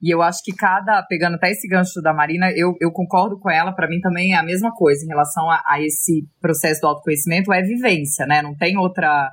E 0.04 0.13
eu 0.13 0.22
acho 0.22 0.39
que 0.44 0.52
cada, 0.54 1.02
pegando 1.08 1.36
até 1.36 1.50
esse 1.50 1.66
gancho 1.66 2.02
da 2.02 2.13
Marina, 2.13 2.52
eu, 2.58 2.76
eu 2.82 2.92
concordo 2.92 3.39
com 3.39 3.50
ela, 3.50 3.72
para 3.72 3.88
mim 3.88 4.02
também 4.02 4.34
é 4.34 4.38
a 4.38 4.44
mesma 4.44 4.70
coisa 4.74 5.06
em 5.06 5.08
relação 5.08 5.50
a, 5.50 5.63
a 5.66 5.82
esse 5.82 6.28
processo 6.42 6.82
do 6.82 6.88
autoconhecimento, 6.88 7.54
é 7.54 7.62
vivência, 7.62 8.26
né? 8.26 8.42
Não 8.42 8.54
tem 8.54 8.78
outra. 8.78 9.32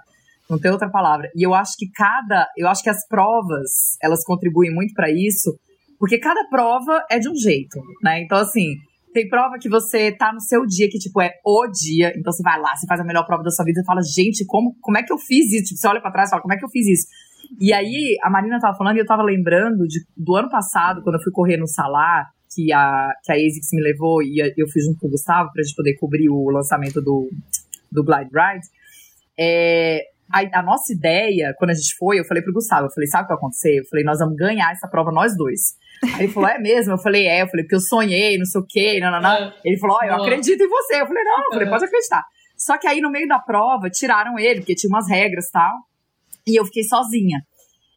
Não 0.49 0.61
tem 0.61 0.71
outra 0.71 0.89
palavra. 0.89 1.29
E 1.35 1.45
eu 1.45 1.55
acho 1.55 1.73
que 1.77 1.91
cada. 1.91 2.47
Eu 2.57 2.69
acho 2.69 2.85
que 2.85 2.91
as 2.91 3.05
provas, 3.09 3.97
elas 4.01 4.23
contribuem 4.25 4.73
muito 4.73 4.95
para 4.95 5.11
isso, 5.11 5.59
Porque 5.99 6.19
cada 6.19 6.49
prova 6.49 7.05
é 7.11 7.19
de 7.19 7.29
um 7.29 7.35
jeito, 7.35 7.81
né? 8.03 8.23
Então, 8.23 8.39
assim, 8.39 8.77
tem 9.13 9.29
prova 9.29 9.59
que 9.61 9.69
você 9.69 10.13
tá 10.13 10.33
no 10.33 10.41
seu 10.41 10.65
dia, 10.67 10.89
que, 10.89 10.99
tipo, 10.99 11.21
é 11.21 11.33
o 11.45 11.67
dia. 11.67 12.13
Então 12.17 12.33
você 12.33 12.45
vai 12.45 12.61
lá, 12.61 12.77
você 12.77 12.87
faz 12.87 13.01
a 13.01 13.05
melhor 13.05 13.27
prova 13.27 13.43
da 13.43 13.51
sua 13.51 13.65
vida 13.65 13.81
e 13.81 13.85
fala, 13.85 14.01
gente, 14.03 14.45
como, 14.47 14.77
como 14.81 14.99
é 14.99 15.03
que 15.03 15.13
eu 15.13 15.19
fiz 15.19 15.53
isso? 15.53 15.65
Tipo, 15.65 15.81
você 15.81 15.89
olha 15.89 16.01
pra 16.01 16.13
trás 16.13 16.29
e 16.29 16.31
fala, 16.31 16.43
como 16.43 16.55
é 16.55 16.57
que 16.57 16.65
eu 16.65 16.71
fiz 16.71 16.87
isso? 16.87 17.07
E 17.59 17.73
aí, 17.73 18.17
a 18.23 18.31
Marina 18.31 18.61
tava 18.61 18.77
falando 18.77 18.97
e 18.97 19.01
eu 19.01 19.07
tava 19.07 19.23
lembrando 19.23 19.87
de, 19.87 20.01
do 20.17 20.37
ano 20.37 20.49
passado, 20.49 21.03
quando 21.03 21.17
eu 21.17 21.23
fui 21.23 21.33
correr 21.33 21.57
no 21.57 21.67
Salar, 21.67 22.31
que 22.55 22.73
a, 22.73 23.13
que 23.25 23.33
a 23.33 23.35
ASICS 23.35 23.71
me 23.73 23.83
levou 23.83 24.23
e 24.23 24.39
eu 24.57 24.69
fui 24.69 24.83
junto 24.83 24.99
com 24.99 25.07
o 25.07 25.11
Gustavo 25.11 25.51
pra 25.53 25.63
gente 25.63 25.75
poder 25.75 25.97
cobrir 25.99 26.29
o 26.29 26.51
lançamento 26.51 27.01
do, 27.01 27.29
do 27.91 28.05
Glide 28.05 28.31
Ride. 28.33 28.67
É, 29.39 30.03
a, 30.33 30.61
a, 30.61 30.63
nossa 30.63 30.93
ideia, 30.93 31.55
quando 31.59 31.71
a 31.71 31.75
gente 31.75 31.95
foi, 31.97 32.19
eu 32.19 32.25
falei 32.25 32.43
pro 32.43 32.53
Gustavo, 32.53 32.87
eu 32.87 32.91
falei, 32.91 33.09
sabe 33.09 33.25
o 33.25 33.27
que 33.27 33.33
vai 33.33 33.39
acontecer? 33.39 33.79
Eu 33.79 33.85
falei, 33.89 34.05
nós 34.05 34.19
vamos 34.19 34.37
ganhar 34.37 34.71
essa 34.73 34.89
prova 34.89 35.11
nós 35.11 35.37
dois. 35.37 35.61
Aí 36.15 36.25
ele 36.25 36.33
falou, 36.33 36.49
é 36.49 36.59
mesmo? 36.59 36.93
Eu 36.93 36.99
falei, 36.99 37.27
é. 37.27 37.43
Eu 37.43 37.49
falei, 37.49 37.65
porque 37.65 37.77
eu 37.77 37.81
sonhei, 37.81 38.39
não 38.39 38.45
sei 38.45 38.61
o 38.61 38.67
quê, 38.67 39.01
não, 39.01 39.11
não, 39.11 39.21
não. 39.21 39.33
É. 39.33 39.55
Ele 39.65 39.79
falou, 39.79 39.97
ó, 39.97 40.01
oh, 40.03 40.07
eu 40.07 40.15
acredito 40.15 40.63
em 40.63 40.69
você. 40.69 41.01
Eu 41.01 41.07
falei, 41.07 41.25
não, 41.25 41.39
eu 41.45 41.51
falei, 41.51 41.67
é. 41.67 41.71
pode 41.71 41.85
acreditar. 41.85 42.25
Só 42.57 42.79
que 42.79 42.87
aí 42.87 43.01
no 43.01 43.11
meio 43.11 43.27
da 43.27 43.39
prova, 43.39 43.89
tiraram 43.91 44.39
ele, 44.39 44.61
porque 44.61 44.75
tinha 44.75 44.91
umas 44.91 45.09
regras 45.09 45.47
e 45.47 45.53
tal. 45.53 45.73
E 46.51 46.57
eu 46.59 46.65
fiquei 46.65 46.83
sozinha. 46.83 47.39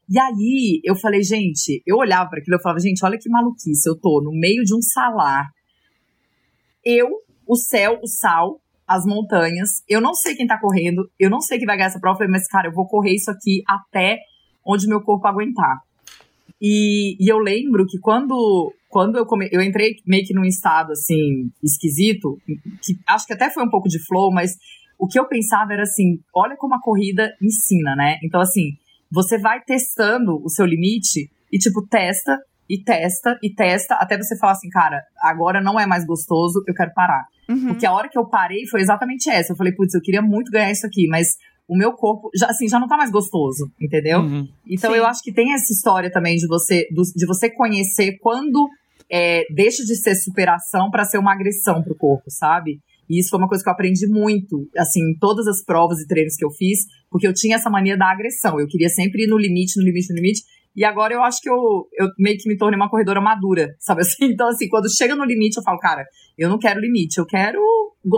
E 0.10 0.20
aí 0.20 0.82
eu 0.84 0.96
falei, 0.96 1.24
gente, 1.24 1.82
eu 1.88 1.98
olhava 1.98 2.30
para 2.30 2.40
aquilo, 2.40 2.58
eu 2.58 2.62
falava, 2.62 2.80
gente, 2.80 3.04
olha 3.04 3.18
que 3.18 3.30
maluquice, 3.30 3.90
eu 3.90 4.00
tô 4.00 4.22
no 4.24 4.32
meio 4.32 4.64
de 4.64 4.76
um 4.76 4.82
salar. 4.82 5.48
Eu, 6.86 7.10
o 7.48 7.56
céu, 7.56 8.00
o 8.02 8.08
sal, 8.08 8.60
as 8.88 9.06
montanhas. 9.06 9.82
Eu 9.88 10.02
não 10.02 10.14
sei 10.14 10.36
quem 10.36 10.46
tá 10.46 10.60
correndo, 10.60 11.10
eu 11.20 11.30
não 11.30 11.40
sei 11.40 11.58
quem 11.58 11.66
vai 11.66 11.78
ganhar 11.78 11.88
essa 11.88 12.00
prova, 12.00 12.26
mas, 12.30 12.48
cara, 12.48 12.68
eu 12.68 12.74
vou 12.74 12.88
correr 12.88 13.16
isso 13.16 13.32
aqui 13.32 13.64
até 13.68 14.20
onde 14.66 14.88
meu 14.88 15.02
corpo 15.02 15.28
aguentar. 15.28 15.80
E, 16.62 17.18
e 17.20 17.32
eu 17.32 17.40
lembro 17.40 17.86
que 17.86 18.00
quando, 18.00 18.74
quando 18.90 19.18
eu, 19.18 19.26
come, 19.26 19.50
eu 19.52 19.62
entrei 19.62 19.96
meio 20.06 20.26
que 20.26 20.34
num 20.34 20.46
estado, 20.46 20.92
assim, 20.92 21.50
esquisito, 21.62 22.38
que 22.82 22.94
acho 23.08 23.26
que 23.26 23.34
até 23.34 23.50
foi 23.50 23.64
um 23.64 23.70
pouco 23.70 23.90
de 23.90 24.00
flow, 24.06 24.32
mas 24.32 24.52
o 25.04 25.08
que 25.08 25.20
eu 25.20 25.28
pensava 25.28 25.74
era 25.74 25.84
assim, 25.84 26.18
olha 26.34 26.56
como 26.56 26.76
a 26.76 26.82
corrida 26.82 27.30
ensina, 27.42 27.94
né? 27.94 28.20
Então, 28.24 28.40
assim, 28.40 28.78
você 29.12 29.38
vai 29.38 29.60
testando 29.62 30.42
o 30.42 30.48
seu 30.48 30.66
limite 30.66 31.30
e, 31.52 31.58
tipo, 31.58 31.86
testa 31.86 32.40
e 32.70 32.82
testa 32.82 33.38
e 33.44 33.54
testa 33.54 33.96
até 33.96 34.18
você 34.18 34.38
falar 34.38 34.54
assim, 34.54 34.70
cara, 34.70 35.04
agora 35.22 35.62
não 35.62 35.78
é 35.78 35.86
mais 35.86 36.06
gostoso, 36.06 36.64
eu 36.66 36.74
quero 36.74 36.94
parar. 36.94 37.26
Uhum. 37.50 37.68
Porque 37.68 37.86
a 37.86 37.92
hora 37.92 38.08
que 38.08 38.18
eu 38.18 38.30
parei 38.30 38.66
foi 38.66 38.80
exatamente 38.80 39.30
essa. 39.30 39.52
Eu 39.52 39.58
falei, 39.58 39.74
putz, 39.74 39.94
eu 39.94 40.00
queria 40.00 40.22
muito 40.22 40.50
ganhar 40.50 40.72
isso 40.72 40.88
aqui, 40.88 41.06
mas 41.10 41.28
o 41.68 41.76
meu 41.76 41.92
corpo 41.92 42.30
já 42.34 42.48
assim 42.48 42.70
já 42.70 42.80
não 42.80 42.88
tá 42.88 42.96
mais 42.96 43.12
gostoso, 43.12 43.70
entendeu? 43.82 44.22
Uhum. 44.22 44.48
Então 44.66 44.92
Sim. 44.92 44.98
eu 45.00 45.06
acho 45.06 45.22
que 45.22 45.34
tem 45.34 45.52
essa 45.54 45.74
história 45.74 46.10
também 46.10 46.38
de 46.38 46.48
você 46.48 46.88
de 46.90 47.26
você 47.26 47.50
conhecer 47.50 48.18
quando 48.22 48.70
é, 49.12 49.44
deixa 49.54 49.84
de 49.84 49.98
ser 49.98 50.16
superação 50.16 50.90
para 50.90 51.04
ser 51.04 51.18
uma 51.18 51.34
agressão 51.34 51.84
pro 51.84 51.94
corpo, 51.94 52.24
sabe? 52.30 52.80
E 53.10 53.20
isso 53.20 53.30
foi 53.30 53.40
uma 53.40 53.48
coisa 53.48 53.64
que 53.64 53.70
eu 53.70 53.74
aprendi 53.74 54.08
muito, 54.08 54.68
assim, 54.78 55.02
em 55.12 55.18
todas 55.20 55.48
as 55.48 55.64
provas 55.64 56.00
e 56.00 56.08
treinos 56.08 56.36
que 56.36 56.46
eu 56.46 56.52
fiz, 56.52 56.80
porque 57.10 57.28
eu 57.28 57.34
tinha 57.34 57.56
essa 57.56 57.70
mania 57.70 57.98
da 57.98 58.12
agressão. 58.12 58.60
Eu 58.60 58.68
queria 58.68 58.90
sempre 58.90 59.24
ir 59.24 59.28
no 59.28 59.38
limite, 59.38 59.78
no 59.78 59.86
limite, 59.86 60.12
no 60.12 60.16
limite. 60.16 60.42
E 60.76 60.84
agora 60.84 61.14
eu 61.14 61.22
acho 61.22 61.40
que 61.40 61.50
eu, 61.50 61.88
eu 62.00 62.08
meio 62.18 62.38
que 62.38 62.50
me 62.50 62.58
tornei 62.58 62.76
uma 62.76 62.90
corredora 62.90 63.22
madura, 63.22 63.76
sabe 63.80 64.02
assim? 64.02 64.26
Então, 64.26 64.48
assim, 64.48 64.68
quando 64.68 64.94
chega 64.96 65.16
no 65.16 65.24
limite, 65.24 65.58
eu 65.58 65.64
falo, 65.64 65.78
cara, 65.80 66.04
eu 66.38 66.50
não 66.50 66.58
quero 66.58 66.80
limite, 66.80 67.20
eu 67.20 67.26
quero, 67.26 67.60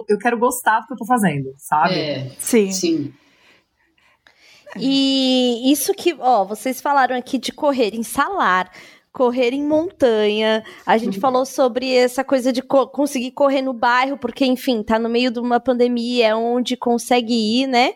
eu 0.07 0.17
quero 0.17 0.39
gostar 0.39 0.79
do 0.79 0.87
que 0.87 0.93
eu 0.93 0.97
tô 0.97 1.05
fazendo, 1.05 1.51
sabe? 1.57 1.95
É, 1.95 2.31
sim. 2.39 2.71
Sim. 2.71 3.13
E 4.77 5.71
isso 5.71 5.93
que, 5.93 6.13
ó, 6.19 6.43
vocês 6.43 6.81
falaram 6.81 7.15
aqui 7.15 7.37
de 7.37 7.51
correr 7.51 7.95
em 7.95 8.03
salar, 8.03 8.69
correr 9.15 9.53
em 9.53 9.63
montanha. 9.63 10.61
A 10.85 10.97
gente 10.97 11.15
uhum. 11.15 11.21
falou 11.21 11.45
sobre 11.45 11.95
essa 11.95 12.21
coisa 12.21 12.51
de 12.51 12.61
co 12.61 12.85
conseguir 12.85 13.31
correr 13.31 13.61
no 13.61 13.71
bairro, 13.71 14.17
porque, 14.17 14.45
enfim, 14.45 14.83
tá 14.83 14.99
no 14.99 15.07
meio 15.07 15.31
de 15.31 15.39
uma 15.39 15.57
pandemia, 15.57 16.27
é 16.27 16.35
onde 16.35 16.75
consegue 16.75 17.33
ir, 17.33 17.65
né? 17.65 17.93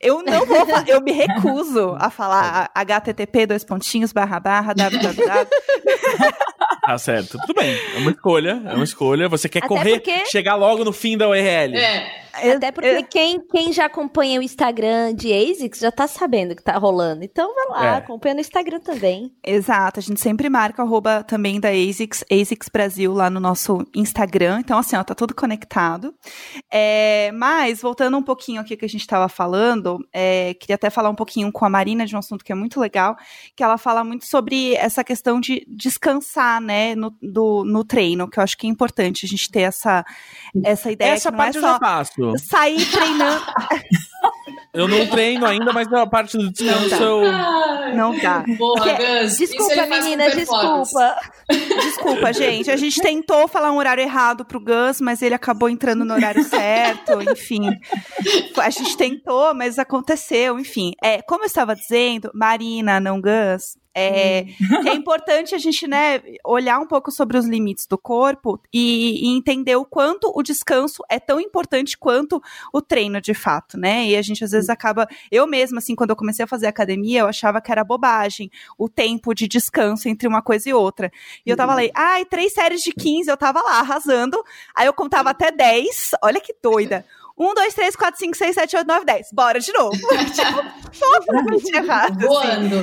Eu 0.00 0.22
não 0.22 0.44
vou, 0.44 0.66
eu 0.86 1.00
me 1.00 1.12
recuso 1.12 1.96
a 1.98 2.10
falar 2.10 2.70
http 2.74 3.46
dois 3.46 3.64
pontinhos 3.64 4.12
barra 4.12 4.40
barra 4.40 4.74
www. 4.74 5.12
Tá 6.84 6.98
certo. 6.98 7.38
Tudo 7.46 7.54
bem. 7.54 7.76
É 7.94 7.98
uma 7.98 8.10
escolha. 8.10 8.60
É 8.66 8.74
uma 8.74 8.84
escolha. 8.84 9.28
Você 9.28 9.48
quer 9.48 9.60
Até 9.60 9.68
correr, 9.68 9.92
porque- 10.00 10.26
chegar 10.26 10.56
logo 10.56 10.84
no 10.84 10.92
fim 10.92 11.16
da 11.16 11.28
URL. 11.28 11.76
É, 11.76 12.22
Até 12.32 12.72
porque 12.72 13.02
quem, 13.04 13.40
quem 13.46 13.72
já 13.72 13.86
acompanha 13.86 14.40
o 14.40 14.42
Instagram 14.42 15.14
de 15.14 15.32
ASICS 15.32 15.80
já 15.80 15.92
tá 15.92 16.06
sabendo 16.06 16.56
que 16.56 16.62
tá 16.62 16.76
rolando. 16.78 17.24
Então 17.24 17.54
vai 17.54 17.66
lá, 17.68 17.94
É. 17.94 17.96
acompanha 17.98 18.34
no 18.34 18.40
Instagram 18.40 18.80
também. 18.80 19.32
Exato, 19.44 20.00
a 20.00 20.02
gente 20.02 20.20
sempre 20.20 20.48
marca 20.48 20.82
arroba 20.82 21.22
também 21.22 21.60
da 21.60 21.68
ASICS, 21.70 22.24
ASICS 22.30 22.68
Brasil 22.72 23.12
lá 23.12 23.28
no 23.28 23.40
nosso 23.40 23.86
Instagram. 23.94 24.60
Então, 24.60 24.78
assim, 24.78 24.96
ó, 24.96 25.04
tá 25.04 25.14
tudo 25.14 25.34
conectado. 25.34 26.14
É, 26.70 27.30
mas, 27.32 27.82
voltando 27.82 28.16
um 28.16 28.22
pouquinho 28.22 28.60
aqui 28.60 28.76
que 28.76 28.84
a 28.84 28.88
gente 28.88 29.02
estava 29.02 29.28
falando, 29.28 29.98
é, 30.12 30.54
queria 30.54 30.76
até 30.76 30.90
falar 30.90 31.10
um 31.10 31.14
pouquinho 31.14 31.50
com 31.52 31.64
a 31.64 31.70
Marina 31.70 32.06
de 32.06 32.14
um 32.14 32.18
assunto 32.18 32.44
que 32.44 32.52
é 32.52 32.54
muito 32.54 32.80
legal, 32.80 33.16
que 33.54 33.62
ela 33.62 33.76
fala 33.76 34.02
muito 34.04 34.26
sobre 34.26 34.74
essa 34.74 35.04
questão 35.04 35.40
de 35.40 35.64
descansar, 35.68 36.60
né, 36.60 36.94
no, 36.94 37.10
do, 37.22 37.64
no 37.64 37.84
treino, 37.84 38.28
que 38.28 38.38
eu 38.38 38.42
acho 38.42 38.56
que 38.56 38.66
é 38.66 38.70
importante 38.70 39.26
a 39.26 39.28
gente 39.28 39.50
ter 39.50 39.62
essa, 39.62 40.04
essa 40.64 40.90
ideia 40.90 41.12
Essa 41.12 41.30
que 41.30 41.36
não 41.36 41.38
parte 41.38 41.56
é 41.56 41.58
eu 41.58 41.62
já 41.62 41.72
só 41.74 41.78
sair 42.38 42.84
treinando. 42.90 43.42
Eu 44.74 44.88
não 44.88 45.06
treino 45.06 45.44
ainda, 45.44 45.70
mas 45.70 45.92
a 45.92 46.06
parte 46.06 46.38
do 46.38 46.50
descanso 46.50 46.94
eu. 46.94 47.22
Ai, 47.26 47.94
Não 47.94 48.16
dá. 48.18 48.42
Boa, 48.56 48.80
Gus. 48.80 49.36
Desculpa, 49.36 49.74
performance. 49.74 50.34
desculpa. 50.34 51.20
Desculpa, 51.82 52.32
gente. 52.32 52.70
A 52.70 52.76
gente 52.76 52.98
tentou 53.02 53.46
falar 53.46 53.70
um 53.70 53.76
horário 53.76 54.02
errado 54.02 54.46
pro 54.46 54.58
Gus, 54.58 54.98
mas 54.98 55.20
ele 55.20 55.34
acabou 55.34 55.68
entrando 55.68 56.06
no 56.06 56.14
horário 56.14 56.42
certo, 56.42 57.20
enfim. 57.20 57.68
A 58.56 58.70
gente 58.70 58.96
tentou, 58.96 59.52
mas 59.54 59.78
aconteceu, 59.78 60.58
enfim. 60.58 60.92
É, 61.02 61.20
como 61.20 61.42
eu 61.42 61.48
estava 61.48 61.76
dizendo, 61.76 62.30
Marina, 62.32 62.98
não 62.98 63.20
Gus, 63.20 63.76
é, 63.94 64.46
é 64.86 64.94
importante 64.94 65.54
a 65.54 65.58
gente, 65.58 65.86
né, 65.86 66.22
olhar 66.44 66.78
um 66.78 66.86
pouco 66.86 67.10
sobre 67.10 67.36
os 67.36 67.46
limites 67.46 67.86
do 67.86 67.98
corpo 67.98 68.60
e, 68.72 69.26
e 69.26 69.36
entender 69.36 69.76
o 69.76 69.84
quanto 69.84 70.32
o 70.34 70.42
descanso 70.42 71.02
é 71.10 71.20
tão 71.20 71.40
importante 71.40 71.96
quanto 71.98 72.42
o 72.72 72.80
treino, 72.80 73.20
de 73.20 73.34
fato, 73.34 73.78
né? 73.78 74.06
E 74.06 74.16
a 74.16 74.22
gente 74.22 74.44
às 74.44 74.52
vezes 74.52 74.70
acaba, 74.70 75.06
eu 75.30 75.46
mesma, 75.46 75.78
assim, 75.78 75.94
quando 75.94 76.10
eu 76.10 76.16
comecei 76.16 76.44
a 76.44 76.48
fazer 76.48 76.66
academia, 76.66 77.20
eu 77.20 77.26
achava 77.26 77.60
que 77.60 77.70
era 77.70 77.84
bobagem 77.84 78.50
o 78.78 78.88
tempo 78.88 79.34
de 79.34 79.46
descanso 79.46 80.08
entre 80.08 80.26
uma 80.26 80.42
coisa 80.42 80.68
e 80.68 80.74
outra. 80.74 81.10
E 81.44 81.50
eu 81.50 81.56
tava 81.56 81.74
lá, 81.74 81.82
ai, 81.94 82.24
três 82.24 82.52
séries 82.52 82.82
de 82.82 82.92
15, 82.92 83.30
eu 83.30 83.36
tava 83.36 83.60
lá 83.60 83.80
arrasando. 83.80 84.42
Aí 84.74 84.86
eu 84.86 84.94
contava 84.94 85.30
até 85.30 85.50
10, 85.50 86.12
olha 86.22 86.40
que 86.40 86.54
doida. 86.62 87.04
1, 87.38 87.54
2, 87.54 87.74
3, 87.74 87.96
4, 87.96 88.20
5, 88.20 88.36
6, 88.36 88.54
7, 88.54 88.76
8, 88.76 88.86
9, 88.86 89.04
10. 89.04 89.28
Bora 89.32 89.58
de 89.58 89.72
novo. 89.72 89.96
tipo, 90.32 90.98
totalmente 90.98 91.74
errado. 91.74 92.18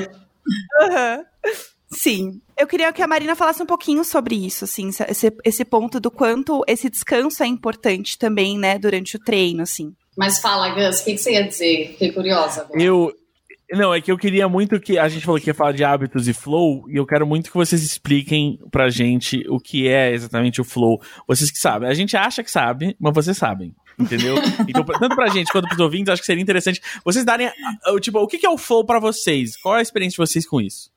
assim. 0.07 0.28
Aham. 0.81 1.23
Sim. 1.91 2.39
Eu 2.57 2.67
queria 2.67 2.93
que 2.93 3.01
a 3.01 3.07
Marina 3.07 3.35
falasse 3.35 3.63
um 3.63 3.65
pouquinho 3.65 4.03
sobre 4.03 4.35
isso, 4.35 4.65
assim, 4.65 4.89
esse, 5.07 5.33
esse 5.43 5.65
ponto 5.65 5.99
do 5.99 6.11
quanto 6.11 6.63
esse 6.67 6.89
descanso 6.89 7.41
é 7.41 7.47
importante 7.47 8.17
também, 8.17 8.59
né, 8.59 8.77
durante 8.77 9.15
o 9.15 9.19
treino, 9.19 9.63
assim. 9.63 9.93
Mas 10.17 10.39
fala, 10.39 10.69
Gus, 10.69 10.99
o 10.99 11.05
que, 11.05 11.13
que 11.13 11.17
você 11.17 11.31
ia 11.33 11.47
dizer? 11.47 11.91
Fiquei 11.91 12.11
curiosa 12.11 12.61
agora. 12.61 12.81
Eu. 12.81 13.11
Não, 13.71 13.93
é 13.93 14.01
que 14.01 14.11
eu 14.11 14.17
queria 14.17 14.49
muito 14.49 14.79
que. 14.79 14.97
A 14.97 15.07
gente 15.07 15.25
falou 15.25 15.39
que 15.39 15.49
ia 15.49 15.53
falar 15.53 15.71
de 15.71 15.83
hábitos 15.83 16.27
e 16.27 16.33
flow, 16.33 16.83
e 16.89 16.97
eu 16.97 17.05
quero 17.05 17.25
muito 17.25 17.49
que 17.49 17.57
vocês 17.57 17.81
expliquem 17.83 18.59
pra 18.71 18.89
gente 18.89 19.45
o 19.47 19.59
que 19.59 19.87
é 19.87 20.11
exatamente 20.11 20.59
o 20.59 20.65
flow. 20.65 20.99
Vocês 21.27 21.49
que 21.49 21.57
sabem. 21.57 21.87
A 21.87 21.93
gente 21.93 22.17
acha 22.17 22.43
que 22.43 22.51
sabe, 22.51 22.97
mas 22.99 23.13
vocês 23.13 23.37
sabem. 23.37 23.73
Entendeu? 23.99 24.35
Então, 24.67 24.83
tanto 24.83 25.15
pra 25.15 25.27
gente 25.27 25.51
quanto 25.51 25.67
pros 25.67 25.79
ouvintes, 25.79 26.13
acho 26.13 26.21
que 26.21 26.25
seria 26.25 26.41
interessante 26.41 26.81
vocês 27.03 27.25
darem. 27.25 27.51
o 27.87 27.99
Tipo, 27.99 28.19
o 28.19 28.27
que 28.27 28.45
é 28.45 28.49
o 28.49 28.57
flow 28.57 28.85
pra 28.85 28.99
vocês? 28.99 29.57
Qual 29.57 29.75
é 29.75 29.79
a 29.79 29.81
experiência 29.81 30.15
de 30.15 30.29
vocês 30.29 30.47
com 30.47 30.61
isso? 30.61 30.89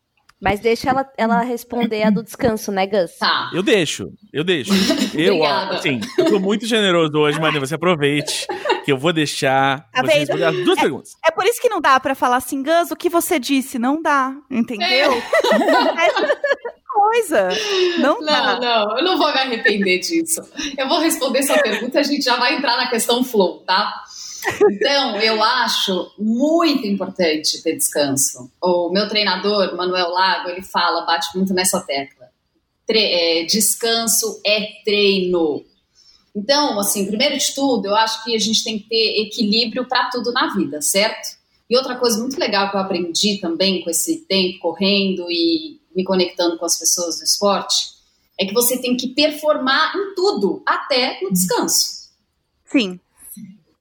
Mas 0.42 0.58
deixa 0.58 0.90
ela, 0.90 1.08
ela 1.16 1.40
responder 1.42 2.02
a 2.02 2.10
do 2.10 2.20
descanso, 2.20 2.72
né, 2.72 2.84
Gus? 2.84 3.12
Tá. 3.16 3.48
Eu 3.54 3.62
deixo, 3.62 4.12
eu 4.32 4.42
deixo. 4.42 4.72
Eu, 5.14 5.44
assim, 5.44 6.00
eu 6.18 6.24
tô 6.24 6.40
muito 6.40 6.66
generoso 6.66 7.16
hoje, 7.16 7.40
Marina. 7.40 7.60
Você 7.60 7.76
aproveite, 7.76 8.46
que 8.84 8.92
eu 8.92 8.98
vou 8.98 9.12
deixar 9.12 9.88
Tá 9.92 10.02
vocês 10.02 10.28
as 10.30 10.56
duas 10.64 10.78
perguntas. 10.80 11.16
É 11.24 11.30
por 11.30 11.44
isso 11.44 11.60
que 11.60 11.68
não 11.68 11.80
dá 11.80 11.98
pra 12.00 12.14
falar 12.14 12.36
assim, 12.36 12.62
Gus, 12.62 12.90
o 12.90 12.96
que 12.96 13.08
você 13.08 13.38
disse? 13.38 13.78
Não 13.78 14.00
dá, 14.02 14.34
entendeu? 14.50 15.12
Essa 15.98 16.40
coisa. 16.92 17.48
Não, 17.98 18.20
dá. 18.24 18.58
Não, 18.58 18.60
não, 18.60 18.98
eu 18.98 19.04
não 19.04 19.18
vou 19.18 19.32
me 19.32 19.38
arrepender 19.38 19.98
disso. 20.00 20.40
Eu 20.76 20.88
vou 20.88 20.98
responder 21.00 21.42
sua 21.42 21.58
pergunta 21.58 21.98
e 21.98 22.00
a 22.00 22.04
gente 22.04 22.22
já 22.24 22.36
vai 22.36 22.56
entrar 22.56 22.76
na 22.76 22.88
questão 22.90 23.24
flow, 23.24 23.60
tá? 23.60 23.92
Então, 24.70 25.16
eu 25.20 25.40
acho 25.42 26.10
muito 26.18 26.84
importante 26.86 27.62
ter 27.62 27.76
descanso. 27.76 28.50
O 28.60 28.90
meu 28.90 29.08
treinador, 29.08 29.76
Manuel 29.76 30.08
Lago, 30.10 30.48
ele 30.50 30.62
fala, 30.62 31.06
bate 31.06 31.28
muito 31.36 31.54
nessa 31.54 31.80
tecla. 31.80 32.26
Tre- 32.84 32.98
é, 33.42 33.44
descanso 33.44 34.40
é 34.44 34.66
treino. 34.84 35.64
Então, 36.34 36.78
assim, 36.80 37.06
primeiro 37.06 37.36
de 37.36 37.54
tudo, 37.54 37.86
eu 37.86 37.94
acho 37.94 38.24
que 38.24 38.34
a 38.34 38.38
gente 38.38 38.64
tem 38.64 38.78
que 38.78 38.88
ter 38.88 39.20
equilíbrio 39.22 39.86
para 39.86 40.08
tudo 40.10 40.32
na 40.32 40.54
vida, 40.54 40.80
certo? 40.80 41.36
E 41.68 41.76
outra 41.76 41.96
coisa 41.96 42.18
muito 42.18 42.38
legal 42.38 42.70
que 42.70 42.76
eu 42.76 42.80
aprendi 42.80 43.38
também 43.38 43.82
com 43.82 43.90
esse 43.90 44.20
tempo 44.26 44.58
correndo 44.58 45.26
e 45.30 45.78
me 45.94 46.04
conectando 46.04 46.58
com 46.58 46.64
as 46.64 46.78
pessoas 46.78 47.18
do 47.18 47.24
esporte 47.24 47.92
é 48.38 48.46
que 48.46 48.54
você 48.54 48.78
tem 48.78 48.96
que 48.96 49.08
performar 49.08 49.94
em 49.94 50.14
tudo, 50.14 50.62
até 50.66 51.18
no 51.22 51.30
descanso. 51.30 52.08
Sim. 52.64 52.98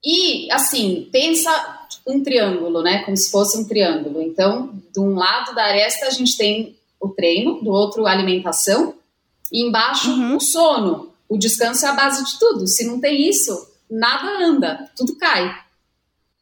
E, 0.04 0.50
assim, 0.52 1.08
pensa 1.10 1.50
um 2.06 2.22
triângulo, 2.22 2.82
né? 2.82 3.02
Como 3.04 3.16
se 3.16 3.30
fosse 3.30 3.56
um 3.58 3.64
triângulo. 3.64 4.20
Então, 4.20 4.74
de 4.92 5.00
um 5.00 5.14
lado 5.14 5.54
da 5.54 5.64
aresta 5.64 6.06
a 6.06 6.10
gente 6.10 6.36
tem 6.36 6.76
o 7.00 7.08
treino, 7.08 7.62
do 7.62 7.70
outro 7.70 8.06
a 8.06 8.12
alimentação, 8.12 8.94
e 9.50 9.66
embaixo 9.66 10.10
Uhum. 10.10 10.36
o 10.36 10.40
sono. 10.40 11.11
O 11.32 11.38
descanso 11.38 11.86
é 11.86 11.88
a 11.88 11.94
base 11.94 12.22
de 12.22 12.38
tudo. 12.38 12.66
Se 12.66 12.84
não 12.84 13.00
tem 13.00 13.26
isso, 13.26 13.66
nada 13.90 14.44
anda, 14.44 14.90
tudo 14.94 15.16
cai. 15.16 15.50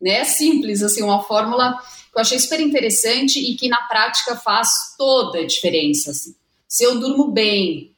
Né? 0.03 0.15
É 0.15 0.25
simples, 0.25 0.83
assim, 0.83 1.01
uma 1.01 1.23
fórmula 1.23 1.79
que 2.13 2.19
eu 2.19 2.21
achei 2.21 2.37
super 2.41 2.59
interessante 2.59 3.39
e 3.39 3.55
que 3.55 3.69
na 3.69 3.81
prática 3.85 4.35
faz 4.35 4.69
toda 4.99 5.39
a 5.39 5.47
diferença. 5.47 6.11
assim. 6.11 6.35
Se 6.67 6.83
eu 6.83 6.99
durmo 6.99 7.31
bem, 7.31 7.93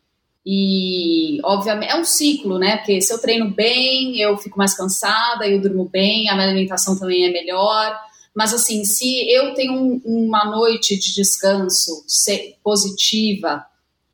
e, 0.45 1.41
obviamente, 1.43 1.93
é 1.93 1.97
um 1.97 2.05
ciclo, 2.05 2.59
né? 2.59 2.77
Porque 2.77 3.01
se 3.01 3.11
eu 3.11 3.19
treino 3.19 3.51
bem, 3.51 4.21
eu 4.21 4.37
fico 4.37 4.59
mais 4.59 4.75
cansada, 4.75 5.49
eu 5.49 5.63
durmo 5.63 5.87
bem, 5.87 6.29
a 6.29 6.35
minha 6.35 6.47
alimentação 6.47 6.99
também 6.99 7.25
é 7.25 7.31
melhor. 7.31 7.99
Mas, 8.35 8.53
assim, 8.53 8.85
se 8.85 9.31
eu 9.31 9.55
tenho 9.55 9.73
um- 9.73 10.03
uma 10.05 10.45
noite 10.45 10.99
de 10.99 11.15
descanso 11.15 12.05
positiva, 12.63 13.65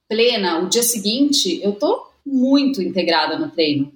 plena, 0.08 0.60
o 0.60 0.68
dia 0.68 0.84
seguinte, 0.84 1.60
eu 1.60 1.72
tô 1.72 2.07
muito 2.28 2.82
integrada 2.82 3.38
no 3.38 3.50
treino. 3.50 3.92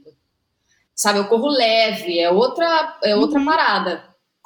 Sabe, 0.95 1.19
eu 1.19 1.27
corro 1.27 1.49
leve, 1.49 2.19
é 2.19 2.31
outra, 2.31 2.99
é 3.03 3.17
outra 3.17 3.43
parada. 3.45 4.05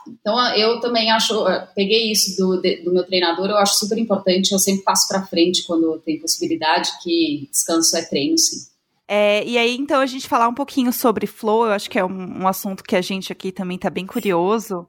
Então, 0.09 0.39
eu 0.55 0.81
também 0.81 1.11
acho, 1.11 1.45
peguei 1.75 2.13
isso 2.13 2.37
do, 2.37 2.61
do 2.85 2.93
meu 2.93 3.05
treinador, 3.05 3.51
eu 3.51 3.57
acho 3.57 3.79
super 3.79 3.99
importante, 3.99 4.53
eu 4.53 4.59
sempre 4.59 4.85
passo 4.85 5.09
para 5.09 5.27
frente 5.27 5.67
quando 5.67 5.99
tem 6.05 6.21
possibilidade, 6.21 6.91
que 7.03 7.49
descanso 7.51 7.97
é 7.97 8.03
treino, 8.03 8.39
sim. 8.39 8.69
É, 9.09 9.45
e 9.45 9.57
aí, 9.59 9.77
então, 9.77 10.01
a 10.01 10.07
gente 10.07 10.29
falar 10.29 10.49
um 10.49 10.55
pouquinho 10.55 10.93
sobre 10.93 11.27
flow, 11.27 11.67
eu 11.67 11.73
acho 11.73 11.89
que 11.91 11.99
é 11.99 12.05
um, 12.05 12.43
um 12.43 12.49
assunto 12.49 12.83
que 12.83 12.97
a 12.97 13.03
gente 13.03 13.33
aqui 13.33 13.53
também 13.53 13.79
tá 13.79 13.91
bem 13.91 14.07
curioso. 14.07 14.87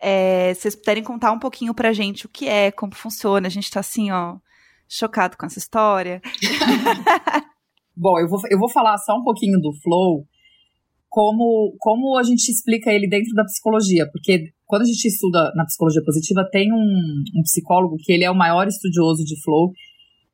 É, 0.00 0.52
se 0.54 0.62
vocês 0.62 0.76
puderem 0.76 1.04
contar 1.04 1.30
um 1.30 1.38
pouquinho 1.38 1.74
pra 1.74 1.92
gente 1.92 2.26
o 2.26 2.28
que 2.28 2.48
é, 2.48 2.70
como 2.70 2.94
funciona, 2.94 3.46
a 3.46 3.50
gente 3.50 3.70
tá 3.70 3.80
assim, 3.80 4.10
ó, 4.10 4.36
chocado 4.88 5.36
com 5.36 5.46
essa 5.46 5.58
história. 5.58 6.20
Bom, 8.00 8.18
eu 8.18 8.26
vou, 8.26 8.40
eu 8.48 8.58
vou 8.58 8.70
falar 8.70 8.96
só 8.96 9.14
um 9.14 9.22
pouquinho 9.22 9.60
do 9.60 9.74
flow, 9.82 10.24
como, 11.06 11.76
como 11.78 12.16
a 12.16 12.22
gente 12.22 12.48
explica 12.48 12.90
ele 12.90 13.06
dentro 13.06 13.34
da 13.34 13.44
psicologia, 13.44 14.08
porque 14.10 14.44
quando 14.64 14.82
a 14.82 14.86
gente 14.86 15.04
estuda 15.04 15.52
na 15.54 15.66
psicologia 15.66 16.00
positiva, 16.02 16.48
tem 16.50 16.72
um, 16.72 17.22
um 17.36 17.42
psicólogo 17.42 17.96
que 17.98 18.10
ele 18.10 18.24
é 18.24 18.30
o 18.30 18.34
maior 18.34 18.66
estudioso 18.66 19.22
de 19.22 19.38
flow, 19.42 19.70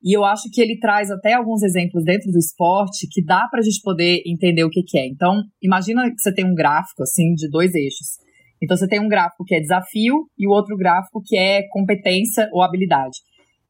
e 0.01 0.17
eu 0.17 0.25
acho 0.25 0.49
que 0.53 0.61
ele 0.61 0.79
traz 0.79 1.11
até 1.11 1.33
alguns 1.33 1.65
exemplos 1.65 2.05
dentro 2.05 2.31
do 2.31 2.39
esporte 2.39 3.09
que 3.11 3.25
dá 3.25 3.49
pra 3.51 3.61
gente 3.61 3.81
poder 3.83 4.23
entender 4.25 4.63
o 4.63 4.71
que, 4.71 4.85
que 4.85 4.97
é. 4.97 5.09
Então, 5.09 5.43
imagina 5.61 6.09
que 6.09 6.21
você 6.21 6.33
tem 6.33 6.45
um 6.45 6.55
gráfico, 6.55 7.03
assim, 7.03 7.35
de 7.35 7.51
dois 7.51 7.75
eixos. 7.75 8.21
Então, 8.63 8.77
você 8.77 8.87
tem 8.87 9.01
um 9.01 9.09
gráfico 9.09 9.45
que 9.45 9.57
é 9.57 9.61
desafio 9.61 10.29
e 10.39 10.47
o 10.47 10.53
outro 10.53 10.77
gráfico 10.77 11.21
que 11.27 11.37
é 11.37 11.67
competência 11.71 12.49
ou 12.53 12.63
habilidade. 12.63 13.19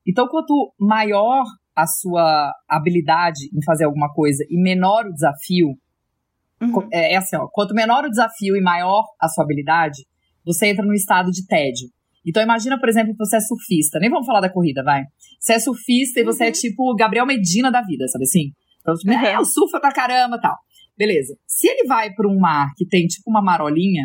Então, 0.06 0.28
quanto 0.28 0.74
maior 0.78 1.44
a 1.76 1.86
sua 1.86 2.52
habilidade 2.68 3.48
em 3.54 3.62
fazer 3.64 3.84
alguma 3.84 4.12
coisa 4.12 4.44
e 4.48 4.60
menor 4.60 5.06
o 5.06 5.12
desafio, 5.12 5.74
Uhum. 6.60 6.88
é, 6.90 7.12
é 7.12 7.16
assim, 7.16 7.36
ó, 7.36 7.46
quanto 7.52 7.74
menor 7.74 8.04
o 8.04 8.08
desafio 8.10 8.56
e 8.56 8.62
maior 8.62 9.04
a 9.20 9.28
sua 9.28 9.44
habilidade, 9.44 10.06
você 10.44 10.68
entra 10.68 10.84
no 10.86 10.94
estado 10.94 11.30
de 11.30 11.46
tédio. 11.46 11.88
Então 12.26 12.42
imagina, 12.42 12.78
por 12.80 12.88
exemplo, 12.88 13.12
que 13.12 13.18
você 13.18 13.36
é 13.36 13.40
surfista. 13.40 13.98
Nem 14.00 14.08
vamos 14.10 14.26
falar 14.26 14.40
da 14.40 14.50
corrida, 14.50 14.82
vai. 14.82 15.02
Você 15.38 15.52
é 15.52 15.58
surfista 15.58 16.18
e 16.20 16.24
você 16.24 16.44
é 16.46 16.50
tipo 16.52 16.90
o 16.90 16.96
Gabriel 16.96 17.26
Medina 17.26 17.70
da 17.70 17.82
vida, 17.82 18.08
sabe 18.08 18.24
assim? 18.24 18.52
Então, 18.80 18.94
tipo, 18.94 19.12
Uhum. 19.12 19.20
é, 19.20 19.36
eu 19.36 19.44
surfa 19.44 19.78
pra 19.78 19.92
caramba 19.92 20.40
tal. 20.40 20.56
Beleza. 20.96 21.36
Se 21.46 21.68
ele 21.68 21.86
vai 21.86 22.10
pra 22.14 22.26
um 22.26 22.38
mar 22.38 22.72
que 22.76 22.86
tem 22.86 23.06
tipo 23.06 23.28
uma 23.30 23.42
marolinha, 23.42 24.04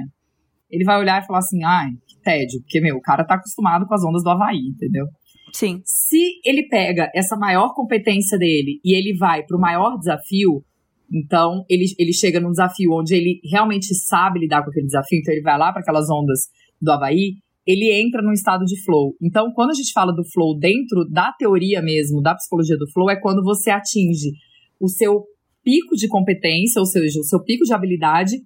ele 0.70 0.84
vai 0.84 1.00
olhar 1.00 1.22
e 1.22 1.26
falar 1.26 1.40
assim, 1.40 1.64
ai, 1.64 1.90
que 2.08 2.20
tédio, 2.22 2.60
porque, 2.62 2.82
meu, 2.82 2.98
o 2.98 3.02
cara 3.02 3.24
tá 3.26 3.36
acostumado 3.36 3.86
com 3.88 3.94
as 3.94 4.04
ondas 4.04 4.24
do 4.24 4.30
Havaí, 4.30 4.60
entendeu? 4.76 5.06
Sim. 5.54 5.82
Se 5.86 6.40
ele 6.46 6.68
pega 6.68 7.12
essa 7.16 7.36
maior 7.36 7.74
competência 7.74 8.38
dele 8.38 8.80
e 8.84 8.96
ele 8.96 9.18
vai 9.18 9.44
pro 9.44 9.60
maior 9.60 9.98
desafio, 9.98 10.64
então 11.12 11.66
ele, 11.70 11.86
ele 11.98 12.14
chega 12.14 12.40
num 12.40 12.52
desafio 12.52 12.94
onde 12.94 13.14
ele 13.16 13.40
realmente 13.52 13.94
sabe 13.96 14.40
lidar 14.40 14.64
com 14.64 14.70
aquele 14.70 14.86
desafio, 14.86 15.20
então 15.20 15.34
ele 15.34 15.44
vai 15.44 15.58
lá 15.58 15.72
para 15.72 15.82
aquelas 15.82 16.10
ondas 16.10 16.40
do 16.82 16.92
Havaí, 16.92 17.36
ele 17.66 17.92
entra 17.92 18.22
num 18.22 18.32
estado 18.32 18.66
de 18.66 18.82
flow. 18.84 19.16
Então, 19.22 19.52
quando 19.54 19.70
a 19.70 19.74
gente 19.74 19.94
fala 19.94 20.12
do 20.12 20.24
flow 20.24 20.58
dentro 20.58 21.06
da 21.10 21.32
teoria 21.32 21.82
mesmo, 21.82 22.22
da 22.22 22.34
psicologia 22.36 22.78
do 22.78 22.90
flow, 22.92 23.10
é 23.10 23.20
quando 23.20 23.44
você 23.44 23.70
atinge 23.70 24.32
o 24.80 24.88
seu 24.88 25.26
pico 25.64 25.96
de 25.96 26.08
competência, 26.08 26.80
ou 26.80 26.86
seja, 26.86 27.20
o 27.20 27.24
seu 27.24 27.44
pico 27.44 27.64
de 27.64 27.74
habilidade 27.74 28.38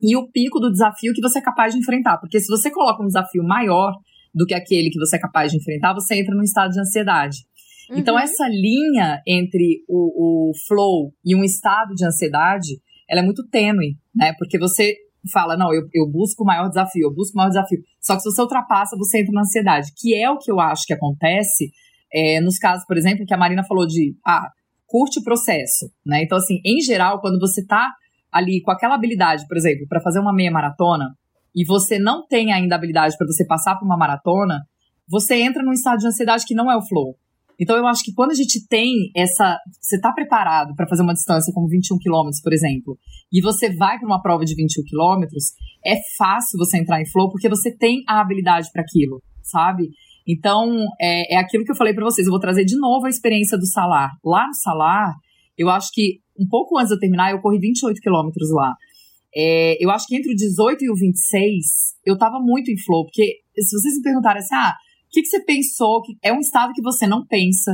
e 0.00 0.16
o 0.16 0.26
pico 0.30 0.58
do 0.58 0.70
desafio 0.70 1.12
que 1.12 1.20
você 1.20 1.38
é 1.38 1.42
capaz 1.42 1.74
de 1.74 1.80
enfrentar. 1.80 2.18
Porque 2.18 2.40
se 2.40 2.48
você 2.48 2.70
coloca 2.70 3.02
um 3.02 3.06
desafio 3.06 3.44
maior 3.44 3.92
do 4.34 4.46
que 4.46 4.54
aquele 4.54 4.90
que 4.90 4.98
você 4.98 5.16
é 5.16 5.20
capaz 5.20 5.50
de 5.50 5.58
enfrentar, 5.58 5.94
você 5.94 6.14
entra 6.16 6.34
num 6.34 6.42
estado 6.42 6.70
de 6.70 6.80
ansiedade. 6.80 7.38
Então, 7.84 7.94
uhum. 7.94 8.00
Então, 8.00 8.18
essa 8.18 8.48
linha 8.48 9.20
entre 9.26 9.84
o, 9.88 10.50
o 10.50 10.52
flow 10.66 11.12
e 11.24 11.36
um 11.36 11.44
estado 11.44 11.94
de 11.94 12.06
ansiedade, 12.06 12.80
ela 13.08 13.20
é 13.20 13.24
muito 13.24 13.46
tênue, 13.48 13.96
né? 14.14 14.32
Porque 14.38 14.58
você 14.58 14.94
fala, 15.30 15.56
não, 15.56 15.72
eu, 15.72 15.82
eu 15.92 16.10
busco 16.10 16.42
o 16.42 16.46
maior 16.46 16.68
desafio, 16.68 17.04
eu 17.04 17.14
busco 17.14 17.34
o 17.34 17.36
maior 17.36 17.50
desafio. 17.50 17.78
Só 18.00 18.14
que 18.14 18.22
se 18.22 18.30
você 18.30 18.42
ultrapassa, 18.42 18.96
você 18.96 19.20
entra 19.20 19.32
na 19.32 19.42
ansiedade, 19.42 19.92
que 19.96 20.14
é 20.14 20.28
o 20.30 20.38
que 20.38 20.50
eu 20.50 20.58
acho 20.58 20.84
que 20.86 20.94
acontece 20.94 21.70
é, 22.12 22.40
nos 22.40 22.58
casos, 22.58 22.84
por 22.86 22.96
exemplo, 22.96 23.24
que 23.26 23.34
a 23.34 23.38
Marina 23.38 23.64
falou 23.64 23.86
de, 23.86 24.16
ah, 24.26 24.50
curte 24.86 25.20
o 25.20 25.22
processo, 25.22 25.90
né? 26.04 26.22
Então, 26.22 26.38
assim, 26.38 26.60
em 26.64 26.80
geral, 26.80 27.20
quando 27.20 27.38
você 27.38 27.64
tá 27.64 27.90
ali 28.30 28.60
com 28.62 28.70
aquela 28.70 28.94
habilidade, 28.94 29.46
por 29.46 29.56
exemplo, 29.56 29.86
para 29.88 30.00
fazer 30.00 30.18
uma 30.18 30.34
meia 30.34 30.50
maratona, 30.50 31.14
e 31.54 31.64
você 31.64 31.98
não 31.98 32.26
tem 32.26 32.52
ainda 32.52 32.74
habilidade 32.74 33.16
para 33.16 33.26
você 33.26 33.46
passar 33.46 33.76
por 33.76 33.84
uma 33.84 33.96
maratona, 33.96 34.60
você 35.08 35.36
entra 35.42 35.62
num 35.62 35.72
estado 35.72 35.98
de 35.98 36.06
ansiedade 36.06 36.44
que 36.46 36.54
não 36.54 36.70
é 36.70 36.76
o 36.76 36.82
flow. 36.82 37.16
Então 37.60 37.76
eu 37.76 37.86
acho 37.86 38.02
que 38.02 38.12
quando 38.12 38.30
a 38.30 38.34
gente 38.34 38.66
tem 38.66 38.92
essa. 39.14 39.58
Você 39.80 39.96
está 39.96 40.12
preparado 40.12 40.74
para 40.74 40.88
fazer 40.88 41.02
uma 41.02 41.12
distância 41.12 41.52
como 41.52 41.68
21 41.68 41.98
quilômetros, 41.98 42.40
por 42.40 42.52
exemplo, 42.52 42.98
e 43.32 43.40
você 43.40 43.74
vai 43.74 43.98
para 43.98 44.06
uma 44.06 44.22
prova 44.22 44.44
de 44.44 44.54
21 44.54 44.82
quilômetros, 44.84 45.52
é 45.84 45.96
fácil 46.16 46.58
você 46.58 46.78
entrar 46.78 47.00
em 47.00 47.06
flow 47.06 47.30
porque 47.30 47.48
você 47.48 47.76
tem 47.76 48.02
a 48.08 48.20
habilidade 48.20 48.68
para 48.72 48.82
aquilo, 48.82 49.22
sabe? 49.42 49.90
Então, 50.26 50.72
é, 51.00 51.34
é 51.34 51.38
aquilo 51.38 51.64
que 51.64 51.72
eu 51.72 51.76
falei 51.76 51.94
para 51.94 52.04
vocês. 52.04 52.26
Eu 52.26 52.30
vou 52.30 52.40
trazer 52.40 52.64
de 52.64 52.76
novo 52.76 53.06
a 53.06 53.10
experiência 53.10 53.58
do 53.58 53.66
Salar. 53.66 54.10
Lá 54.24 54.46
no 54.46 54.54
Salar, 54.54 55.12
eu 55.58 55.68
acho 55.68 55.88
que 55.92 56.20
um 56.38 56.46
pouco 56.48 56.78
antes 56.78 56.88
de 56.88 56.94
eu 56.94 56.98
terminar, 56.98 57.32
eu 57.32 57.40
corri 57.40 57.58
28 57.58 58.00
quilômetros 58.00 58.50
lá. 58.52 58.74
É, 59.34 59.82
eu 59.82 59.90
acho 59.90 60.06
que 60.06 60.16
entre 60.16 60.32
o 60.32 60.36
18 60.36 60.84
e 60.84 60.90
o 60.90 60.94
26, 60.94 61.64
eu 62.04 62.18
tava 62.18 62.38
muito 62.40 62.70
em 62.70 62.78
flow, 62.78 63.04
porque 63.04 63.36
se 63.56 63.78
vocês 63.78 63.96
me 63.96 64.02
perguntarem 64.02 64.40
assim, 64.40 64.54
ah, 64.54 64.74
o 65.06 65.10
que, 65.10 65.22
que 65.22 65.28
você 65.28 65.42
pensou? 65.44 66.02
Que 66.02 66.12
é 66.22 66.32
um 66.32 66.40
estado 66.40 66.72
que 66.72 66.82
você 66.82 67.06
não 67.06 67.26
pensa, 67.26 67.72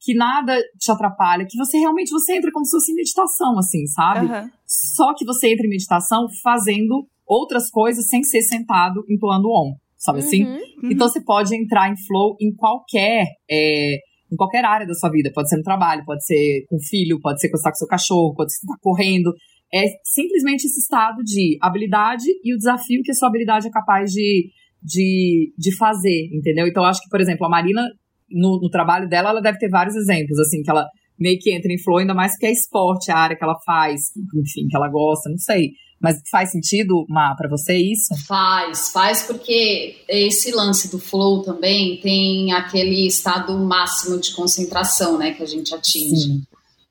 que 0.00 0.14
nada 0.14 0.56
te 0.78 0.90
atrapalha, 0.90 1.46
que 1.48 1.58
você 1.58 1.78
realmente 1.78 2.10
você 2.10 2.36
entra 2.36 2.50
como 2.52 2.64
se 2.64 2.70
fosse 2.70 2.92
em 2.92 2.96
meditação, 2.96 3.58
assim, 3.58 3.86
sabe? 3.86 4.26
Uhum. 4.26 4.50
Só 4.66 5.14
que 5.14 5.24
você 5.24 5.52
entra 5.52 5.66
em 5.66 5.70
meditação 5.70 6.26
fazendo 6.42 7.06
outras 7.26 7.70
coisas 7.70 8.08
sem 8.08 8.22
ser 8.22 8.42
sentado 8.42 9.04
entoando 9.08 9.48
on, 9.48 9.74
sabe 9.96 10.20
assim? 10.20 10.44
uhum, 10.44 10.54
assim? 10.54 10.64
Uhum. 10.82 10.90
Então 10.90 11.08
você 11.08 11.22
pode 11.22 11.54
entrar 11.54 11.90
em 11.90 11.96
flow 12.06 12.36
em 12.40 12.54
qualquer. 12.54 13.26
É, 13.50 13.98
em 14.32 14.36
qualquer 14.36 14.64
área 14.64 14.86
da 14.86 14.94
sua 14.94 15.10
vida. 15.10 15.30
Pode 15.34 15.48
ser 15.48 15.56
no 15.56 15.62
trabalho, 15.62 16.04
pode 16.04 16.24
ser 16.24 16.64
com 16.68 16.76
o 16.76 16.82
filho, 16.88 17.18
pode 17.20 17.40
ser 17.40 17.48
quando 17.48 17.58
você 17.58 17.64
tá 17.64 17.70
com 17.70 17.76
seu 17.76 17.88
cachorro, 17.88 18.34
pode 18.34 18.52
ser 18.52 18.60
você 18.60 18.66
tá 18.66 18.78
correndo. 18.80 19.32
É 19.72 19.84
simplesmente 20.04 20.64
esse 20.64 20.80
estado 20.80 21.22
de 21.22 21.56
habilidade 21.62 22.24
e 22.42 22.54
o 22.54 22.58
desafio 22.58 23.02
que 23.04 23.12
a 23.12 23.14
sua 23.14 23.28
habilidade 23.28 23.68
é 23.68 23.70
capaz 23.70 24.10
de, 24.10 24.50
de, 24.82 25.52
de 25.56 25.76
fazer, 25.76 26.28
entendeu? 26.32 26.66
Então, 26.66 26.84
acho 26.84 27.00
que, 27.00 27.08
por 27.08 27.20
exemplo, 27.20 27.46
a 27.46 27.50
Marina, 27.50 27.82
no, 28.30 28.60
no 28.60 28.68
trabalho 28.68 29.08
dela, 29.08 29.30
ela 29.30 29.40
deve 29.40 29.58
ter 29.58 29.68
vários 29.68 29.94
exemplos, 29.94 30.38
assim, 30.38 30.62
que 30.62 30.70
ela 30.70 30.86
meio 31.18 31.38
que 31.38 31.54
entra 31.54 31.70
em 31.70 31.78
flow, 31.78 31.98
ainda 31.98 32.14
mais 32.14 32.36
que 32.36 32.46
é 32.46 32.52
esporte, 32.52 33.10
a 33.10 33.16
área 33.16 33.36
que 33.36 33.44
ela 33.44 33.56
faz, 33.64 34.00
enfim, 34.16 34.66
que 34.68 34.76
ela 34.76 34.88
gosta, 34.88 35.28
não 35.28 35.38
sei. 35.38 35.72
Mas 36.02 36.16
faz 36.30 36.50
sentido, 36.50 37.04
Má, 37.10 37.34
para 37.36 37.48
você 37.48 37.76
isso? 37.76 38.14
Faz, 38.26 38.90
faz 38.90 39.22
porque 39.22 39.96
esse 40.08 40.50
lance 40.50 40.90
do 40.90 40.98
flow 40.98 41.42
também 41.42 42.00
tem 42.00 42.52
aquele 42.52 43.06
estado 43.06 43.52
máximo 43.58 44.18
de 44.18 44.34
concentração, 44.34 45.18
né, 45.18 45.34
que 45.34 45.42
a 45.42 45.46
gente 45.46 45.74
atinge. 45.74 46.16
Sim. 46.16 46.42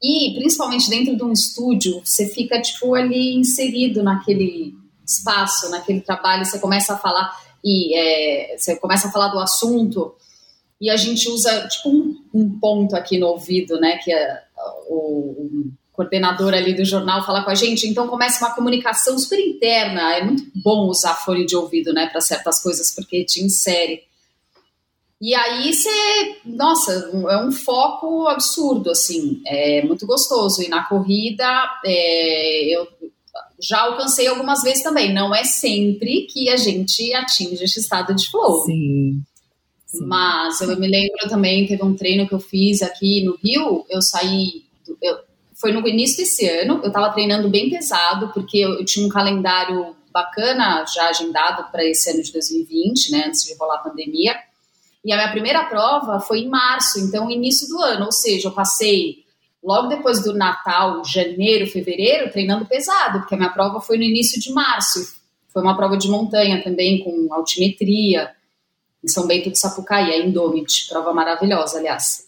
E 0.01 0.33
principalmente 0.35 0.89
dentro 0.89 1.15
de 1.15 1.23
um 1.23 1.31
estúdio, 1.31 2.01
você 2.03 2.27
fica 2.27 2.61
tipo 2.61 2.95
ali 2.95 3.35
inserido 3.35 4.01
naquele 4.01 4.73
espaço, 5.05 5.69
naquele 5.69 6.01
trabalho, 6.01 6.45
você 6.45 6.59
começa 6.59 6.93
a 6.93 6.97
falar 6.97 7.35
e 7.63 7.93
é, 7.95 8.57
você 8.57 8.77
começa 8.77 9.07
a 9.07 9.11
falar 9.11 9.27
do 9.29 9.39
assunto 9.39 10.15
e 10.79 10.89
a 10.89 10.95
gente 10.95 11.29
usa 11.29 11.67
tipo 11.67 11.89
um, 11.89 12.15
um 12.33 12.59
ponto 12.59 12.95
aqui 12.95 13.17
no 13.17 13.27
ouvido, 13.27 13.79
né, 13.79 13.97
que 13.97 14.13
é 14.13 14.41
o, 14.87 15.69
coordenador 15.99 16.53
ali 16.53 16.73
do 16.73 16.85
jornal 16.85 17.25
fala 17.25 17.43
com 17.43 17.49
a 17.49 17.55
gente, 17.55 17.85
então 17.85 18.07
começa 18.07 18.45
uma 18.45 18.55
comunicação 18.55 19.19
super 19.19 19.37
interna. 19.37 20.15
É 20.15 20.23
muito 20.23 20.49
bom 20.55 20.87
usar 20.87 21.13
fone 21.13 21.45
de 21.45 21.57
ouvido, 21.57 21.91
né, 21.91 22.07
para 22.07 22.21
certas 22.21 22.63
coisas, 22.63 22.95
porque 22.95 23.25
te 23.25 23.43
insere. 23.43 24.03
E 25.22 25.36
aí 25.36 25.74
você, 25.74 26.38
nossa, 26.45 26.93
é 27.30 27.38
um 27.38 27.51
foco 27.51 28.28
absurdo, 28.28 28.89
assim, 28.89 29.41
é 29.45 29.82
muito 29.82 30.05
gostoso. 30.05 30.61
E 30.61 30.70
na 30.70 30.86
corrida, 30.86 31.45
é, 31.86 32.76
eu 32.76 32.88
já 33.61 33.82
alcancei 33.82 34.28
algumas 34.28 34.61
vezes 34.63 34.82
também. 34.82 35.13
Não 35.13 35.36
é 35.36 35.43
sempre 35.43 36.28
que 36.32 36.49
a 36.49 36.55
gente 36.55 37.13
atinge 37.13 37.63
esse 37.63 37.80
estado 37.80 38.15
de 38.15 38.30
flow. 38.30 38.63
Sim. 38.65 39.22
Sim. 39.89 40.05
Mas 40.05 40.61
eu 40.61 40.80
me 40.80 40.88
lembro 40.88 41.28
também, 41.28 41.65
teve 41.65 41.84
um 41.84 41.95
treino 41.95 42.28
que 42.28 42.34
eu 42.34 42.39
fiz 42.39 42.84
aqui 42.84 43.24
no 43.24 43.36
Rio, 43.36 43.86
eu 43.89 44.01
saí, 44.03 44.63
eu, 45.01 45.17
foi 45.55 45.72
no 45.72 45.86
início 45.88 46.17
desse 46.17 46.47
ano, 46.47 46.80
eu 46.84 46.89
estava 46.89 47.11
treinando 47.11 47.49
bem 47.49 47.72
pesado, 47.72 48.32
porque 48.32 48.59
eu, 48.59 48.76
eu, 48.76 48.86
tinha 48.86 49.03
um 49.03 49.09
calendário 49.09 49.95
bacana 50.13 50.86
já 50.86 51.09
agendado 51.09 51.72
para 51.72 51.84
esse 51.84 52.07
ano 52.11 52.22
de 52.22 52.32
2020, 52.32 53.11
né, 53.11 53.24
antes 53.28 53.43
de 53.43 53.55
rolar 53.55 53.78
a 53.78 53.89
pandemia. 53.89 54.36
E 55.10 55.12
a 55.12 55.16
minha 55.16 55.32
primeira 55.32 55.66
prova 55.66 56.20
foi 56.20 56.41
em 56.41 56.47
março, 56.47 56.99
então 56.99 57.32
início 57.32 57.68
do 57.68 57.82
ano, 57.82 58.05
ou 58.05 58.12
seja, 58.12 58.47
eu 58.47 58.51
passei 58.51 59.26
logo 59.64 59.88
depois 59.88 60.22
do 60.22 60.36
Natal, 60.36 61.03
janeiro, 61.03 61.66
fevereiro, 61.66 62.32
treinando 62.32 62.68
pesado, 62.68 63.18
porque 63.18 63.34
a 63.34 63.38
minha 63.39 63.49
prova 63.49 63.82
foi 63.82 63.97
no 63.97 64.03
início 64.03 64.39
de 64.39 64.53
março. 64.53 65.16
Foi 65.51 65.64
uma 65.64 65.76
prova 65.76 65.97
de 65.97 66.07
montanha 66.07 66.64
também, 66.64 67.03
com 67.03 67.34
altimetria, 67.34 68.30
em 69.03 69.07
São 69.07 69.26
Bento 69.26 69.49
de 69.49 69.57
Sapucaí, 69.57 70.12
a 70.12 70.20
Indomit, 70.20 70.88
prova 70.88 71.12
maravilhosa, 71.12 71.80
aliás. 71.80 72.28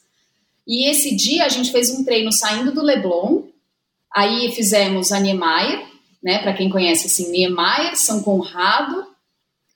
E 0.65 0.89
esse 0.89 1.15
dia 1.15 1.45
a 1.45 1.49
gente 1.49 1.71
fez 1.71 1.91
um 1.91 2.03
treino 2.03 2.31
saindo 2.31 2.71
do 2.71 2.81
Leblon, 2.81 3.43
aí 4.11 4.51
fizemos 4.53 5.11
a 5.11 5.19
Niemeyer, 5.19 5.85
né, 6.23 6.39
para 6.39 6.53
quem 6.53 6.67
conhece 6.67 7.05
assim, 7.05 7.29
Niemeyer, 7.29 7.95
São 7.95 8.23
Conrado, 8.23 9.05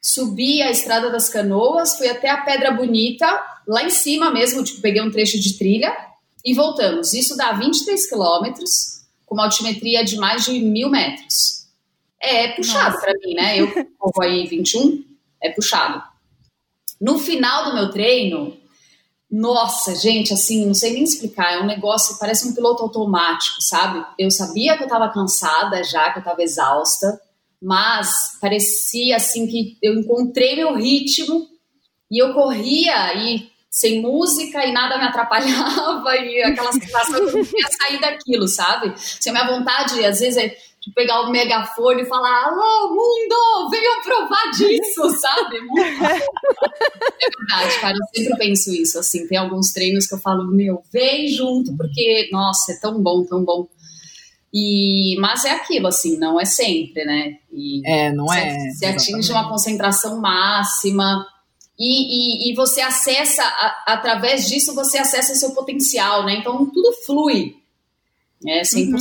subi 0.05 0.61
a 0.61 0.69
Estrada 0.69 1.09
das 1.09 1.27
Canoas, 1.27 1.97
fui 1.97 2.07
até 2.07 2.29
a 2.29 2.37
Pedra 2.37 2.69
Bonita, 2.69 3.25
lá 3.67 3.83
em 3.83 3.89
cima 3.89 4.29
mesmo, 4.29 4.63
tipo, 4.63 4.79
peguei 4.79 5.01
um 5.01 5.09
trecho 5.09 5.39
de 5.39 5.57
trilha 5.57 5.91
e 6.45 6.53
voltamos. 6.53 7.15
Isso 7.15 7.35
dá 7.35 7.53
23 7.53 8.07
quilômetros, 8.07 9.01
com 9.25 9.33
uma 9.33 9.45
altimetria 9.45 10.05
de 10.05 10.17
mais 10.17 10.45
de 10.45 10.59
mil 10.59 10.91
metros. 10.91 11.65
É, 12.21 12.45
é 12.45 12.47
puxado 12.55 12.99
para 12.99 13.13
mim, 13.13 13.33
né? 13.33 13.59
Eu 13.59 13.67
corro 13.97 14.21
aí 14.21 14.45
21, 14.45 15.03
é 15.41 15.49
puxado. 15.49 16.03
No 17.01 17.17
final 17.17 17.65
do 17.65 17.73
meu 17.73 17.89
treino, 17.89 18.55
nossa, 19.29 19.95
gente, 19.95 20.31
assim, 20.31 20.67
não 20.67 20.75
sei 20.75 20.93
nem 20.93 21.03
explicar, 21.03 21.53
é 21.53 21.61
um 21.61 21.65
negócio, 21.65 22.19
parece 22.19 22.47
um 22.47 22.53
piloto 22.53 22.83
automático, 22.83 23.59
sabe? 23.59 24.05
Eu 24.19 24.29
sabia 24.29 24.77
que 24.77 24.83
eu 24.83 24.87
tava 24.87 25.09
cansada 25.09 25.83
já, 25.83 26.13
que 26.13 26.19
eu 26.19 26.23
tava 26.23 26.43
exausta, 26.43 27.19
mas 27.61 28.09
parecia 28.39 29.15
assim 29.15 29.47
que 29.47 29.77
eu 29.81 29.93
encontrei 29.95 30.55
meu 30.55 30.75
ritmo 30.75 31.47
e 32.11 32.21
eu 32.21 32.33
corria 32.33 33.13
e 33.15 33.49
sem 33.69 34.01
música 34.01 34.65
e 34.65 34.71
nada 34.71 34.97
me 34.97 35.03
atrapalhava 35.03 36.15
e 36.15 36.41
aquela 36.43 36.71
sensação 36.71 37.25
que 37.25 37.37
eu 37.37 37.43
não 37.43 37.59
ia 37.59 37.67
sair 37.81 37.99
daquilo, 37.99 38.47
sabe? 38.47 38.93
Se 38.97 39.29
a 39.29 39.33
minha 39.33 39.47
vontade, 39.47 40.05
às 40.05 40.19
vezes, 40.19 40.37
é 40.37 40.55
de 40.85 40.93
pegar 40.93 41.21
o 41.21 41.31
megafone 41.31 42.03
e 42.03 42.05
falar: 42.05 42.45
Alô, 42.45 42.89
mundo, 42.89 43.69
venham 43.71 44.01
provar 44.01 44.51
disso, 44.51 45.09
sabe? 45.19 45.57
é 45.57 47.29
verdade, 47.29 47.81
cara, 47.81 47.95
eu 47.97 48.07
sempre 48.15 48.37
penso 48.37 48.71
isso, 48.71 48.99
assim. 48.99 49.27
Tem 49.27 49.37
alguns 49.37 49.71
treinos 49.71 50.05
que 50.05 50.13
eu 50.13 50.19
falo: 50.19 50.45
Meu, 50.45 50.83
vem 50.93 51.27
junto, 51.27 51.75
porque, 51.75 52.29
nossa, 52.31 52.71
é 52.71 52.79
tão 52.79 53.01
bom, 53.01 53.25
tão 53.25 53.43
bom. 53.43 53.67
E, 54.57 55.17
mas 55.19 55.43
é 55.43 55.51
aquilo, 55.51 55.85
assim, 55.87 56.17
não 56.17 56.39
é 56.39 56.45
sempre, 56.45 57.03
né? 57.03 57.39
E 57.51 57.85
é, 57.85 58.13
não 58.13 58.31
é. 58.33 58.57
Você 58.71 58.85
atinge 58.85 59.29
uma 59.29 59.49
concentração 59.49 60.21
máxima 60.21 61.27
e, 61.77 62.47
e, 62.47 62.51
e 62.51 62.55
você 62.55 62.79
acessa, 62.79 63.43
a, 63.43 63.83
através 63.87 64.47
disso, 64.47 64.73
você 64.73 64.97
acessa 64.97 65.35
seu 65.35 65.51
potencial, 65.51 66.25
né? 66.25 66.37
Então 66.37 66.65
tudo 66.67 66.93
flui, 67.05 67.57
né? 68.41 68.61
100%. 68.61 68.93
Uhum. 68.93 68.97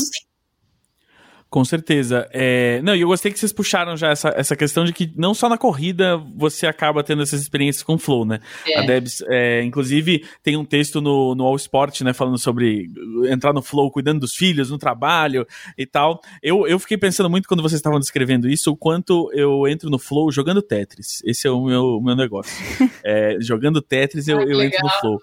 Com 1.54 1.64
certeza. 1.64 2.28
É... 2.32 2.82
Não, 2.82 2.96
e 2.96 3.02
eu 3.02 3.06
gostei 3.06 3.30
que 3.30 3.38
vocês 3.38 3.52
puxaram 3.52 3.96
já 3.96 4.08
essa, 4.08 4.28
essa 4.30 4.56
questão 4.56 4.84
de 4.84 4.92
que 4.92 5.12
não 5.14 5.32
só 5.32 5.48
na 5.48 5.56
corrida 5.56 6.16
você 6.34 6.66
acaba 6.66 7.04
tendo 7.04 7.22
essas 7.22 7.40
experiências 7.40 7.80
com 7.80 7.96
flow, 7.96 8.24
né? 8.24 8.40
É. 8.66 8.80
A 8.80 8.82
Debs, 8.82 9.22
é, 9.28 9.62
inclusive, 9.62 10.24
tem 10.42 10.56
um 10.56 10.64
texto 10.64 11.00
no, 11.00 11.32
no 11.36 11.44
All 11.44 11.54
Sport, 11.54 12.00
né, 12.00 12.12
falando 12.12 12.38
sobre 12.38 12.90
entrar 13.30 13.52
no 13.52 13.62
flow, 13.62 13.88
cuidando 13.88 14.18
dos 14.18 14.34
filhos, 14.34 14.68
no 14.68 14.78
trabalho 14.78 15.46
e 15.78 15.86
tal. 15.86 16.20
Eu, 16.42 16.66
eu 16.66 16.76
fiquei 16.80 16.98
pensando 16.98 17.30
muito 17.30 17.46
quando 17.46 17.62
vocês 17.62 17.78
estavam 17.78 18.00
descrevendo 18.00 18.48
isso, 18.48 18.72
o 18.72 18.76
quanto 18.76 19.30
eu 19.32 19.68
entro 19.68 19.88
no 19.88 19.98
flow 20.00 20.32
jogando 20.32 20.60
Tetris. 20.60 21.22
Esse 21.24 21.46
é 21.46 21.52
o 21.52 21.64
meu, 21.64 22.00
meu 22.02 22.16
negócio. 22.16 22.52
é, 23.04 23.36
jogando 23.38 23.80
Tetris, 23.80 24.26
eu, 24.26 24.40
eu 24.40 24.60
entro 24.60 24.80
no 24.82 24.90
flow. 25.00 25.22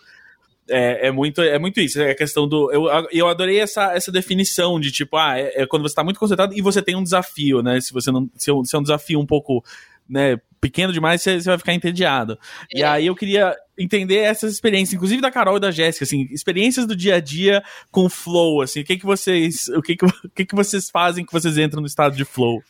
É, 0.69 1.07
é, 1.07 1.11
muito, 1.11 1.41
é 1.41 1.57
muito 1.59 1.81
isso, 1.81 1.99
é 2.01 2.11
a 2.11 2.15
questão 2.15 2.47
do. 2.47 2.71
Eu, 2.71 2.87
eu 3.11 3.27
adorei 3.27 3.59
essa, 3.59 3.93
essa 3.93 4.11
definição 4.11 4.79
de 4.79 4.91
tipo, 4.91 5.17
ah, 5.17 5.37
é, 5.37 5.63
é 5.63 5.67
quando 5.67 5.81
você 5.81 5.91
está 5.91 6.03
muito 6.03 6.19
concentrado 6.19 6.53
e 6.55 6.61
você 6.61 6.81
tem 6.81 6.95
um 6.95 7.03
desafio, 7.03 7.61
né? 7.61 7.81
Se 7.81 7.91
você 7.91 8.11
não. 8.11 8.29
Se 8.35 8.49
é 8.49 8.53
um, 8.53 8.61
é 8.61 8.81
desafio 8.81 9.19
um 9.19 9.25
pouco 9.25 9.63
né, 10.07 10.39
pequeno 10.59 10.93
demais, 10.93 11.21
você, 11.21 11.41
você 11.41 11.49
vai 11.49 11.57
ficar 11.57 11.73
entediado. 11.73 12.37
É. 12.73 12.79
E 12.79 12.83
aí 12.83 13.07
eu 13.07 13.15
queria 13.15 13.55
entender 13.77 14.17
essas 14.17 14.53
experiências, 14.53 14.93
inclusive 14.93 15.21
da 15.21 15.31
Carol 15.31 15.57
e 15.57 15.59
da 15.59 15.71
Jéssica, 15.71 16.03
assim, 16.03 16.27
experiências 16.31 16.85
do 16.85 16.95
dia 16.95 17.15
a 17.15 17.19
dia 17.19 17.63
com 17.89 18.07
flow, 18.09 18.61
assim, 18.61 18.81
o 18.81 18.83
que 18.83 18.97
que 18.97 19.05
vocês, 19.05 19.67
o 19.69 19.81
que 19.81 19.95
que, 19.95 20.05
o 20.05 20.29
que 20.35 20.45
que 20.45 20.55
vocês 20.55 20.89
fazem 20.89 21.25
que 21.25 21.33
vocês 21.33 21.57
entram 21.57 21.81
no 21.81 21.87
estado 21.87 22.15
de 22.15 22.25
flow? 22.25 22.61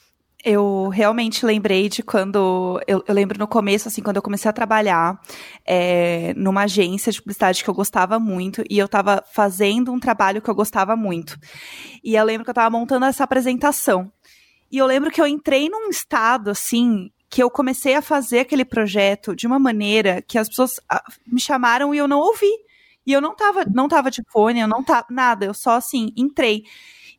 Eu 0.43 0.89
realmente 0.89 1.45
lembrei 1.45 1.87
de 1.87 2.01
quando. 2.01 2.81
Eu, 2.87 3.03
eu, 3.07 3.13
lembro 3.13 3.37
no 3.37 3.47
começo, 3.47 3.87
assim, 3.87 4.01
quando 4.01 4.15
eu 4.15 4.21
comecei 4.23 4.49
a 4.49 4.53
trabalhar 4.53 5.21
é, 5.65 6.33
numa 6.35 6.63
agência 6.63 7.11
de 7.11 7.21
publicidade 7.21 7.63
que 7.63 7.69
eu 7.69 7.73
gostava 7.73 8.19
muito, 8.19 8.63
e 8.69 8.79
eu 8.79 8.87
estava 8.87 9.23
fazendo 9.31 9.91
um 9.91 9.99
trabalho 9.99 10.41
que 10.41 10.49
eu 10.49 10.55
gostava 10.55 10.95
muito. 10.95 11.37
E 12.03 12.15
eu 12.15 12.25
lembro 12.25 12.43
que 12.43 12.49
eu 12.49 12.53
estava 12.53 12.69
montando 12.71 13.05
essa 13.05 13.23
apresentação. 13.23 14.11
E 14.71 14.77
eu 14.77 14.85
lembro 14.85 15.11
que 15.11 15.21
eu 15.21 15.27
entrei 15.27 15.69
num 15.69 15.89
estado, 15.89 16.49
assim, 16.49 17.11
que 17.29 17.43
eu 17.43 17.49
comecei 17.49 17.95
a 17.95 18.01
fazer 18.01 18.39
aquele 18.39 18.65
projeto 18.65 19.35
de 19.35 19.45
uma 19.45 19.59
maneira 19.59 20.21
que 20.21 20.37
as 20.37 20.49
pessoas 20.49 20.79
ah, 20.89 21.03
me 21.27 21.39
chamaram 21.39 21.93
e 21.93 21.97
eu 21.97 22.07
não 22.07 22.19
ouvi. 22.19 22.51
E 23.05 23.13
eu 23.13 23.21
não 23.21 23.35
tava, 23.35 23.63
não 23.65 23.87
tava 23.87 24.11
de 24.11 24.21
fone, 24.31 24.59
eu 24.59 24.67
não 24.67 24.83
tava, 24.83 25.07
nada, 25.09 25.45
eu 25.45 25.53
só, 25.53 25.71
assim, 25.71 26.11
entrei. 26.15 26.63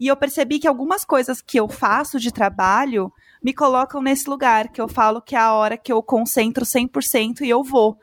E 0.03 0.09
eu 0.09 0.17
percebi 0.17 0.59
que 0.59 0.67
algumas 0.67 1.05
coisas 1.05 1.41
que 1.41 1.61
eu 1.61 1.69
faço 1.69 2.19
de 2.19 2.33
trabalho 2.33 3.13
me 3.41 3.55
colocam 3.55 4.03
nesse 4.03 4.29
lugar, 4.29 4.67
que 4.67 4.81
eu 4.81 4.89
falo 4.89 5.23
que 5.23 5.37
é 5.37 5.39
a 5.39 5.53
hora 5.55 5.77
que 5.77 5.93
eu 5.93 6.03
concentro 6.03 6.65
100% 6.65 7.43
e 7.43 7.49
eu 7.49 7.63
vou. 7.63 7.97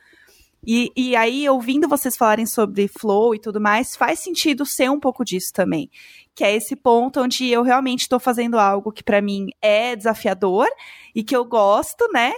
E, 0.66 0.93
e 0.95 1.14
aí, 1.14 1.50
ouvindo 1.50 1.89
vocês 1.89 2.16
falarem 2.16 2.45
sobre 2.45 2.88
flow 2.88 3.36
e 3.36 3.39
tudo 3.39 3.60
mais, 3.60 3.97
faz 3.97 4.20
sentido 4.20 4.66
ser 4.66 4.89
um 4.89 4.97
pouco 4.97 5.26
disso 5.26 5.52
também. 5.52 5.91
Que 6.34 6.45
é 6.45 6.56
esse 6.56 6.74
ponto 6.74 7.20
onde 7.20 7.50
eu 7.50 7.64
realmente 7.64 8.04
estou 8.04 8.18
fazendo 8.18 8.58
algo 8.58 8.93
que 8.93 9.04
para 9.04 9.22
mim 9.22 9.50
é 9.62 9.93
desafiador 9.93 10.70
e 11.14 11.22
que 11.22 11.36
eu 11.36 11.43
gosto, 11.43 12.08
né? 12.14 12.32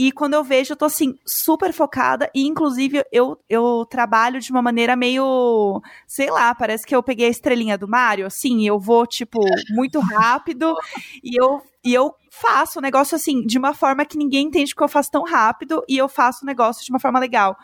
E 0.00 0.12
quando 0.12 0.34
eu 0.34 0.44
vejo, 0.44 0.74
eu 0.74 0.76
tô 0.76 0.84
assim, 0.84 1.18
super 1.26 1.72
focada. 1.72 2.30
E, 2.32 2.46
inclusive, 2.46 3.04
eu, 3.10 3.36
eu 3.48 3.84
trabalho 3.84 4.38
de 4.38 4.52
uma 4.52 4.62
maneira 4.62 4.94
meio. 4.94 5.82
Sei 6.06 6.30
lá, 6.30 6.54
parece 6.54 6.86
que 6.86 6.94
eu 6.94 7.02
peguei 7.02 7.26
a 7.26 7.30
estrelinha 7.30 7.76
do 7.76 7.88
Mario, 7.88 8.24
assim, 8.24 8.64
eu 8.64 8.78
vou, 8.78 9.04
tipo, 9.04 9.40
muito 9.70 9.98
rápido. 9.98 10.76
e 11.20 11.34
eu, 11.36 11.60
e 11.84 11.92
eu 11.92 12.14
faço 12.30 12.78
o 12.78 12.82
negócio 12.82 13.16
assim, 13.16 13.44
de 13.44 13.58
uma 13.58 13.74
forma 13.74 14.04
que 14.04 14.16
ninguém 14.16 14.46
entende 14.46 14.72
que 14.72 14.80
eu 14.80 14.88
faço 14.88 15.10
tão 15.10 15.24
rápido. 15.24 15.82
E 15.88 15.98
eu 15.98 16.08
faço 16.08 16.44
o 16.44 16.46
negócio 16.46 16.84
de 16.84 16.92
uma 16.92 17.00
forma 17.00 17.18
legal. 17.18 17.56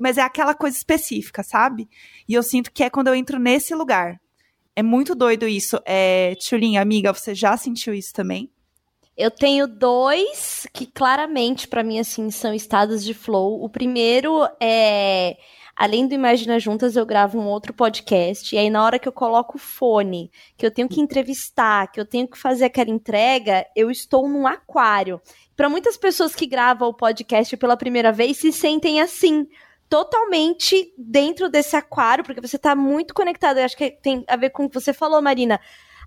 Mas 0.00 0.18
é 0.18 0.22
aquela 0.22 0.54
coisa 0.54 0.76
específica, 0.76 1.44
sabe? 1.44 1.88
E 2.28 2.34
eu 2.34 2.42
sinto 2.42 2.72
que 2.72 2.82
é 2.82 2.90
quando 2.90 3.06
eu 3.06 3.14
entro 3.14 3.38
nesse 3.38 3.72
lugar. 3.72 4.20
É 4.74 4.82
muito 4.82 5.14
doido 5.14 5.46
isso. 5.46 5.80
É, 5.86 6.34
Tchulinha, 6.40 6.82
amiga, 6.82 7.14
você 7.14 7.36
já 7.36 7.56
sentiu 7.56 7.94
isso 7.94 8.12
também? 8.12 8.50
Eu 9.18 9.32
tenho 9.32 9.66
dois 9.66 10.64
que 10.72 10.86
claramente 10.86 11.66
para 11.66 11.82
mim 11.82 11.98
assim 11.98 12.30
são 12.30 12.54
estados 12.54 13.02
de 13.02 13.12
flow. 13.12 13.60
O 13.64 13.68
primeiro 13.68 14.48
é 14.60 15.36
além 15.74 16.06
do 16.06 16.14
Imagina 16.14 16.60
Juntas, 16.60 16.94
eu 16.94 17.04
gravo 17.04 17.36
um 17.36 17.48
outro 17.48 17.74
podcast. 17.74 18.54
E 18.54 18.58
aí, 18.58 18.70
na 18.70 18.84
hora 18.84 18.96
que 18.96 19.08
eu 19.08 19.12
coloco 19.12 19.56
o 19.56 19.60
fone, 19.60 20.30
que 20.56 20.64
eu 20.64 20.70
tenho 20.70 20.88
que 20.88 21.00
entrevistar, 21.00 21.90
que 21.90 21.98
eu 21.98 22.06
tenho 22.06 22.28
que 22.28 22.38
fazer 22.38 22.66
aquela 22.66 22.90
entrega, 22.90 23.66
eu 23.74 23.90
estou 23.90 24.28
num 24.28 24.46
aquário. 24.46 25.20
Para 25.56 25.68
muitas 25.68 25.96
pessoas 25.96 26.32
que 26.32 26.46
gravam 26.46 26.88
o 26.88 26.94
podcast 26.94 27.56
pela 27.56 27.76
primeira 27.76 28.12
vez, 28.12 28.36
se 28.36 28.52
sentem 28.52 29.00
assim. 29.00 29.48
Totalmente 29.88 30.94
dentro 30.96 31.48
desse 31.48 31.74
aquário, 31.74 32.22
porque 32.22 32.40
você 32.40 32.54
está 32.54 32.76
muito 32.76 33.12
conectado. 33.12 33.58
Eu 33.58 33.64
acho 33.64 33.76
que 33.76 33.90
tem 33.90 34.22
a 34.28 34.36
ver 34.36 34.50
com 34.50 34.66
o 34.66 34.68
que 34.68 34.78
você 34.78 34.92
falou, 34.92 35.20
Marina 35.20 35.58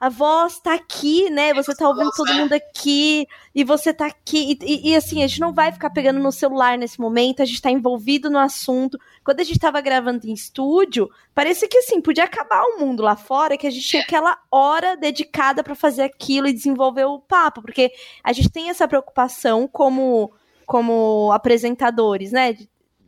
a 0.02 0.10
voz 0.10 0.60
tá 0.60 0.74
aqui, 0.74 1.30
né? 1.30 1.54
Você 1.54 1.76
tá 1.76 1.88
ouvindo 1.88 2.10
todo 2.18 2.34
mundo 2.34 2.54
aqui 2.54 3.28
e 3.54 3.64
você 3.64 3.94
tá 3.94 4.08
aqui. 4.08 4.58
E, 4.60 4.90
e, 4.90 4.96
assim, 4.96 5.24
a 5.24 5.28
gente 5.28 5.40
não 5.40 5.54
vai 5.54 5.72
ficar 5.72 5.92
pegando 5.92 6.20
no 6.20 6.32
celular 6.32 6.76
nesse 6.76 7.00
momento, 7.00 7.44
a 7.44 7.46
gente 7.46 7.62
tá 7.62 7.70
envolvido 7.70 8.28
no 8.28 8.40
assunto. 8.40 8.98
Quando 9.24 9.42
a 9.42 9.44
gente 9.44 9.60
tava 9.60 9.80
gravando 9.80 10.26
em 10.26 10.34
estúdio, 10.34 11.08
parecia 11.36 11.68
que 11.68 11.78
assim, 11.78 12.02
podia 12.02 12.24
acabar 12.24 12.64
o 12.64 12.80
mundo 12.80 13.04
lá 13.04 13.16
fora, 13.16 13.56
que 13.56 13.68
a 13.68 13.70
gente 13.70 13.88
tinha 13.88 14.02
aquela 14.02 14.40
hora 14.50 14.98
dedicada 14.98 15.64
para 15.64 15.76
fazer 15.76 16.02
aquilo 16.02 16.48
e 16.48 16.54
desenvolver 16.54 17.06
o 17.06 17.20
papo, 17.20 17.62
porque 17.62 17.92
a 18.24 18.34
gente 18.34 18.50
tem 18.50 18.72
essa 18.72 18.88
preocupação 18.88 19.68
como 19.68 20.34
como 20.66 21.32
apresentadores, 21.34 22.32
né? 22.32 22.56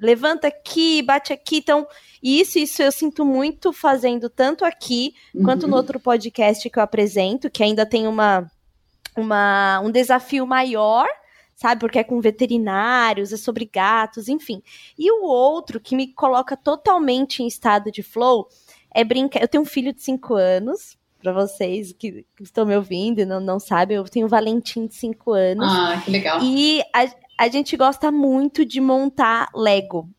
Levanta 0.04 0.48
aqui, 0.50 1.02
bate 1.02 1.32
aqui. 1.32 1.58
Então, 1.58 1.88
isso, 2.22 2.60
isso 2.60 2.84
eu 2.84 2.92
sinto 2.92 3.24
muito 3.24 3.72
fazendo 3.72 4.30
tanto 4.30 4.66
aqui 4.66 5.16
uhum. 5.34 5.44
quanto 5.44 5.66
no 5.66 5.78
outro 5.78 6.00
podcast 6.00 6.70
que 6.70 6.78
eu 6.78 6.84
apresento, 6.84 7.50
que 7.50 7.64
ainda 7.64 7.86
tem 7.86 8.06
uma, 8.06 8.52
uma 9.18 9.80
um 9.80 9.90
desafio 9.90 10.46
maior, 10.46 11.08
sabe? 11.56 11.80
Porque 11.80 12.00
é 12.00 12.04
com 12.04 12.20
veterinários, 12.20 13.32
é 13.32 13.38
sobre 13.38 13.66
gatos, 13.66 14.28
enfim. 14.28 14.62
E 15.00 15.10
o 15.10 15.24
outro 15.24 15.80
que 15.80 15.96
me 15.96 16.08
coloca 16.14 16.58
totalmente 16.58 17.42
em 17.42 17.48
estado 17.48 17.90
de 17.90 18.04
flow 18.04 18.50
é 18.94 19.06
brincar. 19.06 19.42
Eu 19.42 19.48
tenho 19.48 19.64
um 19.64 19.66
filho 19.66 19.94
de 19.94 20.02
5 20.02 20.36
anos, 20.36 20.98
para 21.24 21.32
vocês 21.32 21.94
que, 21.94 22.26
que, 22.36 22.44
estão 22.44 22.66
me 22.66 22.76
ouvindo 22.76 23.20
e 23.20 23.26
não, 23.26 23.40
não 23.40 23.58
sabem, 23.58 23.96
eu 23.96 24.04
tenho 24.04 24.26
o 24.26 24.30
Valentim 24.30 24.86
de 24.86 24.96
5 24.96 25.32
anos. 25.32 25.66
Ah, 25.72 26.02
que 26.04 26.12
legal. 26.12 26.40
E 26.44 26.82
a, 26.94 27.06
a 27.38 27.48
gente 27.48 27.76
gosta 27.76 28.12
muito 28.12 28.66
de 28.66 28.80
montar 28.80 29.50
Lego. 29.54 30.10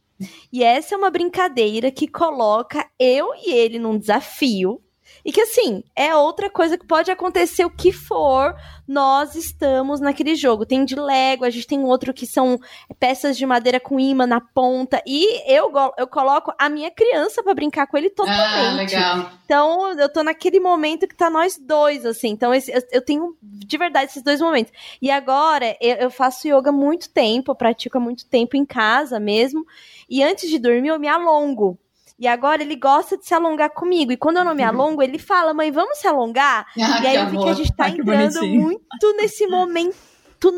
E 0.53 0.63
essa 0.63 0.95
é 0.95 0.99
uma 0.99 1.11
brincadeira 1.11 1.91
que 1.91 2.07
coloca 2.07 2.89
eu 2.99 3.35
e 3.35 3.53
ele 3.53 3.79
num 3.79 3.99
desafio 3.99 4.81
e 5.25 5.33
que, 5.33 5.41
assim, 5.41 5.83
é 5.97 6.15
outra 6.15 6.51
coisa 6.51 6.77
que 6.77 6.87
pode 6.87 7.11
acontecer 7.11 7.65
o 7.65 7.71
que 7.71 7.91
for, 7.91 8.55
nós 8.87 9.35
estamos 9.35 9.99
naquele 9.99 10.37
jogo. 10.37 10.67
Tem 10.67 10.85
de 10.85 10.95
Lego, 10.95 11.45
a 11.45 11.51
gente 11.51 11.67
tem 11.67 11.83
outro 11.83 12.13
que 12.13 12.27
são 12.27 12.61
peças 12.99 13.37
de 13.37 13.47
madeira 13.47 13.81
com 13.81 13.99
imã 13.99 14.27
na 14.27 14.41
ponta. 14.41 15.03
E 15.07 15.51
eu, 15.51 15.73
eu 15.97 16.07
coloco 16.07 16.53
a 16.59 16.69
minha 16.69 16.91
criança 16.91 17.43
para 17.43 17.55
brincar 17.55 17.87
com 17.87 17.97
ele 17.97 18.09
ah, 18.09 18.15
totalmente. 18.15 18.95
Ah, 18.95 19.15
legal. 19.15 19.31
Então, 19.47 19.99
eu 19.99 20.13
tô 20.13 20.23
naquele 20.23 20.61
momento 20.61 21.09
que 21.09 21.17
tá 21.17 21.31
nós 21.31 21.59
dois, 21.59 22.05
assim. 22.05 22.29
Então, 22.29 22.53
esse, 22.53 22.71
eu, 22.71 22.83
eu, 22.93 23.03
tenho 23.03 23.35
de 23.43 23.79
verdade 23.79 24.11
esses 24.11 24.23
dois 24.23 24.41
momentos. 24.41 24.73
E 25.01 25.11
agora, 25.11 25.75
eu, 25.81 25.97
eu 25.97 26.11
faço 26.11 26.47
yoga 26.47 26.69
há 26.69 26.73
muito 26.73 27.09
tempo, 27.09 27.51
eu 27.51 27.57
pratico 27.57 27.97
há 27.97 28.01
muito 28.01 28.27
tempo 28.27 28.57
em 28.57 28.67
casa 28.67 29.19
mesmo. 29.19 29.65
E 30.09 30.23
antes 30.23 30.51
de 30.51 30.59
dormir, 30.59 30.89
eu 30.89 30.99
me 30.99 31.09
alongo. 31.09 31.79
E 32.19 32.29
agora 32.29 32.63
ele 32.63 32.77
gosta 32.77 33.17
de 33.17 33.27
se 33.27 33.35
alongar 33.35 33.71
comigo. 33.71 34.13
E 34.13 34.17
quando 34.17 34.37
eu 34.37 34.45
não 34.45 34.55
me 34.55 34.63
alongo, 34.63 35.03
ele 35.03 35.19
fala, 35.19 35.53
mãe, 35.53 35.71
vamos 35.71 35.99
se 35.99 36.07
alongar? 36.07 36.67
Ah, 36.81 37.03
e 37.03 37.07
aí 37.07 37.17
eu 37.17 37.29
vi 37.29 37.39
que 37.39 37.49
a 37.49 37.55
gente 37.55 37.75
tá 37.75 37.89
entrando 37.89 38.47
muito 38.47 39.17
nesse 39.17 39.47
momento 39.47 39.97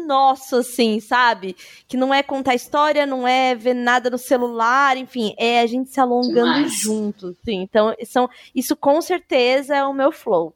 nosso, 0.07 0.57
assim, 0.57 1.01
sabe? 1.01 1.57
Que 1.89 1.97
não 1.97 2.13
é 2.13 2.23
contar 2.23 2.55
história, 2.55 3.07
não 3.07 3.27
é 3.27 3.55
ver 3.55 3.75
nada 3.75 4.11
no 4.11 4.19
celular, 4.19 4.97
enfim, 4.97 5.35
é 5.39 5.61
a 5.61 5.67
gente 5.67 5.91
se 5.91 6.01
alongando 6.01 6.55
Demais. 6.55 6.73
junto, 6.73 7.29
assim. 7.29 7.63
Então, 7.63 7.95
são, 8.05 8.29
isso 8.55 8.75
com 8.77 9.01
certeza 9.01 9.77
é 9.77 9.85
o 9.85 9.93
meu 9.93 10.13
flow. 10.13 10.53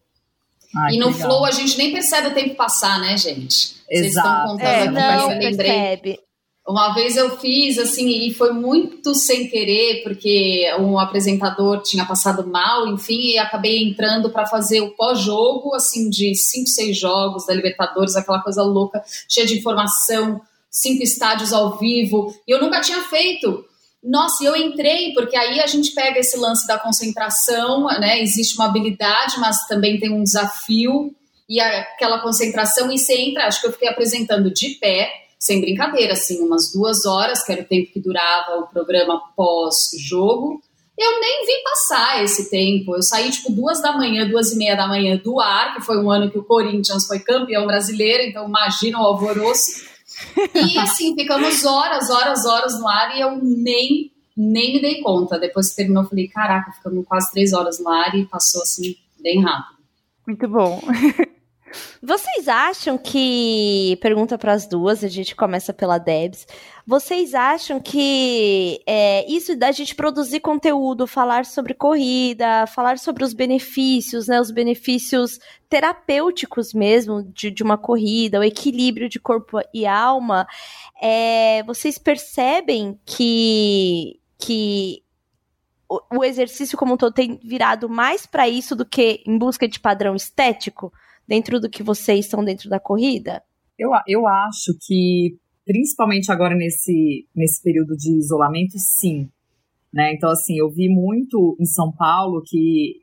Ai, 0.85 0.95
e 0.95 0.99
no 0.99 1.07
legal. 1.07 1.29
flow 1.29 1.45
a 1.45 1.51
gente 1.51 1.77
nem 1.79 1.93
percebe 1.93 2.29
o 2.29 2.35
tempo 2.35 2.55
passar, 2.55 3.01
né, 3.01 3.17
gente? 3.17 3.77
Exato. 3.89 3.89
Vocês 3.89 4.07
estão 4.07 4.47
contando 4.47 4.67
é, 4.67 4.83
aqui, 4.83 4.93
não, 4.93 5.39
percebe. 5.39 6.21
Uma 6.71 6.95
vez 6.95 7.17
eu 7.17 7.37
fiz 7.37 7.79
assim, 7.79 8.09
e 8.09 8.33
foi 8.33 8.53
muito 8.53 9.13
sem 9.13 9.49
querer, 9.49 10.05
porque 10.05 10.73
um 10.79 11.01
apresentador 11.01 11.83
tinha 11.83 12.05
passado 12.05 12.47
mal, 12.47 12.87
enfim, 12.87 13.33
e 13.33 13.39
acabei 13.39 13.83
entrando 13.83 14.31
para 14.31 14.47
fazer 14.47 14.81
o 14.81 14.93
pós-jogo, 14.93 15.75
assim, 15.75 16.09
de 16.09 16.33
cinco, 16.37 16.69
seis 16.69 16.97
jogos 16.97 17.45
da 17.45 17.55
Libertadores, 17.55 18.15
aquela 18.15 18.41
coisa 18.41 18.63
louca, 18.63 19.03
cheia 19.29 19.45
de 19.45 19.59
informação, 19.59 20.41
cinco 20.71 21.03
estádios 21.03 21.53
ao 21.53 21.77
vivo, 21.77 22.33
e 22.47 22.53
eu 22.53 22.61
nunca 22.61 22.81
tinha 22.81 23.03
feito. 23.03 23.65
Nossa, 24.01 24.45
eu 24.45 24.55
entrei, 24.55 25.13
porque 25.13 25.37
aí 25.37 25.59
a 25.59 25.67
gente 25.67 25.91
pega 25.91 26.21
esse 26.21 26.39
lance 26.39 26.69
da 26.69 26.79
concentração, 26.79 27.87
né? 27.99 28.23
Existe 28.23 28.55
uma 28.55 28.67
habilidade, 28.67 29.41
mas 29.41 29.67
também 29.67 29.99
tem 29.99 30.13
um 30.13 30.23
desafio, 30.23 31.13
e 31.49 31.59
aquela 31.59 32.21
concentração, 32.21 32.93
e 32.93 32.97
você 32.97 33.21
entra, 33.21 33.49
acho 33.49 33.61
que 33.61 33.67
eu 33.67 33.73
fiquei 33.73 33.89
apresentando 33.89 34.53
de 34.53 34.69
pé 34.81 35.11
sem 35.41 35.59
brincadeira, 35.59 36.13
assim, 36.13 36.43
umas 36.43 36.71
duas 36.71 37.07
horas, 37.07 37.43
que 37.43 37.51
era 37.51 37.63
o 37.63 37.65
tempo 37.65 37.91
que 37.91 37.99
durava 37.99 38.61
o 38.61 38.67
programa 38.67 39.23
pós-jogo. 39.35 40.61
Eu 40.99 41.19
nem 41.19 41.47
vi 41.47 41.63
passar 41.65 42.23
esse 42.23 42.51
tempo. 42.51 42.95
Eu 42.95 43.03
saí, 43.03 43.31
tipo, 43.31 43.51
duas 43.51 43.81
da 43.81 43.97
manhã, 43.97 44.29
duas 44.29 44.53
e 44.53 44.59
meia 44.59 44.77
da 44.77 44.87
manhã 44.87 45.17
do 45.17 45.41
ar, 45.41 45.75
que 45.75 45.81
foi 45.81 45.97
um 45.97 46.11
ano 46.11 46.31
que 46.31 46.39
o 46.39 46.45
Corinthians 46.45 47.07
foi 47.07 47.21
campeão 47.21 47.67
brasileiro, 47.67 48.25
então 48.25 48.47
imagina 48.47 49.01
o 49.01 49.07
alvoroço. 49.07 49.89
E 50.55 50.79
assim, 50.79 51.15
ficamos 51.15 51.65
horas, 51.65 52.11
horas, 52.11 52.45
horas 52.45 52.79
no 52.79 52.87
ar 52.87 53.17
e 53.17 53.23
eu 53.23 53.39
nem, 53.43 54.13
nem 54.37 54.75
me 54.75 54.83
dei 54.83 55.01
conta. 55.01 55.39
Depois 55.39 55.71
que 55.71 55.77
terminou, 55.77 56.03
eu 56.03 56.09
falei, 56.11 56.29
caraca, 56.29 56.73
ficamos 56.73 57.07
quase 57.07 57.33
três 57.33 57.55
horas 57.55 57.81
no 57.81 57.89
ar 57.89 58.15
e 58.15 58.27
passou 58.27 58.61
assim, 58.61 58.95
bem 59.19 59.43
rápido. 59.43 59.79
Muito 60.27 60.47
bom. 60.47 60.83
Vocês 62.03 62.49
acham 62.49 62.99
que. 62.99 63.99
Pergunta 64.01 64.37
para 64.37 64.53
as 64.53 64.67
duas, 64.67 65.05
a 65.05 65.09
gente 65.09 65.37
começa 65.37 65.73
pela 65.73 65.99
Debs. 65.99 66.47
Vocês 66.87 67.35
acham 67.35 67.79
que 67.79 68.83
é, 68.87 69.31
isso 69.31 69.57
da 69.57 69.71
gente 69.71 69.95
produzir 69.95 70.41
conteúdo, 70.41 71.07
falar 71.07 71.45
sobre 71.45 71.75
corrida, 71.75 72.67
falar 72.67 72.99
sobre 72.99 73.23
os 73.23 73.33
benefícios, 73.33 74.27
né? 74.27 74.41
Os 74.41 74.51
benefícios 74.51 75.39
terapêuticos 75.69 76.75
mesmo 76.75 77.23
de, 77.23 77.51
de 77.51 77.63
uma 77.63 77.79
corrida, 77.79 78.41
o 78.41 78.45
equilíbrio 78.45 79.09
de 79.09 79.21
corpo 79.21 79.61
e 79.73 79.87
alma, 79.87 80.47
é, 81.01 81.63
vocês 81.63 81.97
percebem 81.97 82.99
que, 83.07 84.19
que 84.37 85.05
o, 85.89 86.19
o 86.19 86.25
exercício 86.25 86.77
como 86.77 86.95
um 86.95 86.97
todo 86.97 87.13
tem 87.13 87.39
virado 87.45 87.89
mais 87.89 88.27
para 88.27 88.49
isso 88.49 88.75
do 88.75 88.85
que 88.85 89.23
em 89.27 89.39
busca 89.39 89.69
de 89.69 89.79
padrão 89.79 90.17
estético? 90.17 90.93
Dentro 91.31 91.61
do 91.61 91.71
que 91.71 91.85
vocês 91.85 92.27
são 92.27 92.45
dentro 92.45 92.69
da 92.69 92.81
corrida? 92.81 93.41
Eu, 93.79 93.91
eu 94.09 94.27
acho 94.27 94.77
que, 94.85 95.37
principalmente 95.65 96.33
agora 96.33 96.57
nesse, 96.57 97.25
nesse 97.35 97.63
período 97.63 97.97
de 97.97 98.19
isolamento, 98.19 98.77
sim. 98.77 99.29
Né? 99.95 100.13
Então, 100.13 100.29
assim, 100.29 100.59
eu 100.59 100.69
vi 100.69 100.89
muito 100.89 101.57
em 101.61 101.65
São 101.65 101.93
Paulo 101.93 102.43
que, 102.45 102.97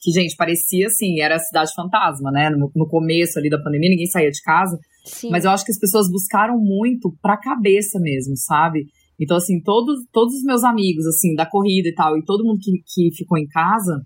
que 0.00 0.10
gente, 0.10 0.34
parecia 0.36 0.86
assim, 0.86 1.20
era 1.20 1.36
a 1.36 1.38
cidade 1.38 1.70
fantasma, 1.74 2.30
né? 2.30 2.48
No, 2.48 2.72
no 2.74 2.88
começo 2.88 3.38
ali 3.38 3.50
da 3.50 3.62
pandemia, 3.62 3.90
ninguém 3.90 4.06
saía 4.06 4.30
de 4.30 4.40
casa. 4.40 4.78
Sim. 5.04 5.28
Mas 5.30 5.44
eu 5.44 5.50
acho 5.50 5.64
que 5.64 5.72
as 5.72 5.78
pessoas 5.78 6.10
buscaram 6.10 6.58
muito 6.58 7.14
pra 7.20 7.36
cabeça 7.36 8.00
mesmo, 8.00 8.36
sabe? 8.36 8.86
Então, 9.20 9.36
assim, 9.36 9.60
todos, 9.62 9.98
todos 10.10 10.34
os 10.34 10.42
meus 10.42 10.64
amigos, 10.64 11.06
assim, 11.06 11.34
da 11.34 11.44
corrida 11.44 11.88
e 11.88 11.94
tal, 11.94 12.16
e 12.16 12.24
todo 12.24 12.44
mundo 12.44 12.58
que, 12.60 12.82
que 12.86 13.14
ficou 13.14 13.36
em 13.38 13.46
casa, 13.46 14.02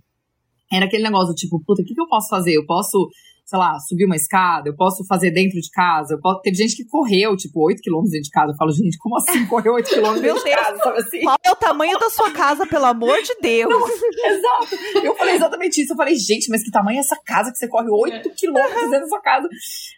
era 0.72 0.86
aquele 0.86 1.04
negócio, 1.04 1.34
tipo, 1.34 1.62
puta, 1.64 1.82
o 1.82 1.84
que, 1.84 1.94
que 1.94 2.00
eu 2.00 2.08
posso 2.08 2.28
fazer? 2.28 2.54
Eu 2.54 2.66
posso 2.66 3.08
sei 3.50 3.58
lá, 3.58 3.80
subir 3.80 4.04
uma 4.04 4.14
escada, 4.14 4.68
eu 4.68 4.76
posso 4.76 5.04
fazer 5.08 5.32
dentro 5.32 5.60
de 5.60 5.68
casa. 5.70 6.14
Eu 6.14 6.20
posso... 6.20 6.40
Teve 6.40 6.56
gente 6.56 6.76
que 6.76 6.84
correu, 6.84 7.36
tipo, 7.36 7.66
8 7.66 7.82
quilômetros 7.82 8.12
dentro 8.12 8.26
de 8.26 8.30
casa. 8.30 8.52
Eu 8.52 8.56
falo, 8.56 8.70
gente, 8.70 8.96
como 8.96 9.16
assim 9.16 9.44
correu 9.46 9.74
8 9.74 9.88
quilômetros 9.88 10.22
dentro 10.22 10.44
de 10.44 10.50
casa? 10.50 10.76
Sabe 10.78 10.98
assim? 10.98 11.20
Qual 11.22 11.36
é 11.42 11.50
o 11.50 11.56
tamanho 11.56 11.98
da 11.98 12.08
sua 12.10 12.30
casa, 12.30 12.64
pelo 12.64 12.84
amor 12.84 13.20
de 13.20 13.34
Deus? 13.42 13.68
Não, 13.68 13.88
exato. 13.88 15.04
Eu 15.04 15.16
falei 15.16 15.34
exatamente 15.34 15.82
isso. 15.82 15.92
Eu 15.92 15.96
falei, 15.96 16.14
gente, 16.14 16.48
mas 16.48 16.62
que 16.62 16.70
tamanho 16.70 16.98
é 16.98 17.00
essa 17.00 17.16
casa 17.26 17.50
que 17.50 17.58
você 17.58 17.66
corre 17.66 17.90
8 17.90 18.30
quilômetros 18.36 18.82
dentro 18.82 19.00
da 19.00 19.08
sua 19.08 19.20
casa? 19.20 19.48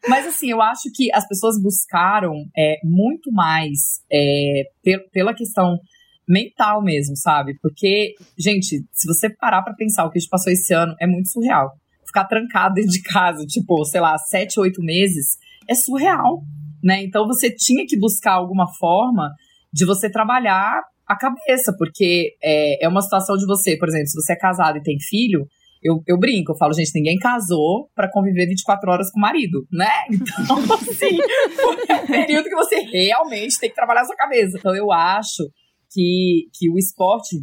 Mas 0.08 0.26
assim, 0.26 0.50
eu 0.50 0.62
acho 0.62 0.90
que 0.94 1.12
as 1.12 1.28
pessoas 1.28 1.60
buscaram 1.60 2.32
é, 2.56 2.76
muito 2.82 3.30
mais 3.30 4.00
é, 4.10 4.62
pela 5.12 5.34
questão 5.34 5.78
mental 6.26 6.82
mesmo, 6.82 7.14
sabe? 7.18 7.58
Porque, 7.60 8.14
gente, 8.38 8.82
se 8.90 9.06
você 9.06 9.28
parar 9.28 9.60
para 9.60 9.74
pensar 9.74 10.06
o 10.06 10.10
que 10.10 10.16
a 10.16 10.20
gente 10.20 10.30
passou 10.30 10.50
esse 10.50 10.72
ano, 10.72 10.94
é 10.98 11.06
muito 11.06 11.28
surreal 11.28 11.70
ficar 12.12 12.26
trancado 12.26 12.74
dentro 12.74 12.90
de 12.90 13.02
casa, 13.02 13.44
tipo, 13.46 13.82
sei 13.86 14.00
lá, 14.00 14.16
sete, 14.18 14.60
oito 14.60 14.82
meses, 14.82 15.38
é 15.68 15.74
surreal, 15.74 16.42
né? 16.84 17.02
Então 17.02 17.26
você 17.26 17.50
tinha 17.50 17.86
que 17.86 17.98
buscar 17.98 18.34
alguma 18.34 18.66
forma 18.78 19.30
de 19.72 19.86
você 19.86 20.10
trabalhar 20.10 20.82
a 21.08 21.16
cabeça, 21.16 21.74
porque 21.78 22.34
é, 22.42 22.84
é 22.84 22.88
uma 22.88 23.00
situação 23.00 23.36
de 23.36 23.46
você, 23.46 23.76
por 23.78 23.88
exemplo, 23.88 24.08
se 24.08 24.20
você 24.20 24.34
é 24.34 24.38
casado 24.38 24.76
e 24.76 24.82
tem 24.82 24.96
filho, 25.00 25.46
eu, 25.82 26.00
eu 26.06 26.18
brinco, 26.18 26.52
eu 26.52 26.56
falo, 26.56 26.72
gente, 26.74 26.92
ninguém 26.94 27.18
casou 27.18 27.88
para 27.94 28.10
conviver 28.10 28.46
24 28.46 28.90
horas 28.90 29.10
com 29.10 29.18
o 29.18 29.22
marido, 29.22 29.66
né? 29.72 29.90
Então, 30.44 30.58
assim, 30.74 31.18
é 31.88 31.94
um 31.96 32.06
período 32.06 32.44
que 32.44 32.54
você 32.54 32.76
realmente 32.82 33.58
tem 33.58 33.68
que 33.68 33.74
trabalhar 33.74 34.02
a 34.02 34.04
sua 34.04 34.16
cabeça. 34.16 34.56
Então, 34.58 34.74
eu 34.76 34.92
acho 34.92 35.42
que, 35.90 36.48
que 36.54 36.70
o 36.70 36.78
esporte 36.78 37.36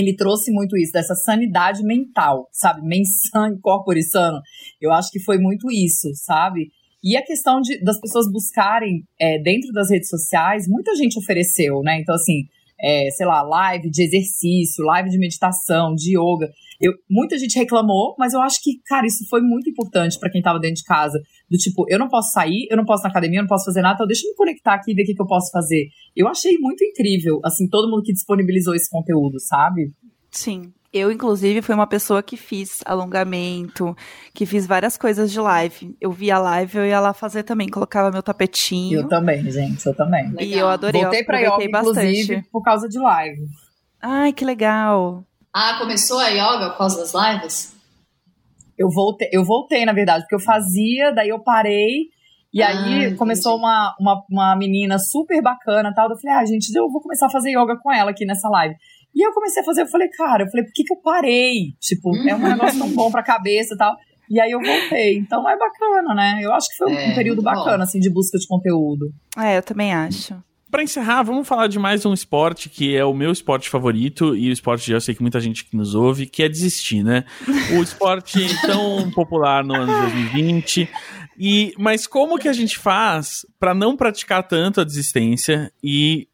ele 0.00 0.16
trouxe 0.16 0.50
muito 0.52 0.76
isso, 0.76 0.92
dessa 0.92 1.14
sanidade 1.14 1.82
mental, 1.82 2.48
sabe? 2.52 2.82
Mensano, 2.82 3.58
corpore 3.60 4.02
sano. 4.02 4.40
Eu 4.80 4.92
acho 4.92 5.10
que 5.10 5.20
foi 5.20 5.38
muito 5.38 5.70
isso, 5.70 6.08
sabe? 6.14 6.68
E 7.02 7.16
a 7.16 7.24
questão 7.24 7.60
de, 7.60 7.80
das 7.82 8.00
pessoas 8.00 8.30
buscarem 8.30 9.04
é, 9.20 9.38
dentro 9.40 9.72
das 9.72 9.90
redes 9.90 10.08
sociais, 10.08 10.66
muita 10.68 10.94
gente 10.94 11.18
ofereceu, 11.18 11.80
né? 11.82 12.00
Então, 12.00 12.14
assim, 12.14 12.42
é, 12.80 13.08
sei 13.10 13.26
lá, 13.26 13.42
live 13.42 13.90
de 13.90 14.02
exercício, 14.02 14.84
live 14.84 15.10
de 15.10 15.18
meditação, 15.18 15.94
de 15.94 16.18
yoga. 16.18 16.50
Eu, 16.80 16.92
muita 17.08 17.38
gente 17.38 17.58
reclamou, 17.58 18.14
mas 18.18 18.32
eu 18.32 18.40
acho 18.40 18.62
que, 18.62 18.80
cara, 18.86 19.06
isso 19.06 19.26
foi 19.28 19.40
muito 19.40 19.68
importante 19.70 20.18
para 20.18 20.30
quem 20.30 20.42
tava 20.42 20.58
dentro 20.58 20.76
de 20.76 20.84
casa. 20.84 21.20
Do 21.50 21.56
tipo, 21.56 21.84
eu 21.88 21.98
não 21.98 22.08
posso 22.08 22.32
sair, 22.32 22.66
eu 22.70 22.76
não 22.76 22.84
posso 22.84 23.02
na 23.02 23.10
academia, 23.10 23.38
eu 23.38 23.42
não 23.42 23.48
posso 23.48 23.64
fazer 23.64 23.82
nada, 23.82 23.94
então 23.94 24.06
deixa 24.06 24.26
eu 24.26 24.30
me 24.30 24.36
conectar 24.36 24.74
aqui 24.74 24.92
e 24.92 24.94
ver 24.94 25.02
o 25.02 25.06
que, 25.06 25.14
que 25.14 25.22
eu 25.22 25.26
posso 25.26 25.50
fazer. 25.50 25.88
Eu 26.14 26.28
achei 26.28 26.58
muito 26.58 26.84
incrível, 26.84 27.40
assim, 27.44 27.68
todo 27.68 27.90
mundo 27.90 28.02
que 28.02 28.12
disponibilizou 28.12 28.74
esse 28.74 28.90
conteúdo, 28.90 29.38
sabe? 29.40 29.92
Sim. 30.30 30.72
Eu, 30.92 31.12
inclusive, 31.12 31.60
fui 31.60 31.74
uma 31.74 31.86
pessoa 31.86 32.22
que 32.22 32.38
fiz 32.38 32.80
alongamento, 32.86 33.94
que 34.32 34.46
fiz 34.46 34.66
várias 34.66 34.96
coisas 34.96 35.30
de 35.30 35.38
live. 35.38 35.94
Eu 36.00 36.10
via 36.10 36.38
live, 36.38 36.78
eu 36.78 36.86
ia 36.86 36.98
lá 37.00 37.12
fazer 37.12 37.42
também, 37.42 37.68
colocava 37.68 38.10
meu 38.10 38.22
tapetinho. 38.22 39.00
Eu 39.00 39.08
também, 39.08 39.50
gente, 39.50 39.84
eu 39.84 39.94
também. 39.94 40.30
Legal. 40.30 40.42
E 40.42 40.58
eu 40.58 40.68
adorei, 40.68 41.02
Voltei 41.02 41.20
eu 41.20 41.26
pra 41.26 41.38
yoga, 41.38 41.70
bastante. 41.70 42.06
inclusive, 42.06 42.42
por 42.50 42.62
causa 42.62 42.88
de 42.88 42.98
live. 42.98 43.42
Ai, 44.00 44.32
que 44.32 44.44
legal. 44.44 45.22
Ah, 45.58 45.78
começou 45.78 46.18
a 46.18 46.28
yoga 46.28 46.68
por 46.68 46.76
causa 46.76 46.98
das 46.98 47.14
lives? 47.14 47.74
Eu 48.78 48.90
voltei, 48.90 49.30
eu 49.32 49.42
voltei, 49.42 49.86
na 49.86 49.94
verdade, 49.94 50.24
porque 50.24 50.34
eu 50.34 50.40
fazia, 50.40 51.10
daí 51.12 51.30
eu 51.30 51.42
parei, 51.42 52.10
e 52.52 52.62
ah, 52.62 52.68
aí 52.68 52.98
entendi. 52.98 53.16
começou 53.16 53.56
uma, 53.56 53.96
uma, 53.98 54.22
uma 54.30 54.54
menina 54.54 54.98
super 54.98 55.40
bacana 55.40 55.94
tal. 55.94 56.10
Eu 56.10 56.18
falei, 56.18 56.36
ah, 56.36 56.44
gente, 56.44 56.70
eu 56.76 56.90
vou 56.90 57.00
começar 57.00 57.24
a 57.24 57.30
fazer 57.30 57.52
yoga 57.52 57.74
com 57.82 57.90
ela 57.90 58.10
aqui 58.10 58.26
nessa 58.26 58.50
live. 58.50 58.74
E 59.14 59.26
eu 59.26 59.32
comecei 59.32 59.62
a 59.62 59.64
fazer, 59.64 59.80
eu 59.80 59.86
falei, 59.86 60.10
cara, 60.10 60.44
eu 60.44 60.50
falei, 60.50 60.66
por 60.66 60.74
que, 60.74 60.84
que 60.84 60.92
eu 60.92 61.00
parei? 61.00 61.72
Tipo, 61.80 62.14
é 62.28 62.34
um 62.34 62.38
negócio 62.38 62.78
tão 62.78 62.90
bom 62.90 63.10
pra 63.10 63.22
cabeça 63.22 63.72
e 63.72 63.78
tal. 63.78 63.96
E 64.28 64.38
aí 64.38 64.50
eu 64.50 64.60
voltei. 64.60 65.16
Então 65.16 65.48
é 65.48 65.56
bacana, 65.56 66.14
né? 66.14 66.40
Eu 66.42 66.52
acho 66.52 66.68
que 66.68 66.76
foi 66.76 66.92
é, 66.94 67.12
um 67.12 67.14
período 67.14 67.40
bacana, 67.40 67.78
bom. 67.78 67.82
assim, 67.84 67.98
de 67.98 68.12
busca 68.12 68.36
de 68.36 68.46
conteúdo. 68.46 69.06
É, 69.38 69.56
eu 69.56 69.62
também 69.62 69.94
acho. 69.94 70.34
Para 70.68 70.82
encerrar, 70.82 71.22
vamos 71.22 71.46
falar 71.46 71.68
de 71.68 71.78
mais 71.78 72.04
um 72.04 72.12
esporte 72.12 72.68
que 72.68 72.96
é 72.96 73.04
o 73.04 73.14
meu 73.14 73.30
esporte 73.30 73.70
favorito 73.70 74.34
e 74.34 74.48
o 74.48 74.52
esporte 74.52 74.90
já 74.90 74.98
sei 74.98 75.14
que 75.14 75.22
muita 75.22 75.40
gente 75.40 75.64
que 75.64 75.76
nos 75.76 75.94
ouve, 75.94 76.26
que 76.26 76.42
é 76.42 76.48
desistir, 76.48 77.04
né? 77.04 77.24
O 77.78 77.82
esporte 77.82 78.40
tão 78.62 79.08
popular 79.12 79.62
no 79.62 79.76
ano 79.76 79.94
de 79.94 80.00
2020. 80.00 80.88
E, 81.38 81.74
mas 81.78 82.06
como 82.06 82.38
que 82.38 82.48
a 82.48 82.52
gente 82.52 82.78
faz 82.78 83.44
para 83.58 83.74
não 83.74 83.96
praticar 83.96 84.46
tanto 84.46 84.80
a 84.80 84.84
desistência 84.84 85.72
e, 85.82 86.28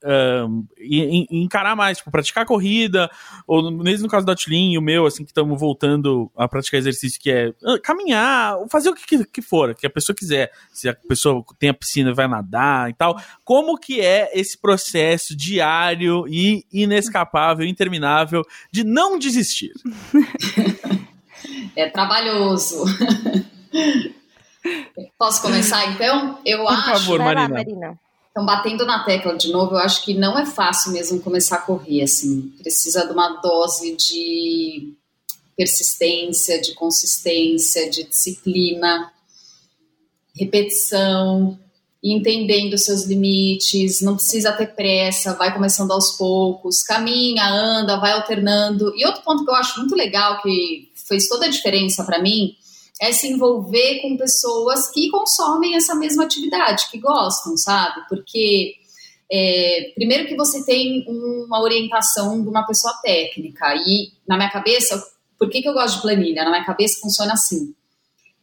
um, 0.49 0.65
e, 0.79 1.27
e, 1.31 1.43
encarar 1.43 1.75
mais, 1.75 1.99
tipo, 1.99 2.11
praticar 2.11 2.47
corrida, 2.47 3.11
ou 3.47 3.71
mesmo 3.71 4.05
no 4.05 4.11
caso 4.11 4.25
da 4.25 4.35
Tilin 4.35 4.73
e 4.73 4.79
o 4.79 4.83
meu, 4.83 5.07
assim, 5.07 5.25
que 5.25 5.31
estamos 5.31 5.59
voltando 5.59 6.31
a 6.37 6.47
praticar 6.47 6.79
exercício, 6.79 7.21
que 7.21 7.31
é 7.31 7.49
uh, 7.63 7.81
caminhar, 7.83 8.57
fazer 8.71 8.91
o 8.91 8.95
que, 8.95 9.25
que 9.25 9.43
for, 9.43 9.75
que 9.75 9.87
a 9.87 9.91
pessoa 9.91 10.15
quiser. 10.15 10.53
Se 10.73 10.89
a 10.89 10.95
pessoa 10.95 11.45
tem 11.59 11.71
a 11.71 11.75
piscina, 11.75 12.15
vai 12.15 12.29
nadar 12.29 12.91
e 12.91 12.95
tal. 12.95 13.21
Como 13.45 13.79
que 13.79 14.01
é 14.01 14.31
esse 14.39 14.57
processo 14.57 15.37
diário 15.37 16.27
e 16.29 16.65
inescapável, 16.73 17.67
interminável 17.67 18.43
de 18.71 18.85
não 18.85 19.19
desistir? 19.19 19.73
é 21.75 21.89
trabalhoso. 21.89 22.85
Posso 25.19 25.43
começar 25.43 25.93
então? 25.93 26.39
Eu 26.45 26.59
Por 26.59 26.73
acho. 26.73 26.85
Por 26.85 26.99
favor, 26.99 27.19
Marina. 27.19 27.43
Lá, 27.43 27.49
Marina. 27.49 28.01
Então, 28.31 28.47
batendo 28.47 28.87
na 28.87 29.05
tecla 29.05 29.37
de 29.37 29.53
novo, 29.53 29.75
eu 29.75 29.79
acho 29.79 30.03
que 30.05 30.15
não 30.15 30.39
é 30.39 30.47
fácil 30.47 30.93
mesmo 30.93 31.21
começar 31.21 31.57
a 31.57 31.63
correr, 31.63 32.03
assim. 32.03 32.53
Precisa 32.59 33.07
de 33.07 33.13
uma 33.13 33.41
dose 33.43 33.95
de 33.95 34.95
persistência, 35.55 36.61
de 36.61 36.73
consistência, 36.73 37.91
de 37.91 38.05
disciplina, 38.05 39.13
repetição, 40.35 41.59
entendendo 42.03 42.77
seus 42.79 43.05
limites, 43.05 44.01
não 44.01 44.17
precisa 44.17 44.51
ter 44.53 44.75
pressa, 44.75 45.35
vai 45.35 45.53
começando 45.53 45.93
aos 45.93 46.17
poucos, 46.17 46.83
caminha, 46.83 47.47
anda, 47.49 48.01
vai 48.01 48.13
alternando. 48.13 48.93
E 48.97 49.05
outro 49.05 49.23
ponto 49.23 49.45
que 49.45 49.51
eu 49.51 49.55
acho 49.55 49.79
muito 49.79 49.95
legal, 49.95 50.41
que 50.43 50.91
fez 51.07 51.29
toda 51.29 51.47
a 51.47 51.51
diferença 51.51 52.03
para 52.03 52.21
mim, 52.21 52.57
é 53.01 53.13
se 53.13 53.29
envolver 53.29 54.01
com 54.01 54.17
pessoas 54.17 54.91
que 54.91 55.09
consomem 55.11 55.75
essa 55.75 55.95
mesma 55.95 56.25
atividade, 56.25 56.91
que 56.91 56.99
gostam, 56.99 57.57
sabe? 57.57 58.07
Porque 58.09 58.75
é, 59.31 59.93
primeiro 59.95 60.27
que 60.27 60.37
você 60.37 60.65
tem 60.65 61.05
uma 61.09 61.61
orientação 61.61 62.43
de 62.43 62.49
uma 62.49 62.67
pessoa 62.67 62.93
técnica 63.03 63.75
e 63.77 64.13
na 64.29 64.37
minha 64.37 64.51
cabeça, 64.51 65.03
por 65.39 65.49
que, 65.49 65.63
que 65.63 65.69
eu 65.69 65.73
gosto 65.73 65.97
de 65.97 66.03
planilha? 66.03 66.45
Na 66.45 66.51
minha 66.51 66.65
cabeça 66.65 67.01
funciona 67.01 67.33
assim. 67.33 67.75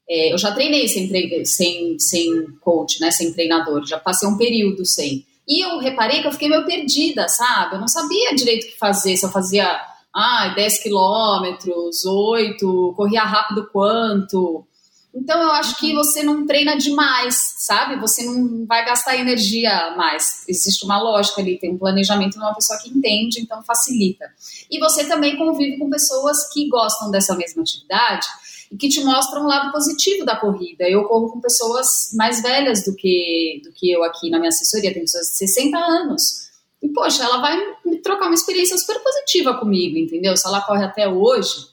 É, 0.10 0.34
eu 0.34 0.38
já 0.38 0.52
treinei 0.52 0.88
sem, 0.88 1.46
sem, 1.46 2.00
sem 2.00 2.46
coach, 2.60 3.00
né, 3.00 3.12
sem 3.12 3.32
treinador, 3.32 3.86
já 3.86 4.00
passei 4.00 4.28
um 4.28 4.38
período 4.38 4.84
sem. 4.84 5.26
E 5.48 5.64
eu 5.64 5.78
reparei 5.78 6.22
que 6.22 6.28
eu 6.28 6.32
fiquei 6.32 6.50
meio 6.50 6.66
perdida, 6.66 7.28
sabe? 7.28 7.76
Eu 7.76 7.80
não 7.80 7.88
sabia 7.88 8.36
direito 8.36 8.66
o 8.66 8.68
que 8.72 8.78
fazer, 8.78 9.16
se 9.16 9.26
eu 9.26 9.30
fazia 9.30 9.80
ah, 10.20 10.54
10 10.56 10.84
quilômetros, 10.84 12.06
8, 12.06 12.94
corria 12.96 13.24
rápido 13.24 13.70
quanto. 13.72 14.66
Então 15.14 15.42
eu 15.42 15.52
acho 15.52 15.78
que 15.80 15.94
você 15.94 16.22
não 16.22 16.46
treina 16.46 16.78
demais, 16.78 17.56
sabe? 17.58 18.00
Você 18.00 18.24
não 18.24 18.66
vai 18.66 18.86
gastar 18.86 19.18
energia 19.18 19.96
mais. 19.98 20.44
Existe 20.48 20.86
uma 20.86 21.02
lógica 21.02 21.42
ali, 21.42 21.58
tem 21.58 21.74
um 21.74 21.78
planejamento 21.78 22.34
de 22.34 22.40
uma 22.40 22.54
pessoa 22.54 22.80
que 22.80 22.90
entende, 22.90 23.40
então 23.40 23.64
facilita. 23.64 24.26
E 24.70 24.80
você 24.80 25.06
também 25.06 25.36
convive 25.38 25.80
com 25.80 25.90
pessoas 25.90 26.52
que 26.54 26.70
gostam 26.70 27.10
dessa 27.10 27.36
mesma 27.36 27.64
atividade 27.64 28.28
e 28.72 28.78
que 28.78 28.88
te 28.88 29.04
mostram 29.04 29.44
um 29.44 29.48
lado 29.48 29.72
positivo 29.72 30.26
da 30.26 30.36
corrida. 30.36 30.88
Eu 30.88 31.06
corro 31.06 31.32
com 31.32 31.42
pessoas 31.42 32.12
mais 32.14 32.42
velhas 32.42 32.86
do 32.86 32.96
que, 32.96 33.62
do 33.64 33.72
que 33.72 33.92
eu 33.92 34.04
aqui 34.04 34.30
na 34.30 34.38
minha 34.38 34.50
assessoria, 34.50 34.94
tem 34.94 35.02
pessoas 35.02 35.28
de 35.28 35.38
60 35.38 35.78
anos. 35.78 36.49
E, 36.90 36.94
poxa, 36.94 37.24
ela 37.24 37.40
vai 37.40 37.58
me 37.86 37.98
trocar 38.02 38.26
uma 38.26 38.34
experiência 38.34 38.78
super 38.78 39.00
positiva 39.00 39.58
comigo, 39.60 39.98
entendeu? 39.98 40.36
Se 40.36 40.48
ela 40.48 40.62
corre 40.62 40.84
até 40.84 41.08
hoje, 41.08 41.68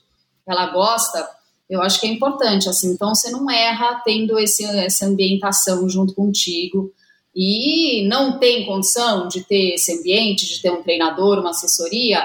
ela 0.46 0.66
gosta, 0.66 1.26
eu 1.68 1.80
acho 1.80 1.98
que 1.98 2.06
é 2.06 2.10
importante, 2.10 2.68
assim. 2.68 2.92
Então, 2.92 3.14
você 3.14 3.30
não 3.30 3.50
erra 3.50 4.02
tendo 4.04 4.38
esse, 4.38 4.64
essa 4.64 5.06
ambientação 5.06 5.88
junto 5.88 6.14
contigo 6.14 6.92
e 7.34 8.06
não 8.08 8.38
tem 8.38 8.66
condição 8.66 9.26
de 9.26 9.42
ter 9.42 9.74
esse 9.74 9.92
ambiente, 9.98 10.46
de 10.46 10.60
ter 10.60 10.70
um 10.70 10.82
treinador, 10.82 11.38
uma 11.38 11.50
assessoria, 11.50 12.22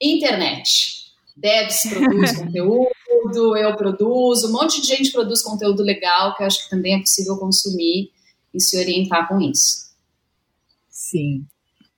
internet. 0.00 1.12
Debs 1.36 1.82
produz 1.90 2.36
conteúdo, 2.40 3.56
eu 3.56 3.76
produzo, 3.76 4.48
um 4.48 4.52
monte 4.52 4.80
de 4.80 4.86
gente 4.86 5.12
produz 5.12 5.42
conteúdo 5.42 5.82
legal 5.82 6.34
que 6.34 6.42
eu 6.42 6.46
acho 6.46 6.64
que 6.64 6.70
também 6.70 6.94
é 6.94 7.00
possível 7.00 7.36
consumir 7.36 8.10
e 8.52 8.60
se 8.60 8.78
orientar 8.78 9.28
com 9.28 9.40
isso. 9.40 9.90
Sim. 10.90 11.46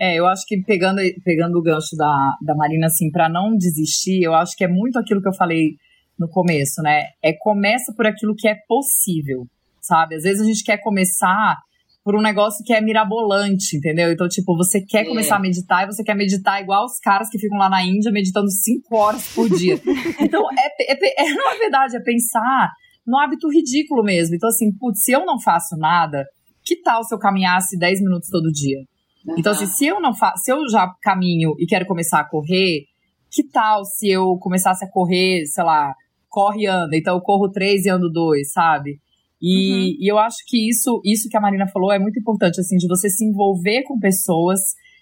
É, 0.03 0.18
eu 0.18 0.26
acho 0.26 0.42
que 0.48 0.61
pegando, 0.62 1.00
pegando 1.24 1.57
o 1.57 1.62
gancho 1.62 1.94
da, 1.96 2.36
da 2.44 2.57
Marina, 2.57 2.86
assim, 2.86 3.09
para 3.09 3.28
não 3.28 3.57
desistir, 3.57 4.20
eu 4.20 4.34
acho 4.34 4.57
que 4.57 4.64
é 4.64 4.68
muito 4.68 4.98
aquilo 4.98 5.22
que 5.22 5.28
eu 5.28 5.34
falei 5.34 5.76
no 6.18 6.28
começo, 6.28 6.82
né? 6.82 7.05
É 7.22 7.32
começa 7.32 7.94
por 7.96 8.05
aquilo 8.05 8.34
que 8.36 8.48
é 8.48 8.57
possível, 8.66 9.46
sabe? 9.80 10.16
Às 10.16 10.24
vezes 10.24 10.42
a 10.42 10.44
gente 10.44 10.64
quer 10.64 10.78
começar 10.78 11.57
por 12.05 12.16
um 12.16 12.20
negócio 12.20 12.64
que 12.64 12.72
é 12.72 12.80
mirabolante, 12.80 13.76
entendeu? 13.76 14.11
Então, 14.11 14.26
tipo, 14.26 14.57
você 14.57 14.80
quer 14.84 15.03
é. 15.03 15.05
começar 15.05 15.36
a 15.36 15.40
meditar 15.40 15.84
e 15.84 15.92
você 15.92 16.03
quer 16.03 16.16
meditar 16.16 16.61
igual 16.61 16.84
os 16.84 16.98
caras 16.98 17.28
que 17.28 17.38
ficam 17.38 17.57
lá 17.57 17.70
na 17.70 17.84
Índia 17.84 18.11
meditando 18.11 18.50
cinco 18.50 18.96
horas 18.96 19.32
por 19.32 19.48
dia. 19.48 19.74
então, 20.20 20.42
é, 20.50 20.92
é, 20.92 21.22
é, 21.22 21.32
não 21.32 21.48
é 21.48 21.59
verdade, 21.59 21.96
é 21.96 22.00
pensar 22.00 22.72
no 23.07 23.16
hábito 23.20 23.48
ridículo 23.48 24.03
mesmo. 24.03 24.34
Então, 24.34 24.48
assim, 24.48 24.76
putz, 24.76 24.98
se 25.05 25.12
eu 25.12 25.24
não 25.24 25.40
faço 25.40 25.76
nada, 25.76 26.24
que 26.64 26.74
tal 26.82 27.05
se 27.05 27.14
eu 27.14 27.20
caminhasse 27.20 27.78
10 27.78 28.00
minutos 28.00 28.28
todo 28.28 28.50
dia? 28.50 28.78
Uhum. 29.26 29.34
Então, 29.38 29.52
assim, 29.52 29.66
se 29.66 29.86
eu 29.86 30.00
não 30.00 30.14
faço, 30.14 30.42
se 30.44 30.52
eu 30.52 30.68
já 30.68 30.92
caminho 31.00 31.54
e 31.58 31.66
quero 31.66 31.86
começar 31.86 32.20
a 32.20 32.28
correr, 32.28 32.84
que 33.30 33.44
tal 33.48 33.84
se 33.84 34.10
eu 34.10 34.36
começasse 34.38 34.84
a 34.84 34.90
correr, 34.90 35.44
sei 35.46 35.64
lá, 35.64 35.94
corre 36.28 36.62
e 36.62 36.66
anda, 36.66 36.96
então 36.96 37.14
eu 37.14 37.20
corro 37.20 37.50
três 37.50 37.84
e 37.84 37.90
ando 37.90 38.10
dois, 38.10 38.52
sabe? 38.52 38.98
E, 39.40 39.72
uhum. 39.72 39.96
e, 40.00 40.10
eu 40.10 40.18
acho 40.18 40.38
que 40.46 40.68
isso, 40.68 41.00
isso 41.04 41.28
que 41.28 41.36
a 41.36 41.40
Marina 41.40 41.66
falou 41.66 41.92
é 41.92 41.98
muito 41.98 42.18
importante, 42.18 42.60
assim, 42.60 42.76
de 42.76 42.86
você 42.86 43.08
se 43.08 43.24
envolver 43.24 43.82
com 43.82 43.98
pessoas 43.98 44.60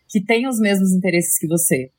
que 0.08 0.24
têm 0.24 0.48
os 0.48 0.58
mesmos 0.58 0.92
interesses 0.92 1.38
que 1.38 1.46
você. 1.46 1.90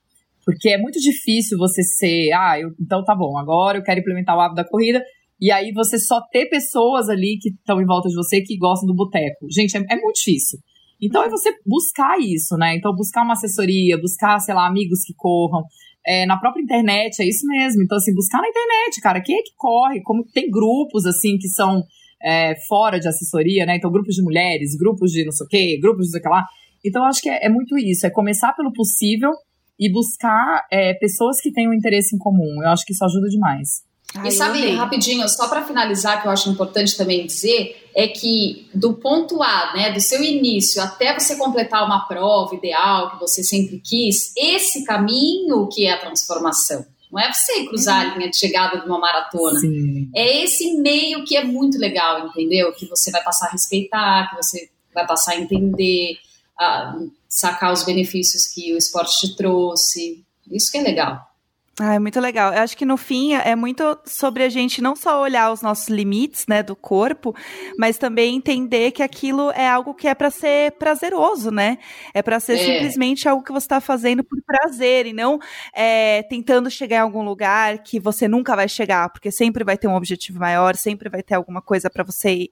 Porque 0.44 0.70
é 0.70 0.78
muito 0.78 1.00
difícil 1.00 1.58
você 1.58 1.84
ser, 1.84 2.32
ah, 2.34 2.60
eu, 2.60 2.72
então 2.80 3.04
tá 3.04 3.16
bom, 3.16 3.38
agora 3.38 3.78
eu 3.78 3.84
quero 3.84 4.00
implementar 4.00 4.36
o 4.36 4.42
hábito 4.42 4.56
da 4.56 4.68
corrida, 4.68 5.04
e 5.40 5.52
aí 5.52 5.72
você 5.72 6.00
só 6.00 6.20
ter 6.32 6.48
pessoas 6.48 7.10
ali 7.10 7.38
que 7.40 7.50
estão 7.50 7.80
em 7.80 7.86
volta 7.86 8.10
de 8.10 8.16
você 8.16 8.42
que 8.42 8.58
gostam 8.58 8.88
do 8.88 8.96
boteco. 8.96 9.48
Gente, 9.52 9.78
é, 9.78 9.80
é 9.90 9.96
muito 9.96 10.18
difícil. 10.18 10.60
Então 11.02 11.24
é 11.24 11.30
você 11.30 11.52
buscar 11.66 12.20
isso, 12.20 12.56
né? 12.58 12.76
Então 12.76 12.94
buscar 12.96 13.24
uma 13.24 13.34
assessoria, 13.34 14.00
buscar, 14.00 14.40
sei 14.40 14.54
lá, 14.54 14.68
amigos 14.68 15.02
que 15.04 15.14
corram. 15.16 15.64
É, 16.06 16.26
na 16.26 16.38
própria 16.38 16.62
internet, 16.62 17.22
é 17.22 17.28
isso 17.28 17.46
mesmo. 17.48 17.84
Então, 17.84 17.98
assim, 17.98 18.14
buscar 18.14 18.42
na 18.42 18.48
internet, 18.48 19.00
cara, 19.02 19.22
quem 19.22 19.36
é 19.38 19.42
que 19.42 19.54
corre? 19.56 20.02
Como 20.02 20.26
tem 20.34 20.50
grupos, 20.50 21.06
assim, 21.06 21.38
que 21.38 21.48
são 21.48 21.84
é, 22.24 22.56
fora 22.68 23.00
de 23.00 23.08
assessoria, 23.08 23.66
né? 23.66 23.76
Então, 23.78 23.92
grupos 23.92 24.16
de 24.16 24.24
mulheres, 24.24 24.76
grupos 24.76 25.12
de 25.12 25.24
não 25.24 25.32
sei 25.32 25.46
o 25.46 25.50
quê, 25.50 25.80
grupos 25.80 26.06
de 26.06 26.12
sei 26.12 26.20
o 26.20 26.24
que 26.24 26.30
lá. 26.30 26.44
Então, 26.84 27.04
acho 27.04 27.22
que 27.22 27.30
é, 27.30 27.46
é 27.46 27.50
muito 27.50 27.78
isso, 27.78 28.08
é 28.08 28.10
começar 28.10 28.54
pelo 28.54 28.74
possível 28.74 29.32
e 29.80 29.92
buscar 29.92 30.66
é, 30.72 30.94
pessoas 30.96 31.40
que 31.40 31.52
tenham 31.52 31.74
interesse 31.74 32.16
em 32.16 32.20
comum. 32.20 32.64
Eu 32.64 32.70
acho 32.70 32.86
que 32.86 32.94
isso 32.94 33.06
ajuda 33.06 33.28
demais. 33.28 33.84
Ai, 34.16 34.28
e 34.28 34.32
sabe, 34.32 34.70
rapidinho, 34.72 35.28
só 35.30 35.48
para 35.48 35.64
finalizar, 35.64 36.22
que 36.22 36.28
eu 36.28 36.32
acho 36.32 36.50
importante 36.50 36.98
também 36.98 37.26
dizer, 37.26 37.90
é 37.96 38.08
que 38.08 38.70
do 38.74 38.94
ponto 38.94 39.42
A, 39.42 39.74
né, 39.74 39.92
do 39.92 40.02
seu 40.02 40.22
início 40.24 40.82
até 40.82 41.18
você 41.18 41.36
completar 41.36 41.86
uma 41.86 42.08
prova 42.08 42.54
ideal 42.56 43.12
que 43.12 43.20
você 43.20 43.44
sempre 43.44 43.80
quis, 43.80 44.34
esse 44.36 44.84
caminho 44.84 45.68
que 45.68 45.86
é 45.86 45.94
a 45.94 46.00
transformação. 46.00 46.86
Não 47.12 47.20
é 47.20 47.32
você 47.32 47.66
cruzar 47.66 48.00
a 48.00 48.16
linha 48.16 48.30
de 48.30 48.38
chegada 48.38 48.80
de 48.80 48.86
uma 48.86 48.98
maratona. 48.98 49.60
Sim. 49.60 50.10
É 50.16 50.44
esse 50.44 50.78
meio 50.78 51.26
que 51.26 51.36
é 51.36 51.44
muito 51.44 51.78
legal, 51.78 52.28
entendeu? 52.28 52.72
Que 52.72 52.86
você 52.86 53.12
vai 53.12 53.22
passar 53.22 53.48
a 53.48 53.52
respeitar, 53.52 54.30
que 54.30 54.38
você 54.38 54.70
vai 54.94 55.06
passar 55.06 55.34
a 55.34 55.40
entender, 55.40 56.18
a 56.58 56.98
sacar 57.28 57.74
os 57.74 57.84
benefícios 57.84 58.48
que 58.48 58.74
o 58.74 58.78
esporte 58.78 59.28
te 59.28 59.36
trouxe. 59.36 60.24
Isso 60.50 60.72
que 60.72 60.78
é 60.78 60.82
legal. 60.82 61.31
Ah, 61.80 61.96
é 61.96 62.00
muito 62.00 62.20
legal. 62.20 62.54
Eu 62.54 62.62
acho 62.62 62.76
que 62.76 62.86
no 62.86 62.98
fim 62.98 63.34
é 63.34 63.56
muito 63.56 63.98
sobre 64.06 64.44
a 64.44 64.50
gente 64.50 64.82
não 64.82 64.94
só 64.94 65.22
olhar 65.22 65.52
os 65.52 65.62
nossos 65.62 65.88
limites, 65.88 66.46
né, 66.46 66.62
do 66.62 66.76
corpo, 66.76 67.34
mas 67.80 67.98
também 67.98 68.36
entender 68.36 68.92
que 68.92 69.02
aquilo 69.02 69.50
é 69.52 69.68
algo 69.68 69.94
que 69.94 70.06
é 70.08 70.14
para 70.14 70.30
ser 70.30 70.74
prazeroso, 70.74 71.50
né? 71.50 71.78
É 72.14 72.22
para 72.22 72.42
ser 72.42 72.56
é. 72.56 72.58
simplesmente 72.58 73.28
algo 73.28 73.42
que 73.42 73.54
você 73.54 73.66
está 73.66 73.80
fazendo 73.80 74.22
por 74.24 74.38
prazer 74.44 75.06
e 75.08 75.14
não 75.14 75.40
é, 75.74 76.22
tentando 76.24 76.70
chegar 76.70 76.98
em 76.98 77.00
algum 77.00 77.24
lugar 77.24 77.80
que 77.80 78.00
você 78.02 78.28
nunca 78.28 78.54
vai 78.54 78.68
chegar, 78.68 79.10
porque 79.10 79.32
sempre 79.32 79.64
vai 79.64 79.78
ter 79.78 79.88
um 79.88 79.96
objetivo 79.96 80.40
maior, 80.40 80.76
sempre 80.76 81.10
vai 81.10 81.24
ter 81.24 81.36
alguma 81.36 81.62
coisa 81.62 81.90
para 81.90 82.04
você, 82.04 82.50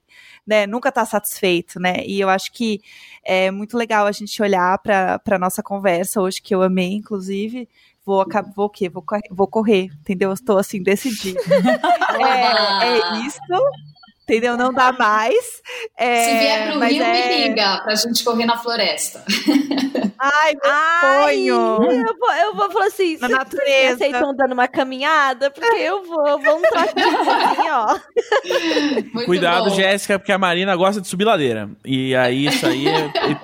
né? 0.48 0.66
Nunca 0.66 0.92
tá 0.94 1.06
satisfeito, 1.06 1.78
né? 1.78 1.98
E 2.06 2.22
eu 2.22 2.30
acho 2.30 2.54
que 2.54 2.80
é 3.24 3.52
muito 3.52 3.78
legal 3.78 4.08
a 4.08 4.12
gente 4.14 4.42
olhar 4.42 4.78
para 4.80 5.20
para 5.20 5.38
nossa 5.38 5.62
conversa 5.62 6.22
hoje 6.22 6.42
que 6.42 6.56
eu 6.56 6.64
amei, 6.64 6.94
inclusive 6.94 7.68
vou, 8.10 8.26
vou 8.56 8.66
o 8.66 8.70
quê? 8.70 8.90
Vou, 8.90 9.04
vou 9.30 9.48
correr, 9.48 9.90
entendeu? 10.00 10.34
Estou 10.34 10.58
assim, 10.58 10.82
decidida. 10.82 11.40
é, 12.20 12.88
é 12.88 13.20
isso 13.26 13.40
entendeu? 14.30 14.56
Não 14.56 14.72
dá 14.72 14.92
mais. 14.92 15.62
É, 15.98 16.24
Se 16.24 16.40
vier 16.40 16.72
pro 16.72 16.80
Rio, 16.80 17.04
é... 17.04 17.12
me 17.12 17.48
liga 17.48 17.82
pra 17.84 17.96
gente 17.96 18.24
correr 18.24 18.46
na 18.46 18.58
floresta. 18.58 19.24
Ai, 20.22 20.54
meu 20.54 20.72
Ai, 20.72 21.36
sonho! 21.36 21.56
Eu 21.92 22.18
vou, 22.20 22.32
eu 22.34 22.56
vou 22.56 22.70
falar 22.72 22.88
assim, 22.88 23.18
na 23.20 23.30
natureza. 23.30 23.98
vocês 23.98 24.14
estão 24.14 24.36
dando 24.36 24.52
uma 24.52 24.68
caminhada? 24.68 25.50
Porque 25.50 25.78
eu 25.78 26.04
vou, 26.04 26.40
vamos 26.42 26.70
assim, 26.74 27.70
ó. 27.70 27.98
Muito 29.14 29.26
Cuidado, 29.26 29.70
bom. 29.70 29.76
Jéssica, 29.76 30.20
porque 30.20 30.32
a 30.32 30.38
Marina 30.38 30.76
gosta 30.76 31.00
de 31.00 31.08
subir 31.08 31.24
ladeira. 31.24 31.70
E 31.86 32.14
aí, 32.16 32.48
isso 32.48 32.66
aí, 32.66 32.86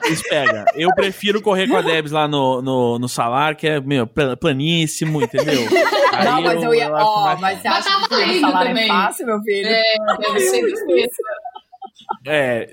eles 0.03 0.21
pega. 0.27 0.65
Eu 0.75 0.89
prefiro 0.95 1.41
correr 1.41 1.67
com 1.67 1.77
a 1.77 1.81
Debs 1.81 2.11
lá 2.11 2.27
no, 2.27 2.61
no, 2.61 2.99
no 2.99 3.07
Salar, 3.07 3.55
que 3.55 3.67
é, 3.67 3.79
meu, 3.79 4.05
planíssimo, 4.05 5.21
entendeu? 5.21 5.61
Aí 6.15 6.23
não, 6.23 6.41
mas 6.41 6.63
eu, 6.63 6.63
eu 6.63 6.75
ia, 6.75 6.89
ó, 6.93 7.35
mas 7.41 7.61
você 7.61 7.67
acha 7.67 8.07
que 8.07 8.15
o 8.15 8.39
Salar 8.39 8.63
é 8.63 8.67
também. 8.69 8.85
é 8.85 8.87
fácil, 8.87 9.25
meu 9.25 9.41
filho? 9.41 9.67
É, 9.67 9.83
deve 10.19 10.39
ser 10.39 10.61
é, 12.27 12.67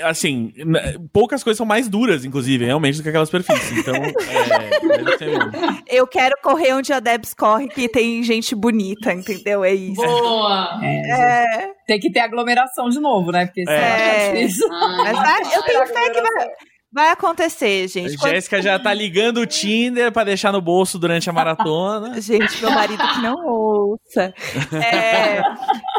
assim, 0.00 0.52
poucas 1.12 1.44
coisas 1.44 1.58
são 1.58 1.66
mais 1.66 1.88
duras, 1.88 2.24
inclusive, 2.24 2.64
realmente, 2.64 2.96
do 2.96 3.02
que 3.02 3.08
aquelas 3.08 3.28
superfícies. 3.28 3.78
Então, 3.78 3.94
é, 3.94 4.12
Eu 5.88 6.06
quero 6.06 6.36
correr 6.42 6.72
onde 6.74 6.92
a 6.92 7.00
Debs 7.00 7.34
corre, 7.34 7.68
que 7.68 7.88
tem 7.88 8.22
gente 8.22 8.54
bonita, 8.54 9.12
entendeu? 9.12 9.64
É 9.64 9.74
isso. 9.74 10.00
Boa! 10.02 10.80
É, 10.82 11.66
é. 11.66 11.70
Tem 11.86 11.98
que 11.98 12.10
ter 12.10 12.20
aglomeração 12.20 12.88
de 12.88 12.98
novo, 12.98 13.30
né? 13.30 13.46
Porque 13.46 13.64
é. 13.68 13.74
é 13.74 14.42
isso. 14.42 14.66
Mas, 14.68 15.54
eu 15.54 15.62
tenho 15.62 15.86
fé 15.86 16.10
que 16.10 16.20
vai. 16.20 16.48
Vai 16.92 17.08
acontecer, 17.08 17.88
gente. 17.88 18.22
A 18.22 18.28
Jéssica 18.28 18.60
já 18.60 18.78
tá 18.78 18.92
ligando 18.92 19.38
o 19.38 19.46
Tinder 19.46 20.12
para 20.12 20.24
deixar 20.24 20.52
no 20.52 20.60
bolso 20.60 20.98
durante 20.98 21.30
a 21.30 21.32
maratona. 21.32 22.20
gente, 22.20 22.60
meu 22.60 22.70
marido 22.70 23.02
que 23.02 23.22
não 23.22 23.46
ouça. 23.46 24.34
É, 24.74 25.40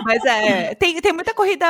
mas 0.04 0.24
é, 0.24 0.76
tem, 0.76 1.02
tem 1.02 1.12
muita 1.12 1.34
corrida 1.34 1.66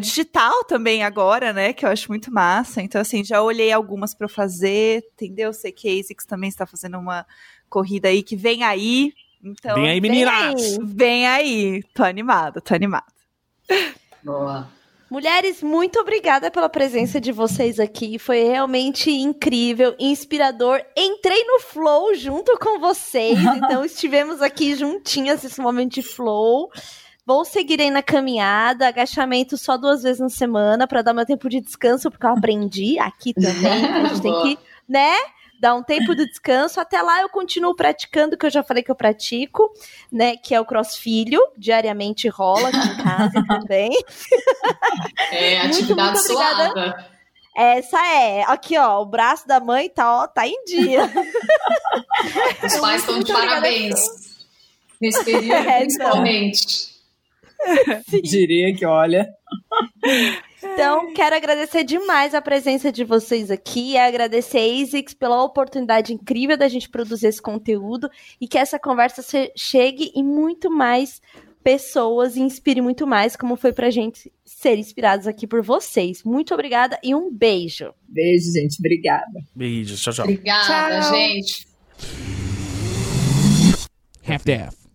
digital 0.00 0.64
também 0.64 1.02
agora, 1.02 1.52
né? 1.52 1.74
Que 1.74 1.84
eu 1.84 1.90
acho 1.90 2.08
muito 2.08 2.32
massa. 2.32 2.80
Então, 2.80 2.98
assim, 2.98 3.22
já 3.22 3.42
olhei 3.42 3.70
algumas 3.70 4.14
para 4.14 4.28
fazer, 4.28 5.04
entendeu? 5.12 5.52
Sei 5.52 5.70
que 5.70 5.86
a 5.86 6.00
ASICS 6.00 6.24
também 6.24 6.48
está 6.48 6.64
fazendo 6.64 6.96
uma 6.96 7.26
corrida 7.68 8.08
aí 8.08 8.22
que 8.22 8.34
vem 8.34 8.64
aí. 8.64 9.12
Então, 9.44 9.74
vem 9.74 9.90
aí, 9.90 10.00
meninas! 10.00 10.78
Vem 10.78 10.78
aí, 10.78 10.78
vem 10.82 11.26
aí. 11.26 11.82
Tô 11.94 12.02
animada, 12.02 12.62
tô 12.62 12.74
animada. 12.74 13.04
Boa. 14.24 14.77
Mulheres, 15.10 15.62
muito 15.62 15.98
obrigada 15.98 16.50
pela 16.50 16.68
presença 16.68 17.18
de 17.18 17.32
vocês 17.32 17.80
aqui. 17.80 18.18
Foi 18.18 18.42
realmente 18.44 19.10
incrível, 19.10 19.94
inspirador. 19.98 20.82
Entrei 20.94 21.44
no 21.44 21.60
flow 21.60 22.14
junto 22.14 22.58
com 22.58 22.78
vocês, 22.78 23.38
então 23.56 23.84
estivemos 23.84 24.42
aqui 24.42 24.74
juntinhas 24.74 25.42
nesse 25.42 25.60
momento 25.60 25.94
de 25.94 26.02
flow. 26.02 26.70
Vou 27.24 27.44
seguir 27.44 27.80
aí 27.80 27.90
na 27.90 28.02
caminhada, 28.02 28.88
agachamento 28.88 29.56
só 29.56 29.76
duas 29.78 30.02
vezes 30.02 30.20
na 30.20 30.28
semana 30.28 30.86
para 30.86 31.02
dar 31.02 31.14
meu 31.14 31.24
tempo 31.24 31.48
de 31.48 31.60
descanso, 31.60 32.10
porque 32.10 32.26
eu 32.26 32.30
aprendi 32.30 32.98
aqui 32.98 33.32
também. 33.32 33.86
A 33.86 34.04
gente 34.08 34.20
tem 34.20 34.32
que, 34.42 34.58
né? 34.88 35.14
Dar 35.58 35.74
um 35.74 35.82
tempo 35.82 36.14
do 36.14 36.26
descanso. 36.26 36.80
Até 36.80 37.02
lá 37.02 37.20
eu 37.22 37.28
continuo 37.28 37.74
praticando 37.74 38.34
o 38.34 38.38
que 38.38 38.46
eu 38.46 38.50
já 38.50 38.62
falei 38.62 38.82
que 38.82 38.90
eu 38.90 38.96
pratico, 38.96 39.72
né? 40.10 40.36
Que 40.36 40.54
é 40.54 40.60
o 40.60 40.64
crossfilho. 40.64 41.40
Diariamente 41.56 42.28
rola 42.28 42.68
aqui 42.68 42.78
em 42.78 42.96
casa 43.02 43.44
também. 43.48 43.90
É, 45.30 45.60
atividade 45.60 46.18
muito, 46.18 46.26
muito 46.26 46.26
suada. 46.26 47.08
Essa 47.56 47.98
é. 48.06 48.44
Aqui, 48.44 48.78
ó, 48.78 49.02
o 49.02 49.06
braço 49.06 49.48
da 49.48 49.58
mãe 49.58 49.88
tá, 49.88 50.22
ó, 50.22 50.28
tá 50.28 50.46
em 50.46 50.64
dia. 50.64 51.10
Os 52.64 52.76
pais 52.76 53.00
estão 53.00 53.18
de 53.18 53.32
parabéns. 53.32 54.00
Nesse 55.00 55.24
período, 55.24 55.52
é, 55.68 55.84
então. 55.84 56.10
principalmente. 56.12 56.88
Diria 58.22 58.74
que, 58.76 58.86
olha. 58.86 59.28
Então, 60.62 61.12
quero 61.12 61.36
agradecer 61.36 61.84
demais 61.84 62.34
a 62.34 62.42
presença 62.42 62.90
de 62.90 63.04
vocês 63.04 63.50
aqui, 63.50 63.92
e 63.92 63.98
agradecer 63.98 64.58
a 64.58 64.82
ASICS 64.82 65.14
pela 65.14 65.42
oportunidade 65.42 66.12
incrível 66.12 66.56
da 66.56 66.68
gente 66.68 66.88
produzir 66.88 67.28
esse 67.28 67.40
conteúdo 67.40 68.10
e 68.40 68.48
que 68.48 68.58
essa 68.58 68.78
conversa 68.78 69.22
chegue 69.56 70.12
em 70.14 70.24
muito 70.24 70.70
mais 70.70 71.20
pessoas 71.62 72.36
e 72.36 72.40
inspire 72.40 72.80
muito 72.80 73.06
mais, 73.06 73.36
como 73.36 73.56
foi 73.56 73.72
pra 73.72 73.90
gente 73.90 74.32
ser 74.44 74.78
inspirados 74.78 75.26
aqui 75.26 75.46
por 75.46 75.62
vocês. 75.62 76.22
Muito 76.24 76.54
obrigada 76.54 76.98
e 77.02 77.14
um 77.14 77.30
beijo. 77.30 77.92
Beijo, 78.08 78.52
gente. 78.52 78.76
Obrigada. 78.78 79.40
Beijo. 79.54 79.96
Tchau, 79.96 80.12
tchau. 80.12 80.24
Obrigada, 80.24 81.00
tchau. 81.00 81.14
gente. 81.14 81.68
Half-Death. 84.26 84.87